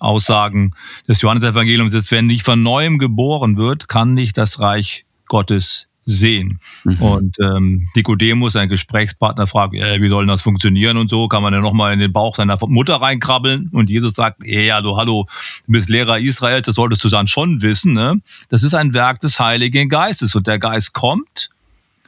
Aussagen 0.00 0.72
des 1.08 1.22
Johannesevangeliums 1.22 1.94
ist, 1.94 2.10
wenn 2.10 2.26
nicht 2.26 2.44
von 2.44 2.62
neuem 2.62 2.98
geboren 2.98 3.56
wird, 3.56 3.88
kann 3.88 4.14
nicht 4.14 4.36
das 4.36 4.60
Reich 4.60 5.06
Gottes 5.26 5.88
sehen. 6.08 6.58
Mhm. 6.84 7.02
Und 7.02 7.36
ähm, 7.38 7.86
Nikodemus, 7.94 8.56
ein 8.56 8.70
Gesprächspartner, 8.70 9.46
fragt, 9.46 9.74
äh, 9.74 10.00
wie 10.00 10.08
soll 10.08 10.24
denn 10.24 10.28
das 10.28 10.40
funktionieren 10.40 10.96
und 10.96 11.08
so? 11.08 11.28
Kann 11.28 11.42
man 11.42 11.52
ja 11.52 11.60
nochmal 11.60 11.92
in 11.92 12.00
den 12.00 12.12
Bauch 12.12 12.36
seiner 12.36 12.56
Mutter 12.66 12.94
reinkrabbeln? 12.94 13.68
Und 13.72 13.90
Jesus 13.90 14.14
sagt, 14.14 14.42
ja, 14.44 14.80
du 14.80 14.96
hallo, 14.96 15.26
du 15.66 15.72
bist 15.72 15.90
Lehrer 15.90 16.18
Israels, 16.18 16.64
das 16.64 16.76
solltest 16.76 17.04
du 17.04 17.10
dann 17.10 17.26
schon 17.26 17.60
wissen. 17.60 17.92
Ne? 17.92 18.20
Das 18.48 18.62
ist 18.62 18.74
ein 18.74 18.94
Werk 18.94 19.20
des 19.20 19.38
Heiligen 19.38 19.90
Geistes 19.90 20.34
und 20.34 20.46
der 20.46 20.58
Geist 20.58 20.94
kommt. 20.94 21.50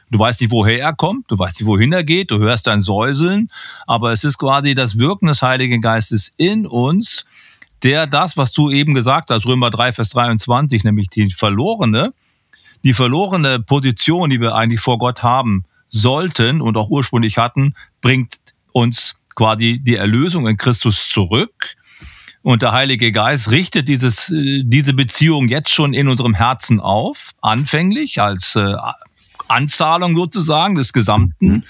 Du 0.09 0.17
weißt 0.17 0.41
nicht, 0.41 0.51
woher 0.51 0.79
er 0.79 0.93
kommt, 0.93 1.29
du 1.29 1.37
weißt 1.37 1.61
nicht, 1.61 1.67
wohin 1.67 1.93
er 1.93 2.03
geht, 2.03 2.31
du 2.31 2.39
hörst 2.39 2.67
ein 2.67 2.81
Säuseln, 2.81 3.49
aber 3.87 4.11
es 4.11 4.25
ist 4.25 4.39
quasi 4.39 4.73
das 4.73 4.97
Wirken 4.97 5.27
des 5.27 5.41
Heiligen 5.41 5.79
Geistes 5.79 6.33
in 6.35 6.65
uns, 6.65 7.25
der 7.83 8.07
das, 8.07 8.35
was 8.35 8.51
du 8.51 8.71
eben 8.71 8.93
gesagt 8.93 9.29
hast, 9.29 9.45
Römer 9.45 9.69
3, 9.69 9.93
Vers 9.93 10.09
23, 10.09 10.83
nämlich 10.83 11.07
die 11.09 11.31
Verlorene, 11.31 12.13
die 12.83 12.93
verlorene 12.93 13.59
Position, 13.59 14.29
die 14.29 14.41
wir 14.41 14.55
eigentlich 14.55 14.81
vor 14.81 14.97
Gott 14.97 15.23
haben 15.23 15.65
sollten 15.89 16.61
und 16.61 16.77
auch 16.77 16.89
ursprünglich 16.89 17.37
hatten, 17.37 17.73
bringt 18.01 18.35
uns 18.71 19.15
quasi 19.35 19.79
die 19.81 19.95
Erlösung 19.95 20.47
in 20.47 20.57
Christus 20.57 21.09
zurück. 21.09 21.75
Und 22.43 22.63
der 22.63 22.71
Heilige 22.71 23.11
Geist 23.11 23.51
richtet 23.51 23.87
dieses, 23.87 24.31
äh, 24.31 24.63
diese 24.65 24.93
Beziehung 24.93 25.47
jetzt 25.47 25.69
schon 25.69 25.93
in 25.93 26.07
unserem 26.07 26.33
Herzen 26.33 26.79
auf, 26.79 27.31
anfänglich 27.41 28.19
als 28.19 28.55
äh, 28.55 28.75
Anzahlung 29.51 30.15
sozusagen 30.15 30.75
des 30.75 30.93
gesamten 30.93 31.47
mhm. 31.47 31.63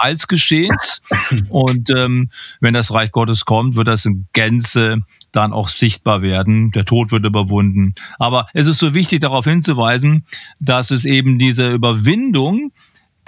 Heilsgeschehens. 0.00 1.00
Und 1.48 1.90
ähm, 1.90 2.30
wenn 2.60 2.74
das 2.74 2.92
Reich 2.92 3.12
Gottes 3.12 3.44
kommt, 3.44 3.76
wird 3.76 3.88
das 3.88 4.04
in 4.04 4.26
Gänze 4.32 5.02
dann 5.32 5.52
auch 5.52 5.68
sichtbar 5.68 6.22
werden. 6.22 6.70
Der 6.72 6.84
Tod 6.84 7.12
wird 7.12 7.24
überwunden. 7.24 7.92
Aber 8.18 8.46
es 8.54 8.66
ist 8.66 8.78
so 8.78 8.94
wichtig 8.94 9.20
darauf 9.20 9.44
hinzuweisen, 9.44 10.24
dass 10.58 10.90
es 10.90 11.04
eben 11.04 11.38
diese 11.38 11.72
Überwindung 11.72 12.72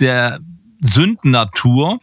der 0.01 0.41
Sündennatur 0.81 2.01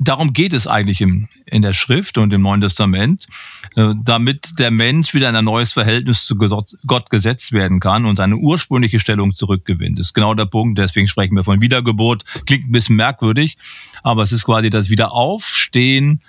darum 0.00 0.32
geht 0.32 0.52
es 0.52 0.66
eigentlich 0.66 1.00
im, 1.00 1.28
in 1.46 1.62
der 1.62 1.74
Schrift 1.74 2.18
und 2.18 2.32
im 2.32 2.42
Neuen 2.42 2.60
Testament, 2.60 3.26
äh, 3.76 3.94
damit 4.02 4.58
der 4.58 4.70
Mensch 4.70 5.14
wieder 5.14 5.28
in 5.28 5.36
ein 5.36 5.44
neues 5.44 5.74
Verhältnis 5.74 6.24
zu 6.24 6.36
Gott 6.36 7.10
gesetzt 7.10 7.52
werden 7.52 7.80
kann 7.80 8.06
und 8.06 8.16
seine 8.16 8.36
ursprüngliche 8.36 8.98
Stellung 8.98 9.34
zurückgewinnt. 9.34 9.98
Das 9.98 10.08
ist 10.08 10.14
genau 10.14 10.34
der 10.34 10.46
Punkt. 10.46 10.78
Deswegen 10.78 11.06
sprechen 11.06 11.36
wir 11.36 11.44
von 11.44 11.60
Wiedergeburt. 11.60 12.24
Klingt 12.46 12.68
ein 12.68 12.72
bisschen 12.72 12.96
merkwürdig, 12.96 13.58
aber 14.02 14.22
es 14.22 14.32
ist 14.32 14.46
quasi 14.46 14.70
das 14.70 14.90
Wiederaufstehen 14.90 16.20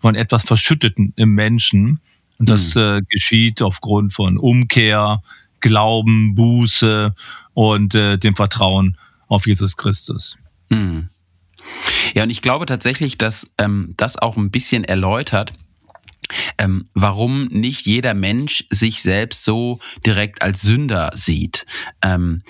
von 0.00 0.14
etwas 0.14 0.44
Verschütteten 0.44 1.12
im 1.16 1.34
Menschen. 1.34 2.00
Und 2.38 2.48
das 2.48 2.74
mhm. 2.74 2.80
äh, 2.80 3.00
geschieht 3.10 3.60
aufgrund 3.60 4.14
von 4.14 4.38
Umkehr, 4.38 5.20
Glauben, 5.60 6.34
Buße 6.34 7.12
und 7.52 7.94
äh, 7.94 8.16
dem 8.16 8.34
Vertrauen 8.34 8.96
auf 9.28 9.46
Jesus 9.46 9.76
Christus. 9.76 10.38
Mhm. 10.70 11.10
Ja, 12.14 12.24
und 12.24 12.30
ich 12.30 12.42
glaube 12.42 12.66
tatsächlich, 12.66 13.18
dass 13.18 13.46
ähm, 13.58 13.94
das 13.96 14.16
auch 14.16 14.36
ein 14.36 14.50
bisschen 14.50 14.84
erläutert, 14.84 15.52
ähm, 16.58 16.86
warum 16.94 17.46
nicht 17.46 17.86
jeder 17.86 18.14
Mensch 18.14 18.64
sich 18.70 19.02
selbst 19.02 19.44
so 19.44 19.80
direkt 20.04 20.42
als 20.42 20.62
Sünder 20.62 21.12
sieht. 21.14 21.66
Ähm, 22.02 22.42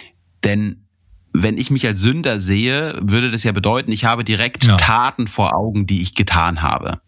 denn 0.44 0.86
wenn 1.32 1.58
ich 1.58 1.70
mich 1.70 1.86
als 1.86 2.00
Sünder 2.00 2.40
sehe, 2.40 2.98
würde 3.00 3.30
das 3.30 3.44
ja 3.44 3.52
bedeuten, 3.52 3.92
ich 3.92 4.04
habe 4.04 4.24
direkt 4.24 4.64
ja. 4.64 4.76
Taten 4.76 5.26
vor 5.26 5.54
Augen, 5.54 5.86
die 5.86 6.02
ich 6.02 6.14
getan 6.14 6.62
habe. 6.62 7.00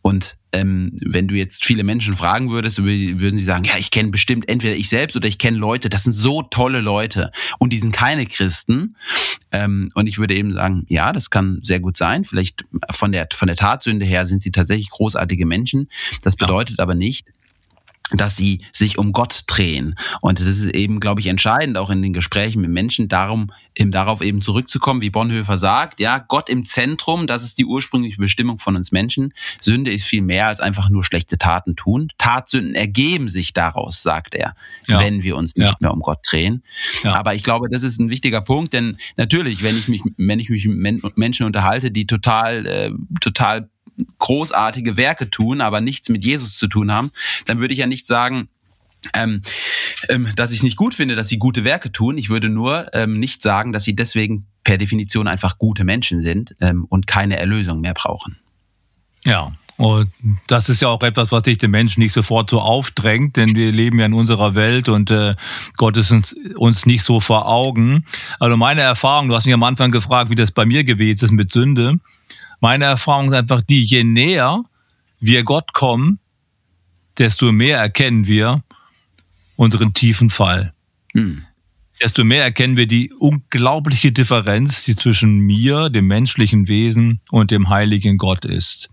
Und 0.00 0.37
ähm, 0.52 0.92
wenn 1.04 1.28
du 1.28 1.34
jetzt 1.34 1.64
viele 1.64 1.84
Menschen 1.84 2.14
fragen 2.14 2.50
würdest, 2.50 2.82
würden 2.82 3.38
sie 3.38 3.44
sagen, 3.44 3.64
ja, 3.64 3.74
ich 3.78 3.90
kenne 3.90 4.10
bestimmt 4.10 4.48
entweder 4.48 4.74
ich 4.74 4.88
selbst 4.88 5.16
oder 5.16 5.28
ich 5.28 5.38
kenne 5.38 5.58
Leute, 5.58 5.88
das 5.88 6.04
sind 6.04 6.12
so 6.12 6.42
tolle 6.42 6.80
Leute 6.80 7.30
und 7.58 7.72
die 7.72 7.78
sind 7.78 7.92
keine 7.92 8.26
Christen. 8.26 8.96
Ähm, 9.52 9.90
und 9.94 10.06
ich 10.06 10.18
würde 10.18 10.34
eben 10.34 10.54
sagen, 10.54 10.84
ja, 10.88 11.12
das 11.12 11.30
kann 11.30 11.60
sehr 11.62 11.80
gut 11.80 11.96
sein. 11.96 12.24
Vielleicht 12.24 12.64
von 12.90 13.12
der, 13.12 13.28
von 13.32 13.46
der 13.46 13.56
Tatsünde 13.56 14.06
her 14.06 14.26
sind 14.26 14.42
sie 14.42 14.50
tatsächlich 14.50 14.90
großartige 14.90 15.46
Menschen. 15.46 15.88
Das 16.22 16.36
bedeutet 16.36 16.78
ja. 16.78 16.82
aber 16.82 16.94
nicht, 16.94 17.26
dass 18.12 18.36
sie 18.36 18.60
sich 18.72 18.98
um 18.98 19.12
Gott 19.12 19.42
drehen. 19.46 19.94
Und 20.22 20.40
das 20.40 20.46
ist 20.46 20.74
eben, 20.74 21.00
glaube 21.00 21.20
ich, 21.20 21.26
entscheidend 21.26 21.76
auch 21.76 21.90
in 21.90 22.02
den 22.02 22.12
Gesprächen 22.12 22.62
mit 22.62 22.70
Menschen, 22.70 23.08
darum, 23.08 23.52
eben 23.74 23.92
darauf 23.92 24.22
eben 24.22 24.40
zurückzukommen, 24.40 25.00
wie 25.00 25.10
Bonhoeffer 25.10 25.58
sagt, 25.58 26.00
ja, 26.00 26.18
Gott 26.18 26.48
im 26.48 26.64
Zentrum, 26.64 27.26
das 27.26 27.44
ist 27.44 27.58
die 27.58 27.64
ursprüngliche 27.64 28.18
Bestimmung 28.18 28.58
von 28.58 28.76
uns 28.76 28.92
Menschen. 28.92 29.32
Sünde 29.60 29.92
ist 29.92 30.04
viel 30.04 30.22
mehr 30.22 30.48
als 30.48 30.60
einfach 30.60 30.88
nur 30.88 31.04
schlechte 31.04 31.38
Taten 31.38 31.76
tun. 31.76 32.08
Tatsünden 32.18 32.74
ergeben 32.74 33.28
sich 33.28 33.52
daraus, 33.52 34.02
sagt 34.02 34.34
er, 34.34 34.54
ja. 34.86 35.00
wenn 35.00 35.22
wir 35.22 35.36
uns 35.36 35.54
nicht 35.56 35.70
ja. 35.70 35.76
mehr 35.80 35.92
um 35.92 36.00
Gott 36.00 36.20
drehen. 36.28 36.62
Ja. 37.04 37.14
Aber 37.14 37.34
ich 37.34 37.42
glaube, 37.42 37.68
das 37.70 37.82
ist 37.82 38.00
ein 38.00 38.10
wichtiger 38.10 38.40
Punkt, 38.40 38.72
denn 38.72 38.96
natürlich, 39.16 39.62
wenn 39.62 39.78
ich 39.78 39.88
mich, 39.88 40.02
wenn 40.16 40.40
ich 40.40 40.48
mich 40.50 40.66
mit 40.66 41.18
Menschen 41.18 41.46
unterhalte, 41.46 41.90
die 41.90 42.06
total, 42.06 42.66
äh, 42.66 42.90
total 43.20 43.68
großartige 44.18 44.96
Werke 44.96 45.30
tun, 45.30 45.60
aber 45.60 45.80
nichts 45.80 46.08
mit 46.08 46.24
Jesus 46.24 46.56
zu 46.56 46.68
tun 46.68 46.92
haben, 46.92 47.10
dann 47.46 47.60
würde 47.60 47.74
ich 47.74 47.80
ja 47.80 47.86
nicht 47.86 48.06
sagen, 48.06 48.48
ähm, 49.14 49.42
ähm, 50.08 50.28
dass 50.36 50.50
ich 50.50 50.58
es 50.58 50.62
nicht 50.62 50.76
gut 50.76 50.94
finde, 50.94 51.16
dass 51.16 51.28
sie 51.28 51.38
gute 51.38 51.64
Werke 51.64 51.92
tun. 51.92 52.18
Ich 52.18 52.30
würde 52.30 52.48
nur 52.48 52.92
ähm, 52.94 53.18
nicht 53.18 53.42
sagen, 53.42 53.72
dass 53.72 53.84
sie 53.84 53.94
deswegen 53.94 54.46
per 54.64 54.78
Definition 54.78 55.28
einfach 55.28 55.58
gute 55.58 55.84
Menschen 55.84 56.22
sind 56.22 56.54
ähm, 56.60 56.84
und 56.88 57.06
keine 57.06 57.38
Erlösung 57.38 57.80
mehr 57.80 57.94
brauchen. 57.94 58.38
Ja, 59.24 59.52
und 59.78 60.10
das 60.48 60.68
ist 60.68 60.82
ja 60.82 60.88
auch 60.88 61.02
etwas, 61.04 61.30
was 61.30 61.44
sich 61.44 61.56
den 61.56 61.70
Menschen 61.70 62.00
nicht 62.00 62.12
sofort 62.12 62.50
so 62.50 62.60
aufdrängt, 62.60 63.36
denn 63.36 63.54
wir 63.54 63.70
leben 63.70 64.00
ja 64.00 64.06
in 64.06 64.12
unserer 64.12 64.56
Welt 64.56 64.88
und 64.88 65.12
äh, 65.12 65.36
Gott 65.76 65.96
ist 65.96 66.10
uns, 66.10 66.34
uns 66.56 66.84
nicht 66.84 67.04
so 67.04 67.20
vor 67.20 67.46
Augen. 67.46 68.04
Also 68.40 68.56
meine 68.56 68.80
Erfahrung, 68.80 69.28
du 69.28 69.36
hast 69.36 69.46
mich 69.46 69.54
am 69.54 69.62
Anfang 69.62 69.92
gefragt, 69.92 70.30
wie 70.30 70.34
das 70.34 70.50
bei 70.50 70.66
mir 70.66 70.82
gewesen 70.82 71.26
ist 71.26 71.30
mit 71.30 71.52
Sünde. 71.52 72.00
Meine 72.60 72.86
Erfahrung 72.86 73.28
ist 73.28 73.34
einfach 73.34 73.62
die, 73.62 73.82
je 73.82 74.04
näher 74.04 74.62
wir 75.20 75.44
Gott 75.44 75.72
kommen, 75.72 76.18
desto 77.18 77.52
mehr 77.52 77.78
erkennen 77.78 78.26
wir 78.26 78.62
unseren 79.56 79.94
tiefen 79.94 80.30
Fall. 80.30 80.72
Hm. 81.12 81.44
Desto 82.00 82.22
mehr 82.22 82.44
erkennen 82.44 82.76
wir 82.76 82.86
die 82.86 83.12
unglaubliche 83.18 84.12
Differenz, 84.12 84.84
die 84.84 84.94
zwischen 84.94 85.38
mir, 85.40 85.90
dem 85.90 86.06
menschlichen 86.06 86.68
Wesen 86.68 87.20
und 87.30 87.50
dem 87.50 87.68
heiligen 87.68 88.18
Gott 88.18 88.44
ist. 88.44 88.88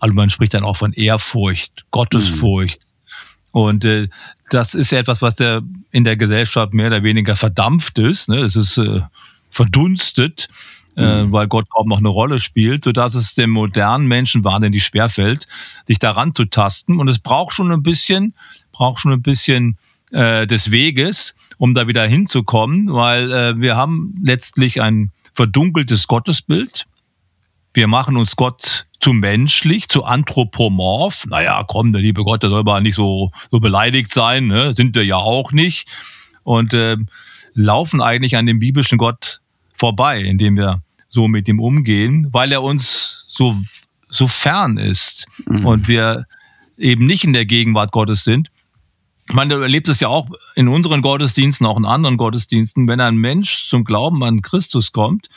Also 0.00 0.14
man 0.14 0.28
spricht 0.28 0.54
dann 0.54 0.64
auch 0.64 0.76
von 0.76 0.92
Ehrfurcht, 0.92 1.86
Gottesfurcht. 1.90 2.82
Hm. 2.82 2.88
Und 3.50 3.84
äh, 3.84 4.08
das 4.50 4.74
ist 4.74 4.92
ja 4.92 4.98
etwas, 4.98 5.22
was 5.22 5.36
der 5.36 5.62
in 5.90 6.04
der 6.04 6.16
Gesellschaft 6.16 6.74
mehr 6.74 6.88
oder 6.88 7.02
weniger 7.02 7.36
verdampft 7.36 7.98
ist. 7.98 8.28
Ne? 8.28 8.38
Es 8.38 8.56
ist 8.56 8.78
äh, 8.78 9.00
verdunstet 9.50 10.48
äh, 10.98 11.24
mhm. 11.24 11.32
weil 11.32 11.46
Gott 11.46 11.70
kaum 11.70 11.86
noch 11.86 11.98
eine 11.98 12.08
Rolle 12.08 12.40
spielt, 12.40 12.82
sodass 12.82 13.14
es 13.14 13.34
dem 13.34 13.50
modernen 13.50 14.08
Menschen 14.08 14.42
wahnsinnig 14.44 14.84
schwerfällt, 14.84 15.46
sich 15.86 16.00
daran 16.00 16.34
zu 16.34 16.44
tasten. 16.44 16.98
Und 16.98 17.08
es 17.08 17.20
braucht 17.20 17.54
schon 17.54 17.70
ein 17.70 17.82
bisschen, 17.82 18.34
braucht 18.72 19.00
schon 19.00 19.12
ein 19.12 19.22
bisschen 19.22 19.78
äh, 20.10 20.46
des 20.46 20.72
Weges, 20.72 21.34
um 21.58 21.72
da 21.72 21.86
wieder 21.86 22.04
hinzukommen, 22.04 22.92
weil 22.92 23.30
äh, 23.30 23.60
wir 23.60 23.76
haben 23.76 24.14
letztlich 24.22 24.82
ein 24.82 25.12
verdunkeltes 25.34 26.08
Gottesbild. 26.08 26.86
Wir 27.72 27.86
machen 27.86 28.16
uns 28.16 28.34
Gott 28.34 28.86
zu 28.98 29.12
menschlich, 29.12 29.88
zu 29.88 30.04
anthropomorph. 30.04 31.26
Naja, 31.26 31.62
komm, 31.68 31.92
der 31.92 32.02
liebe 32.02 32.24
Gott, 32.24 32.42
der 32.42 32.50
soll 32.50 32.60
aber 32.60 32.80
nicht 32.80 32.96
so, 32.96 33.30
so 33.52 33.60
beleidigt 33.60 34.12
sein, 34.12 34.48
ne? 34.48 34.74
sind 34.74 34.96
wir 34.96 35.04
ja 35.04 35.16
auch 35.16 35.52
nicht. 35.52 35.88
Und 36.42 36.74
äh, 36.74 36.96
laufen 37.54 38.00
eigentlich 38.00 38.36
an 38.36 38.46
dem 38.46 38.58
biblischen 38.58 38.98
Gott 38.98 39.40
vorbei, 39.74 40.22
indem 40.22 40.56
wir 40.56 40.82
so 41.08 41.28
mit 41.28 41.48
ihm 41.48 41.60
umgehen, 41.60 42.28
weil 42.32 42.52
er 42.52 42.62
uns 42.62 43.24
so, 43.28 43.54
so 44.08 44.26
fern 44.26 44.76
ist 44.76 45.26
mhm. 45.46 45.64
und 45.64 45.88
wir 45.88 46.26
eben 46.76 47.04
nicht 47.04 47.24
in 47.24 47.32
der 47.32 47.46
Gegenwart 47.46 47.92
Gottes 47.92 48.24
sind. 48.24 48.50
Man 49.32 49.50
erlebt 49.50 49.88
es 49.88 50.00
ja 50.00 50.08
auch 50.08 50.28
in 50.54 50.68
unseren 50.68 51.02
Gottesdiensten, 51.02 51.66
auch 51.66 51.76
in 51.76 51.84
anderen 51.84 52.16
Gottesdiensten, 52.16 52.88
wenn 52.88 53.00
ein 53.00 53.16
Mensch 53.16 53.68
zum 53.68 53.84
Glauben 53.84 54.24
an 54.24 54.40
Christus 54.40 54.92
kommt, 54.92 55.28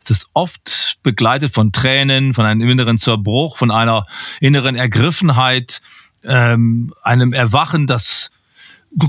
ist 0.00 0.10
es 0.10 0.26
oft 0.34 0.98
begleitet 1.02 1.52
von 1.52 1.72
Tränen, 1.72 2.34
von 2.34 2.44
einem 2.44 2.68
inneren 2.68 2.98
Zerbruch, 2.98 3.56
von 3.56 3.70
einer 3.70 4.06
inneren 4.40 4.74
Ergriffenheit, 4.74 5.80
ähm, 6.24 6.92
einem 7.02 7.32
Erwachen, 7.32 7.86
dass 7.86 8.30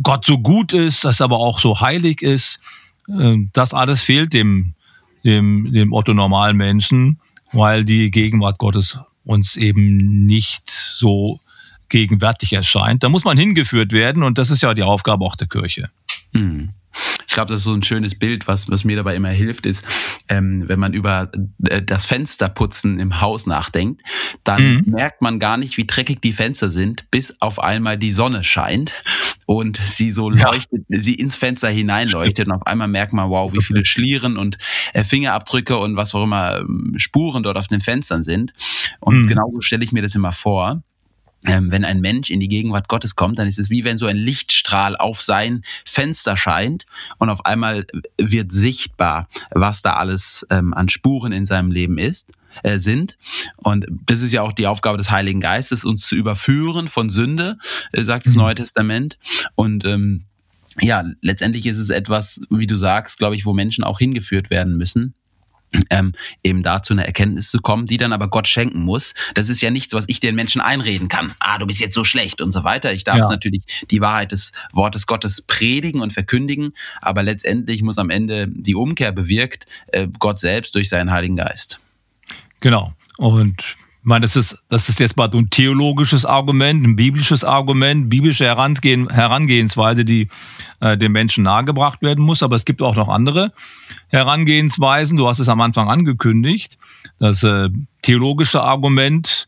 Gott 0.03 0.25
so 0.25 0.39
gut 0.39 0.73
ist, 0.73 1.05
dass 1.05 1.21
aber 1.21 1.37
auch 1.37 1.59
so 1.59 1.81
heilig 1.81 2.21
ist. 2.21 2.59
Ähm, 3.09 3.49
das 3.53 3.73
alles 3.73 4.01
fehlt 4.01 4.33
dem 4.33 4.73
dem, 5.27 5.71
dem 5.71 5.93
Otto 5.93 6.13
normalen 6.13 6.57
Menschen, 6.57 7.19
weil 7.51 7.85
die 7.85 8.09
Gegenwart 8.09 8.57
Gottes 8.57 8.97
uns 9.23 9.57
eben 9.57 10.25
nicht 10.25 10.69
so 10.69 11.39
gegenwärtig 11.89 12.53
erscheint. 12.53 13.03
Da 13.03 13.09
muss 13.09 13.25
man 13.25 13.37
hingeführt 13.37 13.91
werden 13.91 14.23
und 14.23 14.37
das 14.37 14.49
ist 14.49 14.63
ja 14.63 14.73
die 14.73 14.83
Aufgabe 14.83 15.25
auch 15.25 15.35
der 15.35 15.47
Kirche. 15.47 15.89
Mhm. 16.33 16.71
Ich 17.27 17.33
glaube, 17.33 17.51
das 17.51 17.59
ist 17.59 17.65
so 17.65 17.73
ein 17.73 17.83
schönes 17.83 18.17
Bild, 18.17 18.47
was, 18.47 18.69
was 18.71 18.83
mir 18.83 18.95
dabei 18.95 19.15
immer 19.15 19.29
hilft, 19.29 19.67
ist, 19.67 19.85
ähm, 20.29 20.63
wenn 20.67 20.79
man 20.79 20.93
über 20.93 21.29
äh, 21.65 21.83
das 21.83 22.05
Fensterputzen 22.05 22.99
im 22.99 23.21
Haus 23.21 23.45
nachdenkt, 23.45 24.01
dann 24.43 24.77
mhm. 24.77 24.83
merkt 24.87 25.21
man 25.21 25.37
gar 25.37 25.57
nicht, 25.57 25.77
wie 25.77 25.85
dreckig 25.85 26.21
die 26.21 26.33
Fenster 26.33 26.71
sind, 26.71 27.11
bis 27.11 27.39
auf 27.39 27.59
einmal 27.59 27.97
die 27.97 28.11
Sonne 28.11 28.43
scheint 28.43 28.93
und 29.47 29.77
sie 29.77 30.11
so 30.11 30.29
leuchtet, 30.29 30.83
ja. 30.89 30.99
sie 30.99 31.15
ins 31.15 31.35
Fenster 31.35 31.69
hineinleuchtet 31.69 32.47
und 32.47 32.53
auf 32.53 32.67
einmal 32.67 32.89
merkt 32.89 33.13
man, 33.13 33.29
wow, 33.29 33.51
wie 33.53 33.63
viele 33.63 33.85
Schlieren 33.85 34.37
und 34.37 34.57
äh, 34.93 35.03
Fingerabdrücke 35.03 35.77
und 35.77 35.95
was 35.95 36.13
auch 36.13 36.23
immer 36.23 36.57
ähm, 36.57 36.93
Spuren 36.97 37.43
dort 37.43 37.57
auf 37.57 37.67
den 37.67 37.79
Fenstern 37.79 38.23
sind. 38.23 38.51
Und 38.99 39.23
mhm. 39.23 39.27
genauso 39.27 39.61
stelle 39.61 39.85
ich 39.85 39.93
mir 39.93 40.01
das 40.01 40.15
immer 40.15 40.33
vor 40.33 40.83
ähm, 41.45 41.71
wenn 41.71 41.85
ein 41.85 42.01
Mensch 42.01 42.29
in 42.29 42.39
die 42.39 42.49
Gegenwart 42.49 42.87
Gottes 42.87 43.15
kommt, 43.15 43.39
dann 43.39 43.47
ist 43.47 43.59
es 43.59 43.69
wie 43.69 43.83
wenn 43.83 43.97
so 43.97 44.07
ein 44.07 44.17
Lichtstrahl 44.17 44.97
auf 44.97 45.21
sein 45.21 45.61
Fenster 45.85 46.35
scheint 46.35 46.85
und 47.19 47.29
auf 47.29 47.45
einmal 47.45 47.85
wird 48.19 48.51
sichtbar, 48.51 49.29
was 49.51 49.81
da 49.81 49.93
alles 49.93 50.45
ähm, 50.49 50.73
an 50.73 50.89
Spuren 50.89 51.31
in 51.31 51.45
seinem 51.45 51.71
Leben 51.71 51.99
ist 51.99 52.27
äh, 52.63 52.79
sind. 52.79 53.17
Und 53.57 53.85
das 54.05 54.21
ist 54.21 54.31
ja 54.31 54.41
auch 54.41 54.53
die 54.53 54.67
Aufgabe 54.67 54.97
des 54.97 55.11
Heiligen 55.11 55.41
Geistes, 55.41 55.85
uns 55.85 56.07
zu 56.07 56.15
überführen 56.15 56.87
von 56.87 57.09
Sünde, 57.09 57.57
äh, 57.91 58.03
sagt 58.03 58.25
das 58.25 58.33
mhm. 58.33 58.41
Neue 58.41 58.55
Testament. 58.55 59.17
Und 59.55 59.85
ähm, 59.85 60.23
ja, 60.81 61.03
letztendlich 61.21 61.65
ist 61.65 61.79
es 61.79 61.89
etwas, 61.89 62.39
wie 62.49 62.67
du 62.67 62.77
sagst, 62.77 63.17
glaube 63.17 63.35
ich, 63.35 63.45
wo 63.45 63.53
Menschen 63.53 63.83
auch 63.83 63.99
hingeführt 63.99 64.49
werden 64.49 64.77
müssen 64.77 65.15
ähm, 65.89 66.13
eben 66.43 66.63
dazu 66.63 66.93
eine 66.93 67.05
Erkenntnis 67.05 67.49
zu 67.49 67.59
kommen, 67.59 67.85
die 67.85 67.97
dann 67.97 68.13
aber 68.13 68.29
Gott 68.29 68.47
schenken 68.47 68.81
muss. 68.81 69.13
Das 69.33 69.49
ist 69.49 69.61
ja 69.61 69.71
nichts, 69.71 69.93
was 69.93 70.05
ich 70.07 70.19
den 70.19 70.35
Menschen 70.35 70.61
einreden 70.61 71.07
kann. 71.07 71.33
Ah, 71.39 71.57
du 71.57 71.67
bist 71.67 71.79
jetzt 71.79 71.93
so 71.93 72.03
schlecht 72.03 72.41
und 72.41 72.51
so 72.51 72.63
weiter. 72.63 72.93
Ich 72.93 73.03
darf 73.03 73.17
ja. 73.17 73.29
natürlich 73.29 73.61
die 73.91 74.01
Wahrheit 74.01 74.31
des 74.31 74.51
Wortes 74.71 75.05
Gottes 75.07 75.41
predigen 75.41 76.01
und 76.01 76.13
verkündigen, 76.13 76.73
aber 77.01 77.23
letztendlich 77.23 77.81
muss 77.83 77.97
am 77.97 78.09
Ende 78.09 78.47
die 78.47 78.75
Umkehr 78.75 79.11
bewirkt 79.11 79.65
äh, 79.87 80.07
Gott 80.19 80.39
selbst 80.39 80.75
durch 80.75 80.89
seinen 80.89 81.11
Heiligen 81.11 81.35
Geist. 81.35 81.79
Genau. 82.59 82.93
Und 83.17 83.61
ich 83.61 84.09
meine, 84.09 84.21
das 84.21 84.35
ist, 84.35 84.63
das 84.69 84.87
ist 84.87 84.99
jetzt 84.99 85.17
mal 85.17 85.29
so 85.29 85.37
ein 85.37 85.49
theologisches 85.49 86.25
Argument, 86.25 86.81
ein 86.81 86.95
biblisches 86.95 87.43
Argument, 87.43 88.09
biblische 88.09 88.45
Herangehen, 88.45 89.09
Herangehensweise, 89.09 90.05
die 90.05 90.29
äh, 90.79 90.97
dem 90.97 91.11
Menschen 91.11 91.43
nahegebracht 91.43 92.01
werden 92.01 92.23
muss. 92.23 92.41
Aber 92.41 92.55
es 92.55 92.63
gibt 92.63 92.81
auch 92.81 92.95
noch 92.95 93.09
andere 93.09 93.51
Herangehensweisen. 94.07 95.17
Du 95.17 95.27
hast 95.27 95.39
es 95.39 95.49
am 95.49 95.59
Anfang 95.59 95.89
angekündigt. 95.89 96.77
Das 97.19 97.43
äh, 97.43 97.69
theologische 98.01 98.61
Argument, 98.61 99.47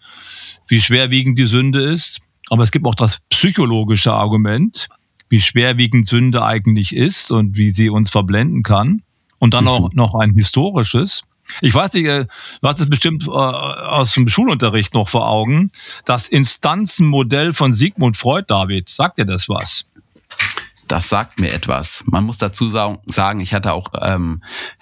wie 0.68 0.82
schwerwiegend 0.82 1.39
die 1.39 1.45
Sünde 1.45 1.80
ist. 1.82 2.20
Aber 2.49 2.64
es 2.64 2.72
gibt 2.72 2.86
auch 2.86 2.95
das 2.95 3.20
psychologische 3.30 4.12
Argument, 4.12 4.89
wie 5.30 5.39
schwerwiegend 5.39 6.07
Sünde 6.07 6.43
eigentlich 6.43 6.95
ist 6.95 7.32
und 7.32 7.55
wie 7.55 7.70
sie 7.70 7.89
uns 7.89 8.10
verblenden 8.10 8.64
kann. 8.64 9.03
Und 9.38 9.53
dann 9.53 9.70
auch 9.70 9.93
noch 9.93 10.16
ein 10.16 10.34
historisches, 10.34 11.22
ich 11.61 11.73
weiß 11.73 11.93
nicht, 11.93 12.05
äh, 12.05 12.25
du 12.61 12.67
hast 12.67 12.79
es 12.79 12.89
bestimmt 12.89 13.27
äh, 13.27 13.31
aus 13.31 14.13
dem 14.13 14.29
Schulunterricht 14.29 14.93
noch 14.93 15.09
vor 15.09 15.27
Augen. 15.29 15.71
Das 16.05 16.27
Instanzenmodell 16.27 17.53
von 17.53 17.73
Sigmund 17.73 18.17
Freud, 18.17 18.45
David, 18.47 18.89
sagt 18.89 19.17
dir 19.19 19.25
das 19.25 19.49
was? 19.49 19.85
Das 20.87 21.07
sagt 21.07 21.39
mir 21.39 21.51
etwas. 21.51 22.03
Man 22.07 22.23
muss 22.23 22.39
dazu 22.39 22.67
sagen, 22.67 23.39
ich 23.41 23.53
hatte 23.53 23.73
auch 23.73 23.89
ähm, 24.01 24.41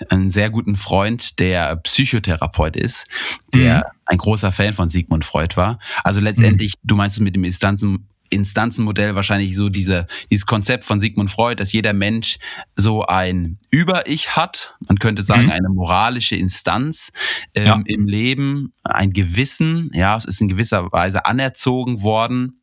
einen 0.10 0.32
sehr 0.32 0.50
guten 0.50 0.78
Freund, 0.78 1.40
der 1.40 1.76
Psychotherapeut 1.76 2.78
ist, 2.78 3.06
der 3.54 3.78
mhm. 3.78 3.84
ein 4.06 4.18
großer 4.18 4.54
Fan 4.54 4.74
von 4.74 4.88
Sigmund 4.88 5.26
Freud 5.26 5.58
war. 5.58 5.80
Also 6.06 6.22
letztendlich, 6.22 6.76
mhm. 6.76 6.88
du 6.88 6.96
meinst 6.96 7.18
es 7.18 7.22
mit 7.22 7.36
dem 7.36 7.44
Instanzen 7.44 8.08
Instanzenmodell 8.30 9.16
wahrscheinlich 9.16 9.56
so 9.56 9.70
diese, 9.70 10.08
dieses 10.32 10.46
Konzept 10.46 10.86
von 10.86 11.00
Sigmund 11.00 11.32
Freud, 11.32 11.62
dass 11.62 11.72
jeder 11.72 11.94
Mensch 11.94 12.38
so 12.76 13.06
ein 13.06 13.60
Über-Ich 13.72 14.36
hat. 14.36 14.76
Man 14.88 14.98
könnte 14.98 15.24
sagen, 15.24 15.46
mhm. 15.46 15.52
eine 15.52 15.70
moralische 15.70 16.36
Instanz 16.36 17.12
ähm, 17.54 17.66
ja. 17.66 17.82
im 17.86 18.08
Leben, 18.08 18.74
ein 18.84 19.12
Gewissen. 19.12 19.92
Ja, 19.94 20.16
es 20.16 20.26
ist 20.26 20.42
in 20.42 20.48
gewisser 20.48 20.92
Weise 20.92 21.26
anerzogen 21.26 22.02
worden. 22.02 22.62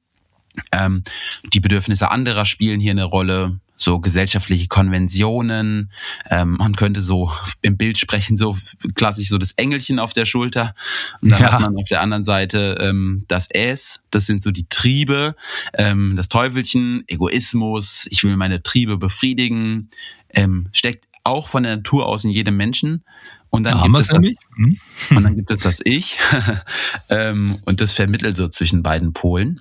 Ähm, 0.72 1.02
die 1.52 1.60
Bedürfnisse 1.60 2.10
anderer 2.10 2.44
spielen 2.44 2.80
hier 2.80 2.92
eine 2.92 3.04
Rolle 3.04 3.60
so 3.76 3.98
gesellschaftliche 3.98 4.68
Konventionen. 4.68 5.90
Ähm, 6.30 6.56
man 6.58 6.76
könnte 6.76 7.00
so 7.00 7.32
im 7.62 7.76
Bild 7.76 7.98
sprechen, 7.98 8.36
so 8.36 8.56
klassisch 8.94 9.28
so 9.28 9.38
das 9.38 9.52
Engelchen 9.52 9.98
auf 9.98 10.12
der 10.12 10.24
Schulter. 10.24 10.74
Und 11.20 11.30
dann 11.30 11.40
ja. 11.40 11.52
hat 11.52 11.60
man 11.60 11.76
auf 11.76 11.88
der 11.88 12.00
anderen 12.00 12.24
Seite 12.24 12.76
ähm, 12.80 13.24
das 13.28 13.48
Es, 13.50 14.00
das 14.10 14.26
sind 14.26 14.42
so 14.42 14.50
die 14.50 14.66
Triebe, 14.68 15.34
ähm, 15.74 16.14
das 16.16 16.28
Teufelchen, 16.28 17.04
Egoismus, 17.08 18.06
ich 18.10 18.22
will 18.24 18.36
meine 18.36 18.62
Triebe 18.62 18.96
befriedigen, 18.96 19.90
ähm, 20.30 20.68
steckt 20.72 21.06
auch 21.24 21.48
von 21.48 21.62
der 21.62 21.76
Natur 21.76 22.06
aus 22.06 22.24
in 22.24 22.30
jedem 22.30 22.56
Menschen. 22.56 23.02
Und 23.50 23.64
dann, 23.64 23.78
da 23.78 23.84
gibt, 23.84 23.98
es 23.98 24.08
das, 24.08 24.18
hm? 24.18 24.78
und 25.10 25.22
dann 25.22 25.36
gibt 25.36 25.50
es 25.50 25.62
das 25.62 25.80
Ich. 25.84 26.18
ähm, 27.08 27.58
und 27.64 27.80
das 27.80 27.92
vermittelt 27.92 28.36
so 28.36 28.48
zwischen 28.48 28.82
beiden 28.82 29.12
Polen. 29.12 29.60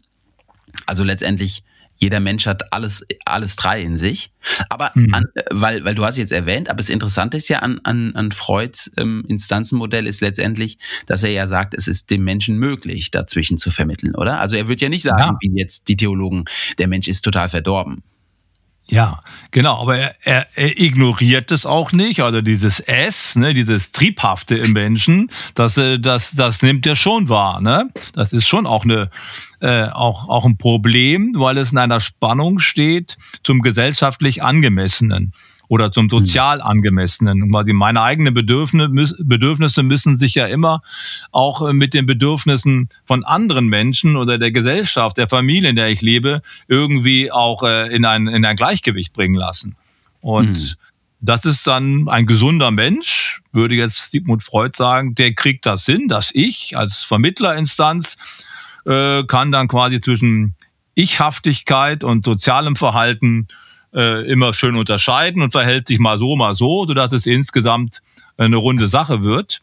Also 0.86 1.04
letztendlich 1.04 1.64
jeder 2.04 2.20
Mensch 2.20 2.46
hat 2.48 2.74
alles, 2.74 3.06
alles 3.26 3.56
drei 3.56 3.82
in 3.82 3.96
sich. 3.96 4.32
Aber 4.70 4.92
mhm. 4.94 5.14
an, 5.14 5.24
weil, 5.52 5.86
weil 5.86 5.96
du 5.96 6.04
hast 6.04 6.18
jetzt 6.18 6.34
erwähnt, 6.34 6.70
aber 6.70 6.78
das 6.78 6.90
Interessante 6.90 7.38
ist 7.38 7.48
ja 7.48 7.60
an, 7.60 7.80
an, 7.84 8.14
an 8.16 8.34
Freuds 8.34 8.92
ähm, 8.98 9.24
Instanzenmodell 9.30 10.06
ist 10.06 10.20
letztendlich, 10.20 10.78
dass 11.08 11.24
er 11.24 11.32
ja 11.32 11.48
sagt, 11.48 11.74
es 11.74 11.88
ist 11.88 12.10
dem 12.10 12.26
Menschen 12.26 12.58
möglich, 12.58 13.10
dazwischen 13.12 13.58
zu 13.58 13.72
vermitteln, 13.72 14.16
oder? 14.16 14.40
Also 14.40 14.58
er 14.58 14.68
wird 14.68 14.82
ja 14.82 14.90
nicht 14.90 15.04
sagen, 15.04 15.20
ja. 15.20 15.38
wie 15.40 15.58
jetzt 15.58 15.88
die 15.88 15.96
Theologen, 15.96 16.44
der 16.78 16.90
Mensch 16.90 17.08
ist 17.08 17.22
total 17.22 17.48
verdorben. 17.48 18.04
Ja, 18.88 19.22
genau, 19.52 19.82
aber 19.82 19.98
er, 19.98 20.16
er, 20.24 20.48
er 20.56 20.80
ignoriert 20.80 21.52
es 21.52 21.66
auch 21.66 21.94
nicht, 21.94 22.20
also 22.20 22.42
dieses 22.42 22.82
S, 22.82 23.36
ne, 23.38 23.54
dieses 23.54 23.94
Triebhafte 23.94 24.58
im 24.58 24.74
Menschen, 24.74 25.32
das, 25.56 25.78
äh, 25.78 26.00
das, 26.00 26.32
das 26.32 26.62
nimmt 26.62 26.86
er 26.86 26.98
schon 26.98 27.30
wahr, 27.30 27.62
ne? 27.62 27.90
Das 28.14 28.34
ist 28.34 28.48
schon 28.48 28.68
auch 28.68 28.84
eine, 28.84 29.10
äh, 29.62 29.86
auch, 29.86 30.28
auch 30.28 30.46
ein 30.46 30.58
Problem, 30.58 31.32
weil 31.36 31.58
es 31.58 31.72
in 31.72 31.78
einer 31.78 32.02
Spannung 32.02 32.60
steht 32.60 33.18
zum 33.44 33.62
gesellschaftlich 33.62 34.44
Angemessenen 34.44 35.32
oder 35.74 35.92
zum 35.92 36.04
hm. 36.04 36.10
sozial 36.10 36.62
angemessenen. 36.62 37.50
Quasi 37.50 37.74
meine 37.74 38.04
eigenen 38.04 38.36
Bedürfnisse 38.36 39.82
müssen 39.82 40.16
sich 40.16 40.36
ja 40.36 40.46
immer 40.46 40.82
auch 41.32 41.68
äh, 41.68 41.74
mit 41.74 41.96
den 41.96 42.06
Bedürfnissen 42.06 42.90
von 43.06 43.24
anderen 43.24 43.66
Menschen 43.66 44.16
oder 44.16 44.38
der 44.38 44.52
Gesellschaft, 44.52 45.18
der 45.18 45.28
Familie, 45.28 45.72
in 45.72 45.76
der 45.76 45.90
ich 45.90 46.04
lebe, 46.04 46.44
irgendwie 46.68 47.32
auch 47.32 47.64
äh, 47.64 47.88
in 47.88 48.06
ein, 48.06 48.28
in 48.28 48.46
ein 48.46 48.56
Gleichgewicht 48.56 49.14
bringen 49.14 49.34
lassen. 49.34 49.76
Und 50.22 50.60
mhm. 50.60 50.76
das 51.22 51.44
ist 51.46 51.66
dann 51.66 52.08
ein 52.08 52.28
gesunder 52.28 52.70
Mensch, 52.70 53.42
würde 53.52 53.74
jetzt 53.74 54.12
Sigmund 54.12 54.44
Freud 54.44 54.78
sagen, 54.78 55.16
der 55.16 55.34
kriegt 55.34 55.66
das 55.66 55.88
hin, 55.88 56.08
dass 56.08 56.30
ich 56.36 56.78
als 56.78 57.04
Vermittlerinstanz 57.04 58.18
äh, 58.86 59.24
kann 59.24 59.52
dann 59.52 59.68
quasi 59.68 60.00
zwischen 60.00 60.54
Ichhaftigkeit 60.94 62.04
und 62.04 62.24
sozialem 62.24 62.76
Verhalten 62.76 63.48
äh, 63.94 64.26
immer 64.30 64.54
schön 64.54 64.76
unterscheiden 64.76 65.42
und 65.42 65.52
verhält 65.52 65.88
sich 65.88 66.00
mal 66.00 66.18
so, 66.18 66.36
mal 66.36 66.56
so, 66.56 66.86
sodass 66.86 67.12
es 67.12 67.26
insgesamt 67.26 68.02
eine 68.38 68.58
runde 68.58 68.88
Sache 68.88 69.24
wird. 69.24 69.62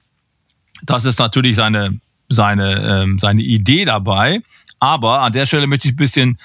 Das 0.82 1.04
ist 1.04 1.18
natürlich 1.18 1.56
seine, 1.56 2.00
seine, 2.28 3.02
ähm, 3.02 3.18
seine 3.18 3.42
Idee 3.42 3.84
dabei. 3.84 4.40
Aber 4.78 5.20
an 5.20 5.32
der 5.32 5.46
Stelle 5.46 5.66
möchte 5.66 5.88
ich 5.88 5.94
ein 5.94 5.96
bisschen 5.96 6.38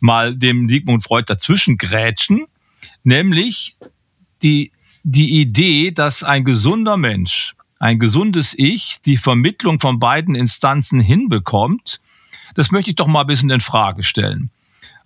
mal 0.00 0.36
dem 0.36 0.68
Sigmund 0.68 1.02
Freud 1.02 1.24
dazwischen 1.26 1.76
grätschen, 1.76 2.46
nämlich 3.02 3.76
die, 4.42 4.70
die 5.02 5.40
Idee, 5.40 5.90
dass 5.90 6.22
ein 6.22 6.44
gesunder 6.44 6.96
Mensch, 6.96 7.54
ein 7.80 7.98
gesundes 7.98 8.54
Ich, 8.56 8.98
die 9.04 9.16
Vermittlung 9.16 9.80
von 9.80 9.98
beiden 9.98 10.36
Instanzen 10.36 11.00
hinbekommt, 11.00 12.00
das 12.54 12.70
möchte 12.70 12.90
ich 12.90 12.96
doch 12.96 13.08
mal 13.08 13.22
ein 13.22 13.26
bisschen 13.26 13.50
in 13.50 13.60
Frage 13.60 14.04
stellen. 14.04 14.50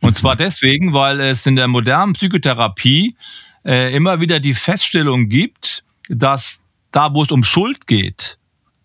Und 0.00 0.10
mhm. 0.10 0.14
zwar 0.14 0.36
deswegen, 0.36 0.92
weil 0.92 1.20
es 1.20 1.46
in 1.46 1.56
der 1.56 1.68
modernen 1.68 2.12
Psychotherapie 2.12 3.16
äh, 3.64 3.94
immer 3.94 4.20
wieder 4.20 4.40
die 4.40 4.54
Feststellung 4.54 5.28
gibt, 5.28 5.84
dass 6.08 6.62
da, 6.92 7.12
wo 7.12 7.22
es 7.22 7.30
um 7.30 7.42
Schuld 7.42 7.86
geht, 7.86 8.38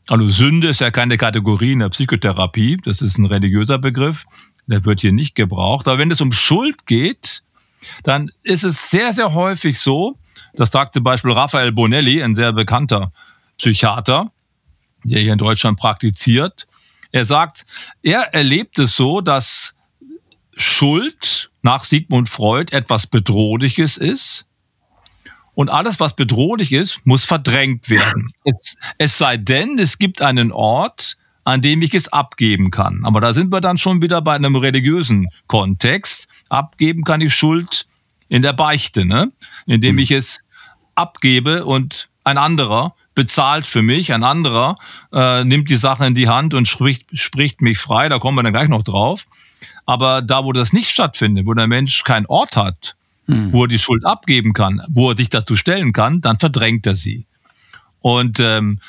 also 0.08 0.28
Sünde 0.28 0.68
ist 0.68 0.82
ja 0.82 0.92
keine 0.92 1.18
Kategorie 1.18 1.74
in 1.74 1.80
der 1.80 1.90
Psychotherapie, 1.90 2.78
das 2.84 3.02
ist 3.02 3.18
ein 3.18 3.26
religiöser 3.26 3.78
Begriff, 3.78 4.26
der 4.68 4.84
wird 4.84 5.02
hier 5.02 5.14
nicht 5.14 5.36
gebraucht. 5.36 5.88
Aber 5.88 6.00
wenn 6.00 6.12
es 6.12 6.22
um 6.22 6.32
Schuld 6.32 6.86
geht, 6.86 7.44
dann 8.04 8.30
ist 8.44 8.64
es 8.64 8.90
sehr, 8.90 9.14
sehr 9.14 9.34
häufig 9.34 9.80
so, 9.80 10.18
das 10.54 10.72
sagte 10.72 10.98
zum 10.98 11.04
Beispiel 11.04 11.32
Raphael 11.32 11.72
Bonelli, 11.72 12.22
ein 12.22 12.36
sehr 12.36 12.52
bekannter 12.52 13.12
Psychiater, 13.58 14.32
der 15.04 15.22
hier 15.22 15.34
in 15.34 15.40
Deutschland 15.40 15.80
praktiziert. 15.80 16.68
Er 17.12 17.26
sagt, 17.26 17.66
er 18.02 18.34
erlebt 18.34 18.80
es 18.80 18.96
so, 18.96 19.22
dass 19.22 19.76
Schuld 20.56 21.52
nach 21.62 21.84
Sigmund 21.84 22.30
Freud 22.30 22.76
etwas 22.76 23.08
Bedrohliches 23.08 23.98
ist. 23.98 24.48
Und 25.54 25.70
alles, 25.70 26.00
was 26.00 26.16
bedrohlich 26.16 26.72
ist, 26.72 27.02
muss 27.04 27.26
verdrängt 27.26 27.90
werden. 27.90 28.34
Es, 28.44 28.78
es 28.98 29.18
sei 29.18 29.38
denn, 29.38 29.78
es 29.78 29.98
gibt 29.98 30.22
einen 30.22 30.52
Ort, 30.52 31.18
an 31.44 31.62
dem 31.62 31.82
ich 31.82 31.94
es 31.94 32.12
abgeben 32.12 32.72
kann. 32.72 33.04
Aber 33.06 33.22
da 33.22 33.34
sind 33.34 33.52
wir 33.52 33.62
dann 33.62 33.78
schon 33.78 34.02
wieder 34.02 34.22
bei 34.22 34.36
einem 34.36 34.56
religiösen 34.56 35.28
Kontext. 35.48 36.28
Abgeben 36.50 37.04
kann 37.04 37.22
ich 37.22 37.36
Schuld 37.36 37.86
in 38.30 38.42
der 38.42 38.54
Beichte, 38.54 39.06
ne? 39.06 39.32
indem 39.66 39.96
mhm. 39.96 40.00
ich 40.00 40.12
es 40.12 40.42
abgebe 40.96 41.66
und 41.66 42.10
ein 42.24 42.38
anderer 42.38 42.96
bezahlt 43.16 43.66
für 43.66 43.82
mich, 43.82 44.14
ein 44.14 44.24
anderer 44.24 44.78
äh, 45.12 45.44
nimmt 45.44 45.70
die 45.70 45.78
Sache 45.78 46.06
in 46.06 46.16
die 46.16 46.30
Hand 46.30 46.54
und 46.54 46.68
spricht, 46.68 47.08
spricht 47.18 47.62
mich 47.62 47.78
frei, 47.78 48.08
da 48.10 48.20
kommen 48.20 48.38
wir 48.38 48.44
dann 48.44 48.54
gleich 48.54 48.70
noch 48.70 48.84
drauf. 48.84 49.26
Aber 49.92 50.22
da, 50.22 50.46
wo 50.46 50.54
das 50.54 50.72
nicht 50.72 50.90
stattfindet, 50.90 51.46
wo 51.46 51.54
der 51.54 51.68
Mensch 51.68 52.06
keinen 52.06 52.26
Ort 52.28 52.56
hat, 52.56 52.96
hm. 53.26 53.52
wo 53.52 53.66
er 53.66 53.68
die 53.68 53.78
Schuld 53.78 54.06
abgeben 54.06 54.54
kann, 54.54 54.82
wo 54.88 55.10
er 55.10 55.18
sich 55.18 55.28
dazu 55.28 55.58
stellen 55.58 55.92
kann, 55.92 56.22
dann 56.22 56.40
verdrängt 56.40 56.88
er 56.88 56.96
sie. 56.96 57.26
Und 58.00 58.40
ähm, 58.40 58.80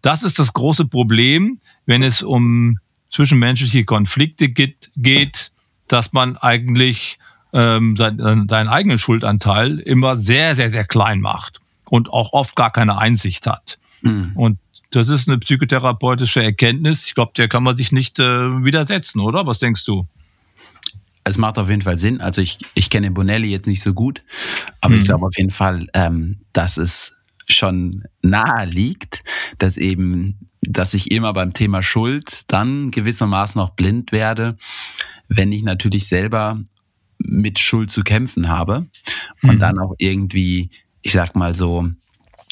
das 0.00 0.22
ist 0.22 0.38
das 0.38 0.54
große 0.54 0.86
Problem, 0.86 1.60
wenn 1.84 2.02
es 2.02 2.22
um 2.22 2.78
zwischenmenschliche 3.10 3.84
Konflikte 3.84 4.48
geht, 4.48 4.90
geht 4.96 5.52
dass 5.86 6.14
man 6.14 6.38
eigentlich 6.38 7.18
ähm, 7.52 7.94
seinen, 7.96 8.48
seinen 8.48 8.68
eigenen 8.68 8.98
Schuldanteil 8.98 9.78
immer 9.80 10.16
sehr, 10.16 10.56
sehr, 10.56 10.70
sehr 10.70 10.86
klein 10.86 11.20
macht 11.20 11.60
und 11.90 12.10
auch 12.10 12.32
oft 12.32 12.56
gar 12.56 12.72
keine 12.72 12.96
Einsicht 12.96 13.46
hat. 13.46 13.78
Mhm. 14.00 14.32
Und 14.34 14.58
das 14.92 15.10
ist 15.10 15.28
eine 15.28 15.36
psychotherapeutische 15.36 16.42
Erkenntnis. 16.42 17.04
Ich 17.04 17.14
glaube, 17.14 17.32
der 17.36 17.48
kann 17.48 17.64
man 17.64 17.76
sich 17.76 17.92
nicht 17.92 18.18
äh, 18.18 18.64
widersetzen, 18.64 19.20
oder? 19.20 19.46
Was 19.46 19.58
denkst 19.58 19.84
du? 19.84 20.06
Es 21.28 21.38
macht 21.38 21.58
auf 21.58 21.68
jeden 21.70 21.82
Fall 21.82 21.98
Sinn. 21.98 22.20
Also 22.20 22.40
ich, 22.40 22.58
ich 22.74 22.90
kenne 22.90 23.10
Bonelli 23.10 23.48
jetzt 23.48 23.66
nicht 23.66 23.82
so 23.82 23.94
gut, 23.94 24.22
aber 24.80 24.94
mhm. 24.94 25.00
ich 25.00 25.06
glaube 25.06 25.26
auf 25.26 25.36
jeden 25.36 25.50
Fall, 25.50 25.86
ähm, 25.94 26.38
dass 26.52 26.76
es 26.76 27.12
schon 27.48 28.04
nahe 28.22 28.66
liegt, 28.66 29.22
dass 29.58 29.76
eben, 29.76 30.50
dass 30.60 30.94
ich 30.94 31.10
immer 31.10 31.32
beim 31.32 31.52
Thema 31.52 31.82
Schuld 31.82 32.42
dann 32.48 32.90
gewissermaßen 32.90 33.58
noch 33.58 33.70
blind 33.70 34.12
werde, 34.12 34.56
wenn 35.28 35.52
ich 35.52 35.62
natürlich 35.62 36.08
selber 36.08 36.60
mit 37.18 37.58
Schuld 37.58 37.90
zu 37.90 38.02
kämpfen 38.02 38.48
habe 38.48 38.86
und 39.42 39.56
mhm. 39.56 39.58
dann 39.58 39.78
auch 39.78 39.94
irgendwie 39.98 40.70
ich 41.02 41.12
sag 41.12 41.36
mal 41.36 41.54
so, 41.54 41.88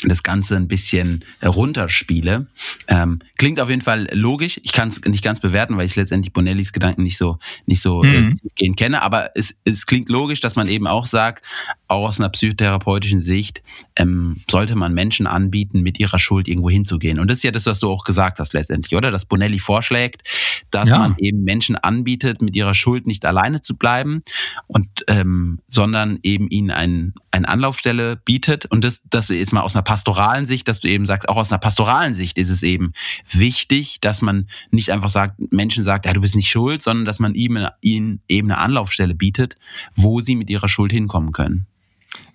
das 0.02 0.22
Ganze 0.22 0.56
ein 0.56 0.68
bisschen 0.68 1.24
runterspiele. 1.44 2.46
Ähm, 2.86 3.20
klingt 3.38 3.60
auf 3.60 3.70
jeden 3.70 3.82
Fall 3.82 4.08
logisch. 4.12 4.60
Ich 4.62 4.72
kann 4.72 4.88
es 4.88 5.00
nicht 5.04 5.24
ganz 5.24 5.40
bewerten, 5.40 5.76
weil 5.76 5.86
ich 5.86 5.96
letztendlich 5.96 6.32
Bonellis 6.32 6.72
Gedanken 6.72 7.02
nicht 7.02 7.16
so 7.16 7.38
nicht 7.64 7.80
so 7.80 8.04
äh, 8.04 8.20
mhm. 8.20 8.40
äh, 8.44 8.48
gehen 8.54 8.76
kenne. 8.76 9.02
Aber 9.02 9.30
es, 9.34 9.54
es 9.64 9.86
klingt 9.86 10.08
logisch, 10.08 10.40
dass 10.40 10.56
man 10.56 10.68
eben 10.68 10.86
auch 10.86 11.06
sagt, 11.06 11.44
auch 11.88 12.08
aus 12.08 12.18
einer 12.18 12.28
psychotherapeutischen 12.28 13.20
Sicht 13.20 13.62
ähm, 13.96 14.42
sollte 14.48 14.74
man 14.74 14.92
Menschen 14.92 15.26
anbieten, 15.26 15.82
mit 15.82 16.00
ihrer 16.00 16.18
Schuld 16.18 16.48
irgendwo 16.48 16.70
hinzugehen. 16.70 17.20
Und 17.20 17.30
das 17.30 17.38
ist 17.38 17.44
ja 17.44 17.50
das, 17.50 17.66
was 17.66 17.80
du 17.80 17.90
auch 17.90 18.04
gesagt 18.04 18.38
hast 18.38 18.52
letztendlich, 18.52 18.96
oder? 18.96 19.10
Dass 19.10 19.26
Bonelli 19.26 19.58
vorschlägt, 19.58 20.22
dass 20.70 20.90
ja. 20.90 20.98
man 20.98 21.14
eben 21.18 21.44
Menschen 21.44 21.76
anbietet, 21.76 22.42
mit 22.42 22.56
ihrer 22.56 22.74
Schuld 22.74 23.06
nicht 23.06 23.24
alleine 23.24 23.62
zu 23.62 23.76
bleiben 23.76 24.22
und 24.66 24.88
ähm, 25.08 25.60
sondern 25.68 26.18
eben 26.22 26.48
ihnen 26.48 26.70
ein, 26.70 27.14
eine 27.30 27.48
Anlaufstelle 27.48 28.16
bietet. 28.16 28.66
Und 28.66 28.84
das, 28.84 29.02
das 29.08 29.30
ist 29.30 29.52
mal 29.52 29.60
aus 29.60 29.74
einer 29.74 29.82
pastoralen 29.82 30.46
Sicht, 30.46 30.68
dass 30.68 30.80
du 30.80 30.88
eben 30.88 31.06
sagst, 31.06 31.28
auch 31.28 31.36
aus 31.36 31.52
einer 31.52 31.60
pastoralen 31.60 32.14
Sicht 32.14 32.38
ist 32.38 32.50
es 32.50 32.62
eben 32.62 32.92
wichtig, 33.30 34.00
dass 34.00 34.22
man 34.22 34.48
nicht 34.70 34.90
einfach 34.90 35.10
sagt, 35.10 35.52
Menschen 35.52 35.84
sagt, 35.84 36.06
ja, 36.06 36.12
du 36.12 36.20
bist 36.20 36.34
nicht 36.34 36.50
schuld, 36.50 36.82
sondern 36.82 37.04
dass 37.04 37.20
man 37.20 37.34
ihnen, 37.34 37.68
ihnen 37.80 38.20
eben 38.28 38.50
eine 38.50 38.58
Anlaufstelle 38.58 39.14
bietet, 39.14 39.56
wo 39.94 40.20
sie 40.20 40.34
mit 40.34 40.50
ihrer 40.50 40.68
Schuld 40.68 40.92
hinkommen 40.92 41.32
können. 41.32 41.66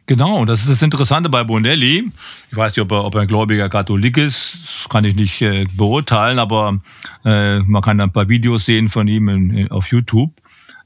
Genau, 0.08 0.46
das 0.46 0.62
ist 0.62 0.70
das 0.70 0.82
Interessante 0.82 1.30
bei 1.30 1.44
Bonelli. 1.44 2.12
Ich 2.52 2.58
weiß 2.58 2.76
nicht, 2.76 2.82
ob 2.82 2.92
er, 2.92 3.06
ob 3.06 3.16
er 3.16 3.22
ein 3.22 3.28
gläubiger 3.28 3.70
Katholik 3.70 4.18
ist, 4.18 4.88
kann 4.90 5.06
ich 5.06 5.16
nicht 5.16 5.42
äh, 5.42 5.66
beurteilen, 5.74 6.40
aber 6.40 6.80
äh, 7.24 7.60
man 7.60 7.82
kann 7.82 8.02
ein 8.02 8.12
paar 8.12 8.28
Videos 8.28 8.66
sehen 8.66 8.90
von 8.90 9.08
ihm 9.08 9.30
in, 9.30 9.72
auf 9.72 9.88
YouTube. 9.88 10.34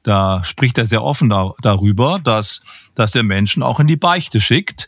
Da 0.03 0.43
spricht 0.43 0.77
er 0.77 0.85
sehr 0.85 1.03
offen 1.03 1.29
da, 1.29 1.51
darüber, 1.61 2.19
dass, 2.23 2.61
dass 2.93 3.15
er 3.15 3.23
Menschen 3.23 3.63
auch 3.63 3.79
in 3.79 3.87
die 3.87 3.97
Beichte 3.97 4.39
schickt 4.39 4.87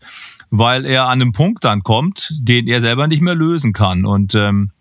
weil 0.49 0.85
er 0.85 1.05
an 1.05 1.21
einem 1.21 1.31
Punkt 1.31 1.65
dann 1.65 1.83
kommt, 1.83 2.33
den 2.39 2.67
er 2.67 2.81
selber 2.81 3.07
nicht 3.07 3.21
mehr 3.21 3.35
lösen 3.35 3.73
kann. 3.73 4.05
Und 4.05 4.35
ähm, 4.35 4.71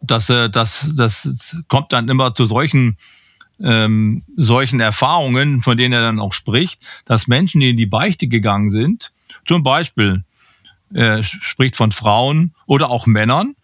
das, 0.00 0.30
äh, 0.30 0.50
das, 0.50 0.90
das 0.96 1.56
kommt 1.68 1.92
dann 1.92 2.08
immer 2.08 2.34
zu 2.34 2.46
solchen 2.46 2.96
ähm, 3.62 4.22
solchen 4.36 4.80
Erfahrungen, 4.80 5.62
von 5.62 5.76
denen 5.76 5.94
er 5.94 6.02
dann 6.02 6.20
auch 6.20 6.32
spricht, 6.32 6.86
dass 7.04 7.28
Menschen, 7.28 7.60
die 7.60 7.70
in 7.70 7.76
die 7.76 7.86
Beichte 7.86 8.28
gegangen 8.28 8.70
sind, 8.70 9.12
zum 9.46 9.62
Beispiel 9.62 10.24
er 10.92 11.22
spricht 11.22 11.76
von 11.76 11.92
Frauen 11.92 12.52
oder 12.66 12.90
auch 12.90 13.06
Männern, 13.06 13.54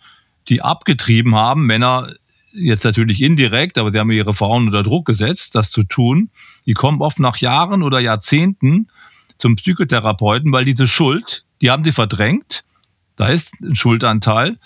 die 0.49 0.63
abgetrieben 0.63 1.35
haben, 1.35 1.67
Männer 1.67 2.09
jetzt 2.53 2.85
natürlich 2.85 3.23
indirekt, 3.23 3.79
aber 3.79 3.91
sie 3.91 3.99
haben 3.99 4.11
ihre 4.11 4.35
Frauen 4.35 4.67
unter 4.67 4.83
Druck 4.83 5.07
gesetzt, 5.07 5.55
das 5.55 5.71
zu 5.71 5.83
tun. 5.83 6.31
Die 6.67 6.75
kommen 6.75 7.01
oft 7.01 7.19
nach 7.19 7.39
Jahren 7.39 7.83
oder 7.83 7.99
Jahrzehnten 7.99 8.89
zum 9.39 9.57
Psychotherapeuten, 9.57 10.53
weil 10.53 10.65
diese 10.65 10.87
Schuld, 10.87 11.45
die 11.61 11.71
haben 11.71 11.83
sie 11.83 11.93
verdrängt. 11.93 12.63
Da 13.17 13.29
ist 13.29 13.55
ein 13.61 13.75
Schuldanteil. 13.75 14.57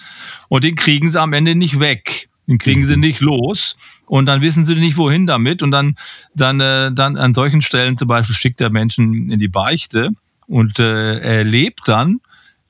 Und 0.49 0.65
den 0.65 0.75
kriegen 0.75 1.13
sie 1.13 1.21
am 1.21 1.33
Ende 1.33 1.55
nicht 1.55 1.81
weg. 1.81 2.28
Den 2.49 2.59
kriegen 2.59 2.87
sie 2.87 2.97
nicht 2.97 3.21
los. 3.21 3.77
Und 4.07 4.27
dann 4.27 4.41
wissen 4.41 4.65
sie 4.65 4.75
nicht, 4.75 4.97
wohin 4.97 5.27
damit. 5.27 5.63
Und 5.63 5.71
dann, 5.71 5.95
dann, 6.35 6.61
äh, 6.61 6.91
dann 6.93 7.17
an 7.17 7.35
solchen 7.35 7.61
Stellen 7.61 7.97
zum 7.97 8.09
Beispiel 8.09 8.35
schickt 8.35 8.59
der 8.59 8.71
Menschen 8.71 9.31
in 9.31 9.39
die 9.39 9.49
Beichte 9.49 10.11
und 10.47 10.81
äh, 10.81 11.19
erlebt 11.19 11.83
dann, 11.87 12.21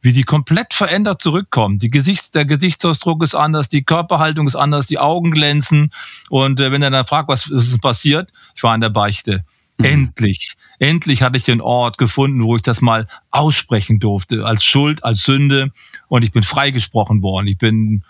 wie 0.01 0.11
sie 0.11 0.25
komplett 0.25 0.75
verändert 0.75 1.23
zurückkommen. 1.23 1.79
Die 1.79 1.91
Gesicht, 1.91 2.35
der 2.35 2.45
Gesichtsausdruck 2.45 3.23
ist 3.23 3.35
anders, 3.35 3.69
die 3.69 3.83
Körperhaltung 3.83 4.47
ist 4.47 4.57
anders, 4.57 4.89
die 4.89 4.99
Augen 4.99 5.31
glänzen. 5.31 5.91
Und 6.29 6.61
äh, 6.61 6.73
wenn 6.73 6.83
er 6.83 6.91
dann 6.91 7.05
fragt, 7.05 7.29
was 7.29 7.47
ist 7.47 7.81
passiert, 7.81 8.31
ich 8.55 8.63
war 8.63 8.75
in 8.75 8.81
der 8.81 8.91
Beichte. 8.91 9.45
Mhm. 9.79 9.85
Endlich, 9.85 10.55
endlich 10.79 11.23
hatte 11.23 11.37
ich 11.37 11.45
den 11.45 11.61
Ort 11.61 11.99
gefunden, 11.99 12.43
wo 12.43 12.57
ich 12.57 12.63
das 12.63 12.81
mal 12.81 13.07
aussprechen 13.31 14.01
durfte, 14.01 14.45
als 14.45 14.65
Schuld, 14.65 15.05
als 15.05 15.23
Sünde. 15.23 15.71
Und 16.09 16.25
ich 16.25 16.33
bin 16.33 16.43
freigesprochen 16.43 17.23
worden. 17.23 17.47
Ich 17.47 17.59
bin, 17.59 18.03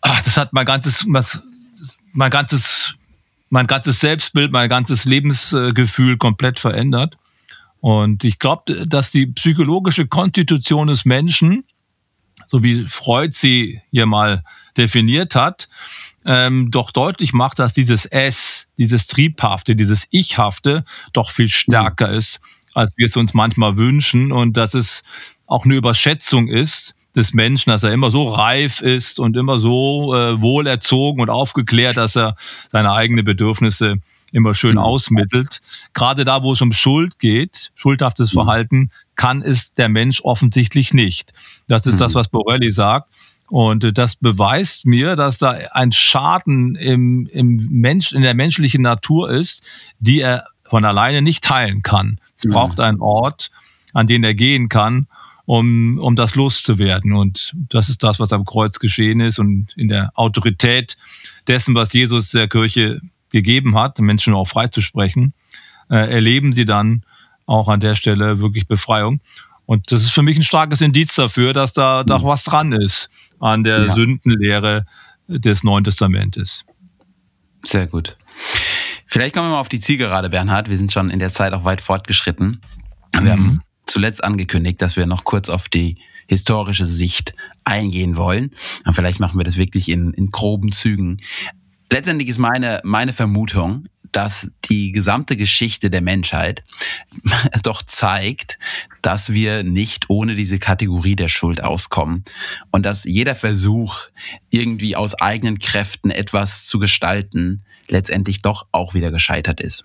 ach, 0.00 0.22
das 0.22 0.36
hat 0.36 0.52
mein 0.52 0.64
ganzes, 0.64 1.06
mein 2.12 2.30
ganzes, 2.30 2.94
mein 3.48 3.66
ganzes 3.66 4.00
Selbstbild, 4.00 4.52
mein 4.52 4.68
ganzes 4.68 5.04
Lebensgefühl 5.04 6.16
komplett 6.16 6.58
verändert. 6.58 7.16
Und 7.80 8.24
ich 8.24 8.38
glaube, 8.38 8.86
dass 8.86 9.10
die 9.10 9.26
psychologische 9.26 10.06
Konstitution 10.06 10.88
des 10.88 11.04
Menschen, 11.04 11.64
so 12.46 12.62
wie 12.62 12.86
Freud 12.86 13.32
sie 13.32 13.80
hier 13.90 14.06
mal 14.06 14.42
definiert 14.76 15.34
hat, 15.34 15.68
ähm, 16.26 16.70
doch 16.70 16.90
deutlich 16.90 17.32
macht, 17.32 17.58
dass 17.58 17.72
dieses 17.72 18.04
S, 18.04 18.68
dieses 18.76 19.06
Triebhafte, 19.06 19.74
dieses 19.74 20.06
Ichhafte 20.10 20.84
doch 21.12 21.30
viel 21.30 21.48
stärker 21.48 22.08
mhm. 22.08 22.14
ist, 22.14 22.40
als 22.74 22.92
wir 22.96 23.06
es 23.06 23.16
uns 23.16 23.32
manchmal 23.32 23.76
wünschen 23.76 24.30
und 24.30 24.56
dass 24.56 24.74
es 24.74 25.02
auch 25.46 25.64
eine 25.64 25.76
Überschätzung 25.76 26.48
ist 26.48 26.94
des 27.16 27.34
Menschen, 27.34 27.70
dass 27.70 27.82
er 27.82 27.92
immer 27.92 28.10
so 28.10 28.28
reif 28.28 28.80
ist 28.80 29.18
und 29.18 29.36
immer 29.36 29.58
so 29.58 30.14
äh, 30.14 30.40
wohlerzogen 30.40 31.20
und 31.20 31.30
aufgeklärt, 31.30 31.96
dass 31.96 32.16
er 32.16 32.36
seine 32.70 32.92
eigenen 32.92 33.24
Bedürfnisse 33.24 33.96
immer 34.32 34.54
schön 34.54 34.72
mhm. 34.72 34.78
ausmittelt. 34.78 35.60
Gerade 35.92 36.24
da, 36.24 36.42
wo 36.42 36.52
es 36.52 36.60
um 36.60 36.72
Schuld 36.72 37.18
geht, 37.18 37.72
schuldhaftes 37.74 38.32
mhm. 38.32 38.34
Verhalten, 38.34 38.90
kann 39.16 39.42
es 39.42 39.74
der 39.74 39.88
Mensch 39.88 40.20
offensichtlich 40.22 40.94
nicht. 40.94 41.32
Das 41.66 41.86
ist 41.86 42.00
das, 42.00 42.14
was 42.14 42.28
Borelli 42.28 42.72
sagt. 42.72 43.08
Und 43.48 43.82
äh, 43.82 43.92
das 43.92 44.16
beweist 44.16 44.86
mir, 44.86 45.16
dass 45.16 45.38
da 45.38 45.56
ein 45.72 45.92
Schaden 45.92 46.76
im, 46.76 47.26
im 47.32 47.68
Mensch, 47.70 48.12
in 48.12 48.22
der 48.22 48.34
menschlichen 48.34 48.82
Natur 48.82 49.30
ist, 49.30 49.64
die 49.98 50.20
er 50.20 50.44
von 50.64 50.84
alleine 50.84 51.20
nicht 51.20 51.50
heilen 51.50 51.82
kann. 51.82 52.20
Es 52.36 52.44
mhm. 52.44 52.52
braucht 52.52 52.80
einen 52.80 53.00
Ort, 53.00 53.50
an 53.92 54.06
den 54.06 54.22
er 54.22 54.34
gehen 54.34 54.68
kann, 54.68 55.08
um, 55.50 55.98
um 55.98 56.14
das 56.14 56.36
loszuwerden. 56.36 57.12
Und 57.12 57.56
das 57.70 57.88
ist 57.88 58.04
das, 58.04 58.20
was 58.20 58.32
am 58.32 58.44
Kreuz 58.44 58.78
geschehen 58.78 59.18
ist 59.18 59.40
und 59.40 59.72
in 59.76 59.88
der 59.88 60.12
Autorität 60.14 60.96
dessen, 61.48 61.74
was 61.74 61.92
Jesus 61.92 62.30
der 62.30 62.46
Kirche 62.46 63.00
gegeben 63.32 63.76
hat, 63.76 63.98
Menschen 63.98 64.32
auch 64.32 64.46
freizusprechen, 64.46 65.34
äh, 65.90 66.08
erleben 66.08 66.52
sie 66.52 66.66
dann 66.66 67.02
auch 67.46 67.66
an 67.66 67.80
der 67.80 67.96
Stelle 67.96 68.38
wirklich 68.38 68.68
Befreiung. 68.68 69.20
Und 69.66 69.90
das 69.90 70.02
ist 70.02 70.12
für 70.12 70.22
mich 70.22 70.36
ein 70.36 70.44
starkes 70.44 70.82
Indiz 70.82 71.16
dafür, 71.16 71.52
dass 71.52 71.72
da 71.72 72.04
doch 72.04 72.22
mhm. 72.22 72.28
was 72.28 72.44
dran 72.44 72.70
ist 72.70 73.10
an 73.40 73.64
der 73.64 73.86
ja. 73.86 73.92
Sündenlehre 73.92 74.86
des 75.26 75.64
Neuen 75.64 75.82
Testamentes. 75.82 76.64
Sehr 77.64 77.88
gut. 77.88 78.16
Vielleicht 79.04 79.34
kommen 79.34 79.48
wir 79.48 79.54
mal 79.54 79.60
auf 79.60 79.68
die 79.68 79.80
Zielgerade, 79.80 80.30
Bernhard. 80.30 80.70
Wir 80.70 80.78
sind 80.78 80.92
schon 80.92 81.10
in 81.10 81.18
der 81.18 81.30
Zeit 81.30 81.54
auch 81.54 81.64
weit 81.64 81.80
fortgeschritten. 81.80 82.60
Wir 83.12 83.22
mhm. 83.22 83.30
haben 83.30 83.62
zuletzt 83.90 84.22
angekündigt, 84.24 84.80
dass 84.80 84.96
wir 84.96 85.06
noch 85.06 85.24
kurz 85.24 85.48
auf 85.48 85.68
die 85.68 85.96
historische 86.28 86.86
Sicht 86.86 87.32
eingehen 87.64 88.16
wollen. 88.16 88.54
Und 88.86 88.94
vielleicht 88.94 89.20
machen 89.20 89.38
wir 89.38 89.44
das 89.44 89.56
wirklich 89.56 89.88
in, 89.88 90.12
in 90.12 90.26
groben 90.30 90.72
Zügen. 90.72 91.18
Letztendlich 91.92 92.28
ist 92.28 92.38
meine, 92.38 92.80
meine 92.84 93.12
Vermutung, 93.12 93.86
dass 94.12 94.48
die 94.68 94.92
gesamte 94.92 95.36
Geschichte 95.36 95.90
der 95.90 96.02
Menschheit 96.02 96.64
doch 97.62 97.82
zeigt, 97.82 98.58
dass 99.02 99.32
wir 99.32 99.62
nicht 99.62 100.08
ohne 100.08 100.34
diese 100.34 100.58
Kategorie 100.58 101.16
der 101.16 101.28
Schuld 101.28 101.62
auskommen 101.62 102.24
und 102.70 102.84
dass 102.86 103.04
jeder 103.04 103.34
Versuch, 103.34 104.08
irgendwie 104.50 104.96
aus 104.96 105.14
eigenen 105.14 105.58
Kräften 105.58 106.10
etwas 106.10 106.66
zu 106.66 106.78
gestalten, 106.78 107.64
letztendlich 107.88 108.42
doch 108.42 108.66
auch 108.72 108.94
wieder 108.94 109.10
gescheitert 109.10 109.60
ist. 109.60 109.84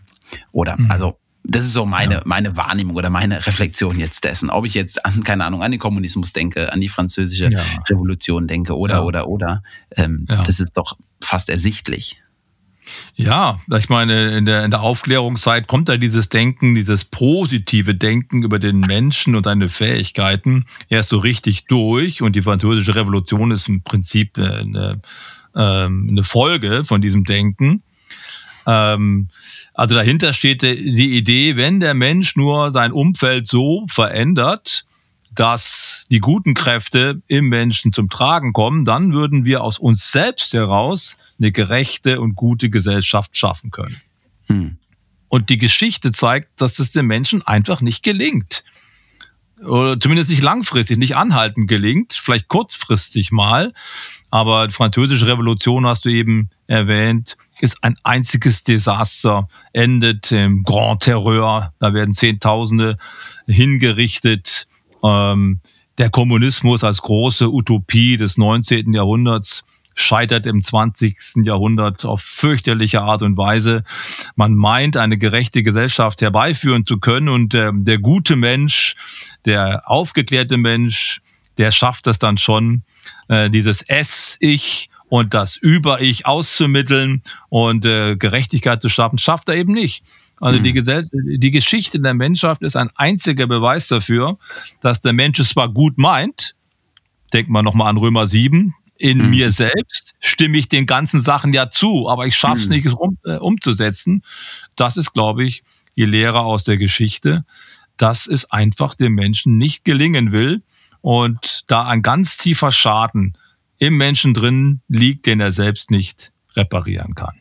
Oder, 0.52 0.78
mhm. 0.78 0.92
also 0.92 1.18
das 1.48 1.66
ist 1.66 1.74
so 1.74 1.86
meine, 1.86 2.16
ja. 2.16 2.22
meine 2.26 2.58
Wahrnehmung 2.58 2.96
oder 2.96 3.10
meine 3.10 3.46
Reflexion 3.46 4.00
jetzt 4.00 4.24
dessen. 4.24 4.50
Ob 4.50 4.66
ich 4.66 4.74
jetzt 4.74 5.06
an, 5.06 5.24
keine 5.24 5.46
Ahnung, 5.46 5.62
an 5.62 5.72
den 5.72 5.80
Kommunismus 5.80 6.34
denke, 6.34 6.72
an 6.74 6.82
die 6.82 6.90
französische 6.90 7.50
ja. 7.50 7.62
Revolution 7.90 8.48
denke 8.48 8.78
oder, 8.78 8.96
ja. 8.96 9.04
oder, 9.04 9.28
oder. 9.28 9.64
Ähm, 9.96 10.26
das 10.28 10.60
ist 10.60 10.72
doch 10.74 10.98
fast 11.24 11.50
ersichtlich. 11.50 12.18
Ja, 13.16 13.60
ich 13.78 13.90
meine, 13.90 14.38
in 14.38 14.46
der, 14.46 14.64
in 14.64 14.72
der 14.72 14.82
Aufklärungszeit 14.82 15.68
kommt 15.68 15.90
da 15.90 15.98
dieses 15.98 16.30
Denken, 16.30 16.76
dieses 16.76 17.06
positive 17.06 17.96
Denken 17.96 18.44
über 18.44 18.60
den 18.60 18.82
Menschen 18.82 19.36
und 19.36 19.46
seine 19.46 19.70
Fähigkeiten 19.70 20.66
erst 20.90 21.10
so 21.10 21.18
richtig 21.18 21.66
durch. 21.66 22.22
Und 22.22 22.36
die 22.36 22.42
französische 22.42 22.96
Revolution 22.96 23.52
ist 23.52 23.70
im 23.70 23.82
Prinzip 23.82 24.38
eine, 24.38 25.02
ähm, 25.56 26.08
eine 26.10 26.24
Folge 26.24 26.84
von 26.84 27.02
diesem 27.02 27.24
Denken. 27.24 27.84
Ähm, 28.66 29.30
also 29.74 29.96
dahinter 29.96 30.34
steht 30.34 30.62
die 30.62 31.18
Idee, 31.18 31.56
wenn 31.56 31.80
der 31.80 31.94
Mensch 31.94 32.36
nur 32.36 32.72
sein 32.72 32.92
Umfeld 32.92 33.48
so 33.48 33.86
verändert, 33.90 34.86
dass 35.34 36.06
die 36.10 36.20
guten 36.20 36.54
Kräfte 36.54 37.22
im 37.28 37.50
Menschen 37.50 37.92
zum 37.92 38.10
Tragen 38.10 38.54
kommen, 38.54 38.86
dann 38.86 39.12
würden 39.12 39.44
wir 39.44 39.64
aus 39.64 39.78
uns 39.78 40.12
selbst 40.12 40.54
heraus 40.54 41.18
eine 41.40 41.52
gerechte 41.52 42.22
und 42.22 42.36
gute 42.36 42.70
Gesellschaft 42.70 43.36
schaffen 43.36 43.70
können. 43.70 44.02
Hm. 44.48 44.78
Und 45.28 45.50
die 45.50 45.58
Geschichte 45.58 46.14
zeigt, 46.14 46.62
dass 46.62 46.80
es 46.80 46.92
den 46.92 47.08
Menschen 47.08 47.46
einfach 47.46 47.82
nicht 47.82 48.04
gelingt. 48.04 48.64
Oder 49.62 50.00
zumindest 50.00 50.30
nicht 50.30 50.42
langfristig, 50.42 50.98
nicht 50.98 51.18
anhaltend 51.18 51.68
gelingt, 51.68 52.14
vielleicht 52.14 52.48
kurzfristig 52.48 53.32
mal. 53.32 53.74
Aber 54.36 54.68
die 54.68 54.74
französische 54.74 55.28
Revolution 55.28 55.88
hast 55.88 56.04
du 56.04 56.10
eben 56.10 56.50
erwähnt, 56.68 57.38
ist 57.62 57.82
ein 57.86 57.96
einziges 58.04 58.64
Desaster, 58.64 59.48
endet 59.72 60.34
im 60.34 60.64
Grand 60.64 61.04
Terreur. 61.04 61.72
Da 61.80 61.94
werden 61.94 62.14
Zehntausende 62.14 62.98
hingerichtet. 63.48 64.68
Ähm, 65.02 65.62
der 65.98 66.10
Kommunismus 66.10 66.84
als 66.84 67.02
große 67.02 67.50
Utopie 67.50 68.18
des 68.18 68.38
19. 68.38 68.94
Jahrhunderts 68.94 69.64
scheitert 69.94 70.48
im 70.48 70.62
20. 70.62 71.46
Jahrhundert 71.46 72.04
auf 72.04 72.20
fürchterliche 72.20 73.04
Art 73.04 73.22
und 73.22 73.38
Weise. 73.38 73.84
Man 74.36 74.54
meint, 74.54 74.98
eine 74.98 75.18
gerechte 75.18 75.64
Gesellschaft 75.64 76.22
herbeiführen 76.22 76.86
zu 76.86 76.98
können 76.98 77.30
und 77.30 77.54
der, 77.54 77.72
der 77.74 78.00
gute 78.00 78.36
Mensch, 78.36 78.96
der 79.46 79.90
aufgeklärte 79.90 80.58
Mensch, 80.58 81.22
der 81.58 81.72
schafft 81.72 82.08
es 82.08 82.20
dann 82.20 82.38
schon, 82.38 82.84
äh, 83.28 83.50
dieses 83.50 83.82
Es-Ich 83.82 84.90
und 85.08 85.34
das 85.34 85.58
Über-Ich 85.58 86.26
auszumitteln 86.26 87.24
und 87.50 87.86
äh, 87.86 88.16
Gerechtigkeit 88.16 88.82
zu 88.82 88.90
schaffen, 88.90 89.18
schafft 89.18 89.50
er 89.50 89.56
eben 89.56 89.74
nicht. 89.74 90.04
Also 90.42 90.60
die, 90.60 90.74
mhm. 90.74 91.40
die 91.40 91.52
Geschichte 91.52 92.00
der 92.00 92.14
Menschheit 92.14 92.62
ist 92.62 92.76
ein 92.76 92.90
einziger 92.96 93.48
Beweis 93.48 93.88
dafür, 93.88 94.38
dass 94.82 95.02
der 95.02 95.14
Mensch 95.14 95.40
es 95.40 95.52
zwar 95.52 95.70
gut 95.70 95.98
meint, 95.98 96.56
denkt 97.32 97.50
man 97.50 97.64
nochmal 97.64 97.90
an 97.90 97.98
Römer 97.98 98.28
7, 98.28 98.74
in 98.98 99.18
mhm. 99.18 99.30
mir 99.30 99.52
selbst 99.52 100.16
stimme 100.20 100.58
ich 100.58 100.68
den 100.68 100.86
ganzen 100.86 101.20
Sachen 101.20 101.54
ja 101.54 101.70
zu, 101.70 102.10
aber 102.10 102.28
ich 102.28 102.36
schaffe 102.36 102.62
es 102.62 102.68
mhm. 102.68 102.76
nicht, 102.76 102.86
es 102.86 102.94
um, 102.94 103.18
äh, 103.26 103.38
umzusetzen. 103.38 104.24
Das 104.76 104.98
ist, 104.98 105.14
glaube 105.14 105.46
ich, 105.46 105.64
die 105.96 106.06
Lehre 106.06 106.42
aus 106.42 106.66
der 106.66 106.78
Geschichte, 106.78 107.46
dass 107.98 108.28
es 108.28 108.52
einfach 108.52 108.96
dem 108.96 109.16
Menschen 109.16 109.58
nicht 109.58 109.86
gelingen 109.86 110.32
will 110.32 110.62
und 111.06 111.66
da 111.68 111.86
ein 111.86 112.02
ganz 112.02 112.36
tiefer 112.38 112.72
Schaden 112.72 113.38
im 113.78 113.96
Menschen 113.96 114.34
drin 114.34 114.82
liegt, 114.88 115.28
den 115.28 115.40
er 115.40 115.52
selbst 115.52 115.92
nicht 115.92 116.32
reparieren 116.56 117.14
kann. 117.14 117.36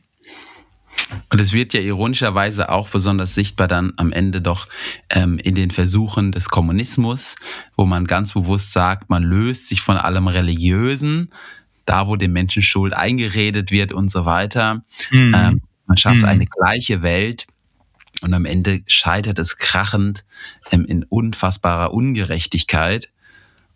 Und 1.32 1.40
es 1.40 1.54
wird 1.54 1.72
ja 1.72 1.80
ironischerweise 1.80 2.68
auch 2.68 2.90
besonders 2.90 3.34
sichtbar 3.34 3.66
dann 3.66 3.94
am 3.96 4.12
Ende 4.12 4.42
doch 4.42 4.68
ähm, 5.08 5.38
in 5.38 5.54
den 5.54 5.70
Versuchen 5.70 6.30
des 6.30 6.50
Kommunismus, 6.50 7.36
wo 7.74 7.86
man 7.86 8.06
ganz 8.06 8.34
bewusst 8.34 8.72
sagt, 8.72 9.08
man 9.08 9.22
löst 9.22 9.68
sich 9.68 9.80
von 9.80 9.96
allem 9.96 10.28
Religiösen, 10.28 11.32
da 11.86 12.06
wo 12.06 12.16
dem 12.16 12.34
Menschen 12.34 12.60
Schuld 12.60 12.92
eingeredet 12.92 13.70
wird 13.70 13.92
und 13.92 14.10
so 14.10 14.26
weiter. 14.26 14.84
Mhm. 15.10 15.34
Ähm, 15.34 15.60
man 15.86 15.96
schafft 15.96 16.20
mhm. 16.20 16.28
eine 16.28 16.44
gleiche 16.44 17.02
Welt 17.02 17.46
und 18.20 18.34
am 18.34 18.44
Ende 18.44 18.82
scheitert 18.88 19.38
es 19.38 19.56
krachend 19.56 20.26
ähm, 20.70 20.84
in 20.84 21.04
unfassbarer 21.04 21.94
Ungerechtigkeit. 21.94 23.08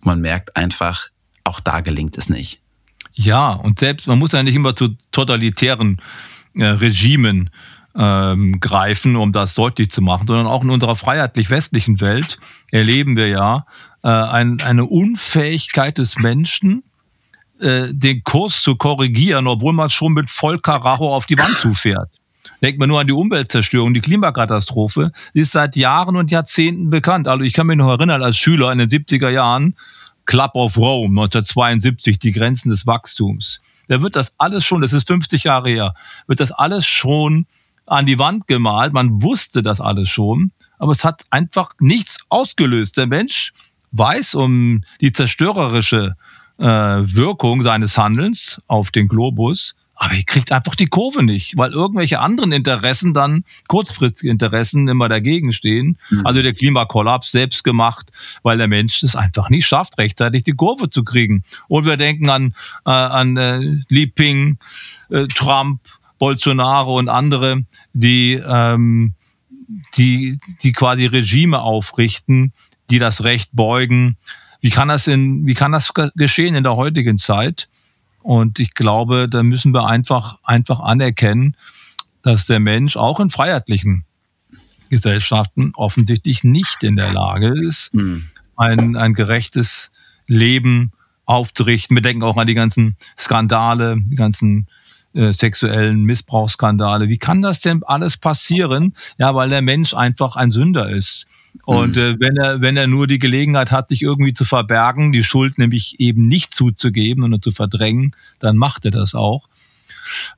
Man 0.09 0.23
merkt 0.23 0.57
einfach, 0.57 1.11
auch 1.45 1.61
da 1.61 1.81
gelingt 1.81 2.17
es 2.17 2.31
nicht. 2.31 2.63
Ja, 3.13 3.51
und 3.51 3.79
selbst, 3.79 4.07
man 4.07 4.19
muss 4.19 4.33
ja 4.33 4.43
nicht 4.43 4.55
immer 4.55 4.75
zu 4.75 4.97
totalitären 5.13 6.01
äh, 6.55 6.65
Regimen 6.65 7.51
ähm, 7.95 8.59
greifen, 8.59 9.17
um 9.17 9.33
das 9.33 9.55
deutlich 9.55 9.91
zu 9.91 10.01
machen, 10.01 10.27
sondern 10.27 10.47
auch 10.47 10.65
in 10.65 10.71
unserer 10.71 10.97
freiheitlich-westlichen 10.97 12.01
Welt 12.01 12.39
erleben 12.71 13.17
wir 13.17 13.29
ja 13.29 13.67
äh, 14.03 14.09
ein, 14.09 14.63
eine 14.63 14.87
Unfähigkeit 14.87 15.99
des 15.99 16.19
Menschen, 16.19 16.85
äh, 17.61 17.89
den 17.91 18.25
Kurs 18.25 18.63
zu 18.63 18.77
korrigieren, 18.77 19.47
obwohl 19.47 19.75
man 19.75 19.91
schon 19.91 20.15
mit 20.15 20.31
Vollkaracho 20.31 21.15
auf 21.15 21.27
die 21.27 21.37
Wand 21.37 21.55
zufährt. 21.59 22.09
Denkt 22.62 22.78
man 22.78 22.88
nur 22.88 23.01
an 23.01 23.07
die 23.07 23.12
Umweltzerstörung, 23.12 23.94
die 23.94 24.01
Klimakatastrophe. 24.01 25.12
Sie 25.34 25.40
ist 25.40 25.53
seit 25.53 25.76
Jahren 25.76 26.16
und 26.16 26.30
Jahrzehnten 26.30 26.90
bekannt. 26.90 27.28
Also 27.28 27.44
ich 27.44 27.53
kann 27.53 27.66
mich 27.66 27.76
noch 27.76 27.88
erinnern, 27.88 28.22
als 28.22 28.36
Schüler 28.36 28.72
in 28.72 28.78
den 28.78 28.88
70er 28.88 29.30
Jahren, 29.30 29.74
Club 30.26 30.51
of 30.55 30.76
Rome 30.76 31.20
1972, 31.20 32.18
die 32.18 32.32
Grenzen 32.32 32.68
des 32.68 32.86
Wachstums 32.86 33.61
da 33.88 34.03
wird 34.03 34.16
das 34.16 34.34
alles 34.38 34.64
schon, 34.64 34.82
das 34.82 34.92
ist 34.92 35.09
50 35.09 35.44
Jahre 35.44 35.70
her, 35.70 35.94
wird 36.26 36.40
das 36.40 36.53
alles 36.53 36.86
schon 36.86 37.46
an 37.86 38.07
die 38.07 38.18
Wand 38.18 38.46
gemalt. 38.46 38.92
Man 38.92 39.22
wusste 39.22 39.62
das 39.62 39.80
alles 39.80 40.09
schon, 40.11 40.53
aber 40.78 40.92
es 40.92 41.05
hat 41.05 41.24
einfach 41.30 41.70
nichts 41.80 42.18
ausgelöst. 42.28 42.99
Der 42.99 43.07
Mensch 43.07 43.53
weiß 43.92 44.34
um 44.34 44.84
die 45.01 45.12
zerstörerische 45.12 46.16
äh, 46.59 46.64
Wirkung 46.64 47.62
seines 47.62 47.96
Handelns 47.96 48.61
auf 48.66 48.90
den 48.90 49.09
Globus 49.09 49.74
aber 50.01 50.14
ihr 50.14 50.24
kriegt 50.24 50.53
einfach 50.53 50.76
die 50.76 50.86
Kurve 50.86 51.24
nicht, 51.24 51.59
weil 51.59 51.72
irgendwelche 51.72 52.20
anderen 52.20 52.53
Interessen 52.53 53.14
dann, 53.14 53.42
kurzfristige 53.66 54.30
Interessen, 54.30 54.86
immer 54.86 55.09
dagegen 55.09 55.53
stehen. 55.53 55.99
Mhm. 56.11 56.24
Also 56.24 56.40
der 56.40 56.55
Klimakollaps 56.55 57.32
selbst 57.32 57.64
gemacht, 57.64 58.12
weil 58.44 58.59
der 58.59 58.68
Mensch 58.68 59.03
es 59.03 59.16
einfach 59.16 59.51
nicht 59.51 59.66
schafft, 59.66 59.99
rechtzeitig 59.99 60.44
die 60.44 60.53
Kurve 60.53 60.88
zu 60.88 61.03
kriegen. 61.03 61.42
Und 61.66 61.84
wir 61.84 61.96
denken 61.96 62.30
an, 62.30 62.55
äh, 62.86 62.90
an 62.90 63.36
äh, 63.36 63.59
Li 63.88 64.07
Ping, 64.07 64.59
äh, 65.11 65.26
Trump, 65.26 65.80
Bolsonaro 66.20 66.96
und 66.96 67.09
andere, 67.09 67.64
die, 67.92 68.34
ähm, 68.34 69.14
die, 69.96 70.38
die 70.62 70.72
quasi 70.72 71.07
Regime 71.07 71.61
aufrichten, 71.61 72.53
die 72.88 73.01
das 73.01 73.24
Recht 73.24 73.51
beugen. 73.53 74.16
Wie 74.61 74.70
kann 74.70 74.88
das 74.88 75.09
in, 75.09 75.44
wie 75.44 75.55
kann 75.55 75.72
das 75.72 75.92
geschehen 76.14 76.55
in 76.55 76.62
der 76.62 76.76
heutigen 76.76 77.18
Zeit? 77.18 77.68
Und 78.29 78.61
ich 78.61 78.74
glaube, 78.74 79.26
da 79.26 79.43
müssen 79.43 79.72
wir 79.72 79.87
einfach, 79.87 80.37
einfach 80.45 80.81
anerkennen, 80.81 81.57
dass 82.20 82.45
der 82.45 82.61
Mensch 82.61 82.99
auch 82.99 83.20
in 83.20 83.31
freiheitlichen 83.31 84.05
Gesellschaften 84.91 85.72
offensichtlich 85.74 86.45
nicht 86.45 86.83
in 86.83 86.97
der 86.97 87.11
Lage 87.11 87.55
ist, 87.59 87.95
mhm. 87.95 88.26
ein, 88.55 88.97
ein 88.97 89.14
gerechtes 89.14 89.91
Leben 90.26 90.93
aufzurichten. 91.24 91.97
Wir 91.97 92.03
denken 92.03 92.22
auch 92.22 92.37
an 92.37 92.47
die 92.47 92.53
ganzen 92.53 92.97
Skandale, 93.18 93.97
die 93.99 94.16
ganzen 94.16 94.66
äh, 95.14 95.33
sexuellen 95.33 96.03
Missbrauchsskandale. 96.03 97.09
Wie 97.09 97.16
kann 97.16 97.41
das 97.41 97.61
denn 97.61 97.83
alles 97.83 98.18
passieren? 98.18 98.95
Ja, 99.16 99.35
weil 99.35 99.49
der 99.49 99.62
Mensch 99.62 99.95
einfach 99.95 100.37
ein 100.37 100.51
Sünder 100.51 100.91
ist. 100.91 101.26
Und 101.65 101.97
mhm. 101.97 102.03
äh, 102.03 102.21
wenn 102.21 102.37
er 102.37 102.61
wenn 102.61 102.77
er 102.77 102.87
nur 102.87 103.07
die 103.07 103.19
Gelegenheit 103.19 103.71
hat, 103.71 103.91
sich 103.91 104.03
irgendwie 104.03 104.33
zu 104.33 104.45
verbergen, 104.45 105.13
die 105.13 105.23
Schuld 105.23 105.59
nämlich 105.59 106.01
eben 106.01 106.27
nicht 106.27 106.53
zuzugeben 106.53 107.23
und 107.25 107.45
zu 107.45 107.51
verdrängen, 107.51 108.15
dann 108.39 108.57
macht 108.57 108.85
er 108.85 108.91
das 108.91 109.15
auch. 109.15 109.49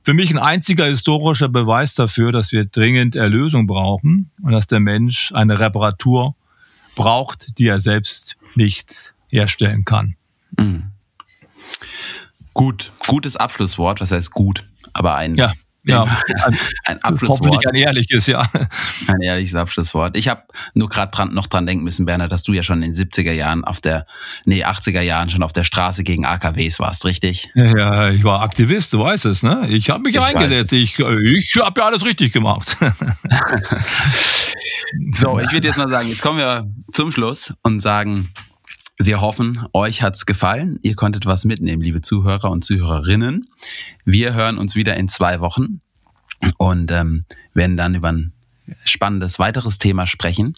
Für 0.03 0.13
mich 0.13 0.31
ein 0.31 0.39
einziger 0.39 0.85
historischer 0.85 1.47
Beweis 1.47 1.95
dafür, 1.95 2.31
dass 2.31 2.51
wir 2.51 2.65
dringend 2.65 3.15
Erlösung 3.15 3.67
brauchen 3.67 4.31
und 4.41 4.51
dass 4.51 4.67
der 4.67 4.79
Mensch 4.81 5.31
eine 5.33 5.59
Reparatur 5.59 6.35
braucht, 6.95 7.57
die 7.57 7.67
er 7.67 7.79
selbst 7.79 8.35
nicht 8.55 9.15
herstellen 9.29 9.85
kann. 9.85 10.15
Mhm. 10.57 10.91
Gut, 12.53 12.91
gutes 13.07 13.37
Abschlusswort. 13.37 14.01
Was 14.01 14.11
heißt 14.11 14.31
gut? 14.31 14.67
Aber 14.93 15.15
ein, 15.15 15.35
ja. 15.35 15.53
Ja, 15.83 16.03
ein, 16.03 16.57
ein 16.85 16.97
Abschlusswort. 17.03 17.39
Hoffentlich 17.39 17.67
ein 17.67 17.75
ehrliches, 17.75 18.27
ja. 18.27 18.41
Ein 19.07 19.21
ehrliches 19.21 19.55
Abschlusswort. 19.55 20.15
Ich 20.15 20.27
habe 20.27 20.43
nur 20.73 20.89
gerade 20.89 21.11
dran, 21.11 21.33
noch 21.33 21.47
dran 21.47 21.65
denken 21.65 21.83
müssen, 21.83 22.05
Bernhard, 22.05 22.31
dass 22.31 22.43
du 22.43 22.53
ja 22.53 22.61
schon 22.63 22.83
in 22.83 22.93
den 22.93 23.09
70er 23.09 23.31
Jahren 23.31 23.63
auf 23.63 23.81
der, 23.81 24.05
nee, 24.45 24.63
80er 24.63 25.01
Jahren 25.01 25.29
schon 25.29 25.43
auf 25.43 25.53
der 25.53 25.63
Straße 25.63 26.03
gegen 26.03 26.25
AKWs 26.25 26.79
warst, 26.79 27.03
richtig? 27.05 27.49
Ja, 27.55 28.09
ich 28.09 28.23
war 28.23 28.41
Aktivist, 28.41 28.93
du 28.93 28.99
weißt 28.99 29.25
es, 29.25 29.43
ne? 29.43 29.65
Ich 29.69 29.89
habe 29.89 30.03
mich 30.03 30.15
ich 30.15 30.21
eingesetzt. 30.21 30.73
Ich, 30.73 30.99
ich 30.99 31.55
habe 31.57 31.81
ja 31.81 31.87
alles 31.87 32.05
richtig 32.05 32.31
gemacht. 32.31 32.77
so, 35.13 35.39
ich 35.39 35.51
würde 35.51 35.67
jetzt 35.67 35.77
mal 35.77 35.89
sagen, 35.89 36.09
jetzt 36.09 36.21
kommen 36.21 36.37
wir 36.37 36.65
zum 36.91 37.11
Schluss 37.11 37.53
und 37.63 37.79
sagen, 37.79 38.29
wir 39.05 39.21
hoffen, 39.21 39.65
euch 39.73 40.01
hat's 40.01 40.25
gefallen. 40.25 40.79
Ihr 40.81 40.95
konntet 40.95 41.25
was 41.25 41.45
mitnehmen, 41.45 41.81
liebe 41.81 42.01
Zuhörer 42.01 42.51
und 42.51 42.63
Zuhörerinnen. 42.63 43.49
Wir 44.05 44.33
hören 44.33 44.57
uns 44.57 44.75
wieder 44.75 44.95
in 44.95 45.09
zwei 45.09 45.39
Wochen 45.39 45.81
und 46.57 46.91
ähm, 46.91 47.23
werden 47.53 47.77
dann 47.77 47.95
über 47.95 48.11
ein 48.11 48.33
spannendes 48.85 49.39
weiteres 49.39 49.79
Thema 49.79 50.07
sprechen. 50.07 50.57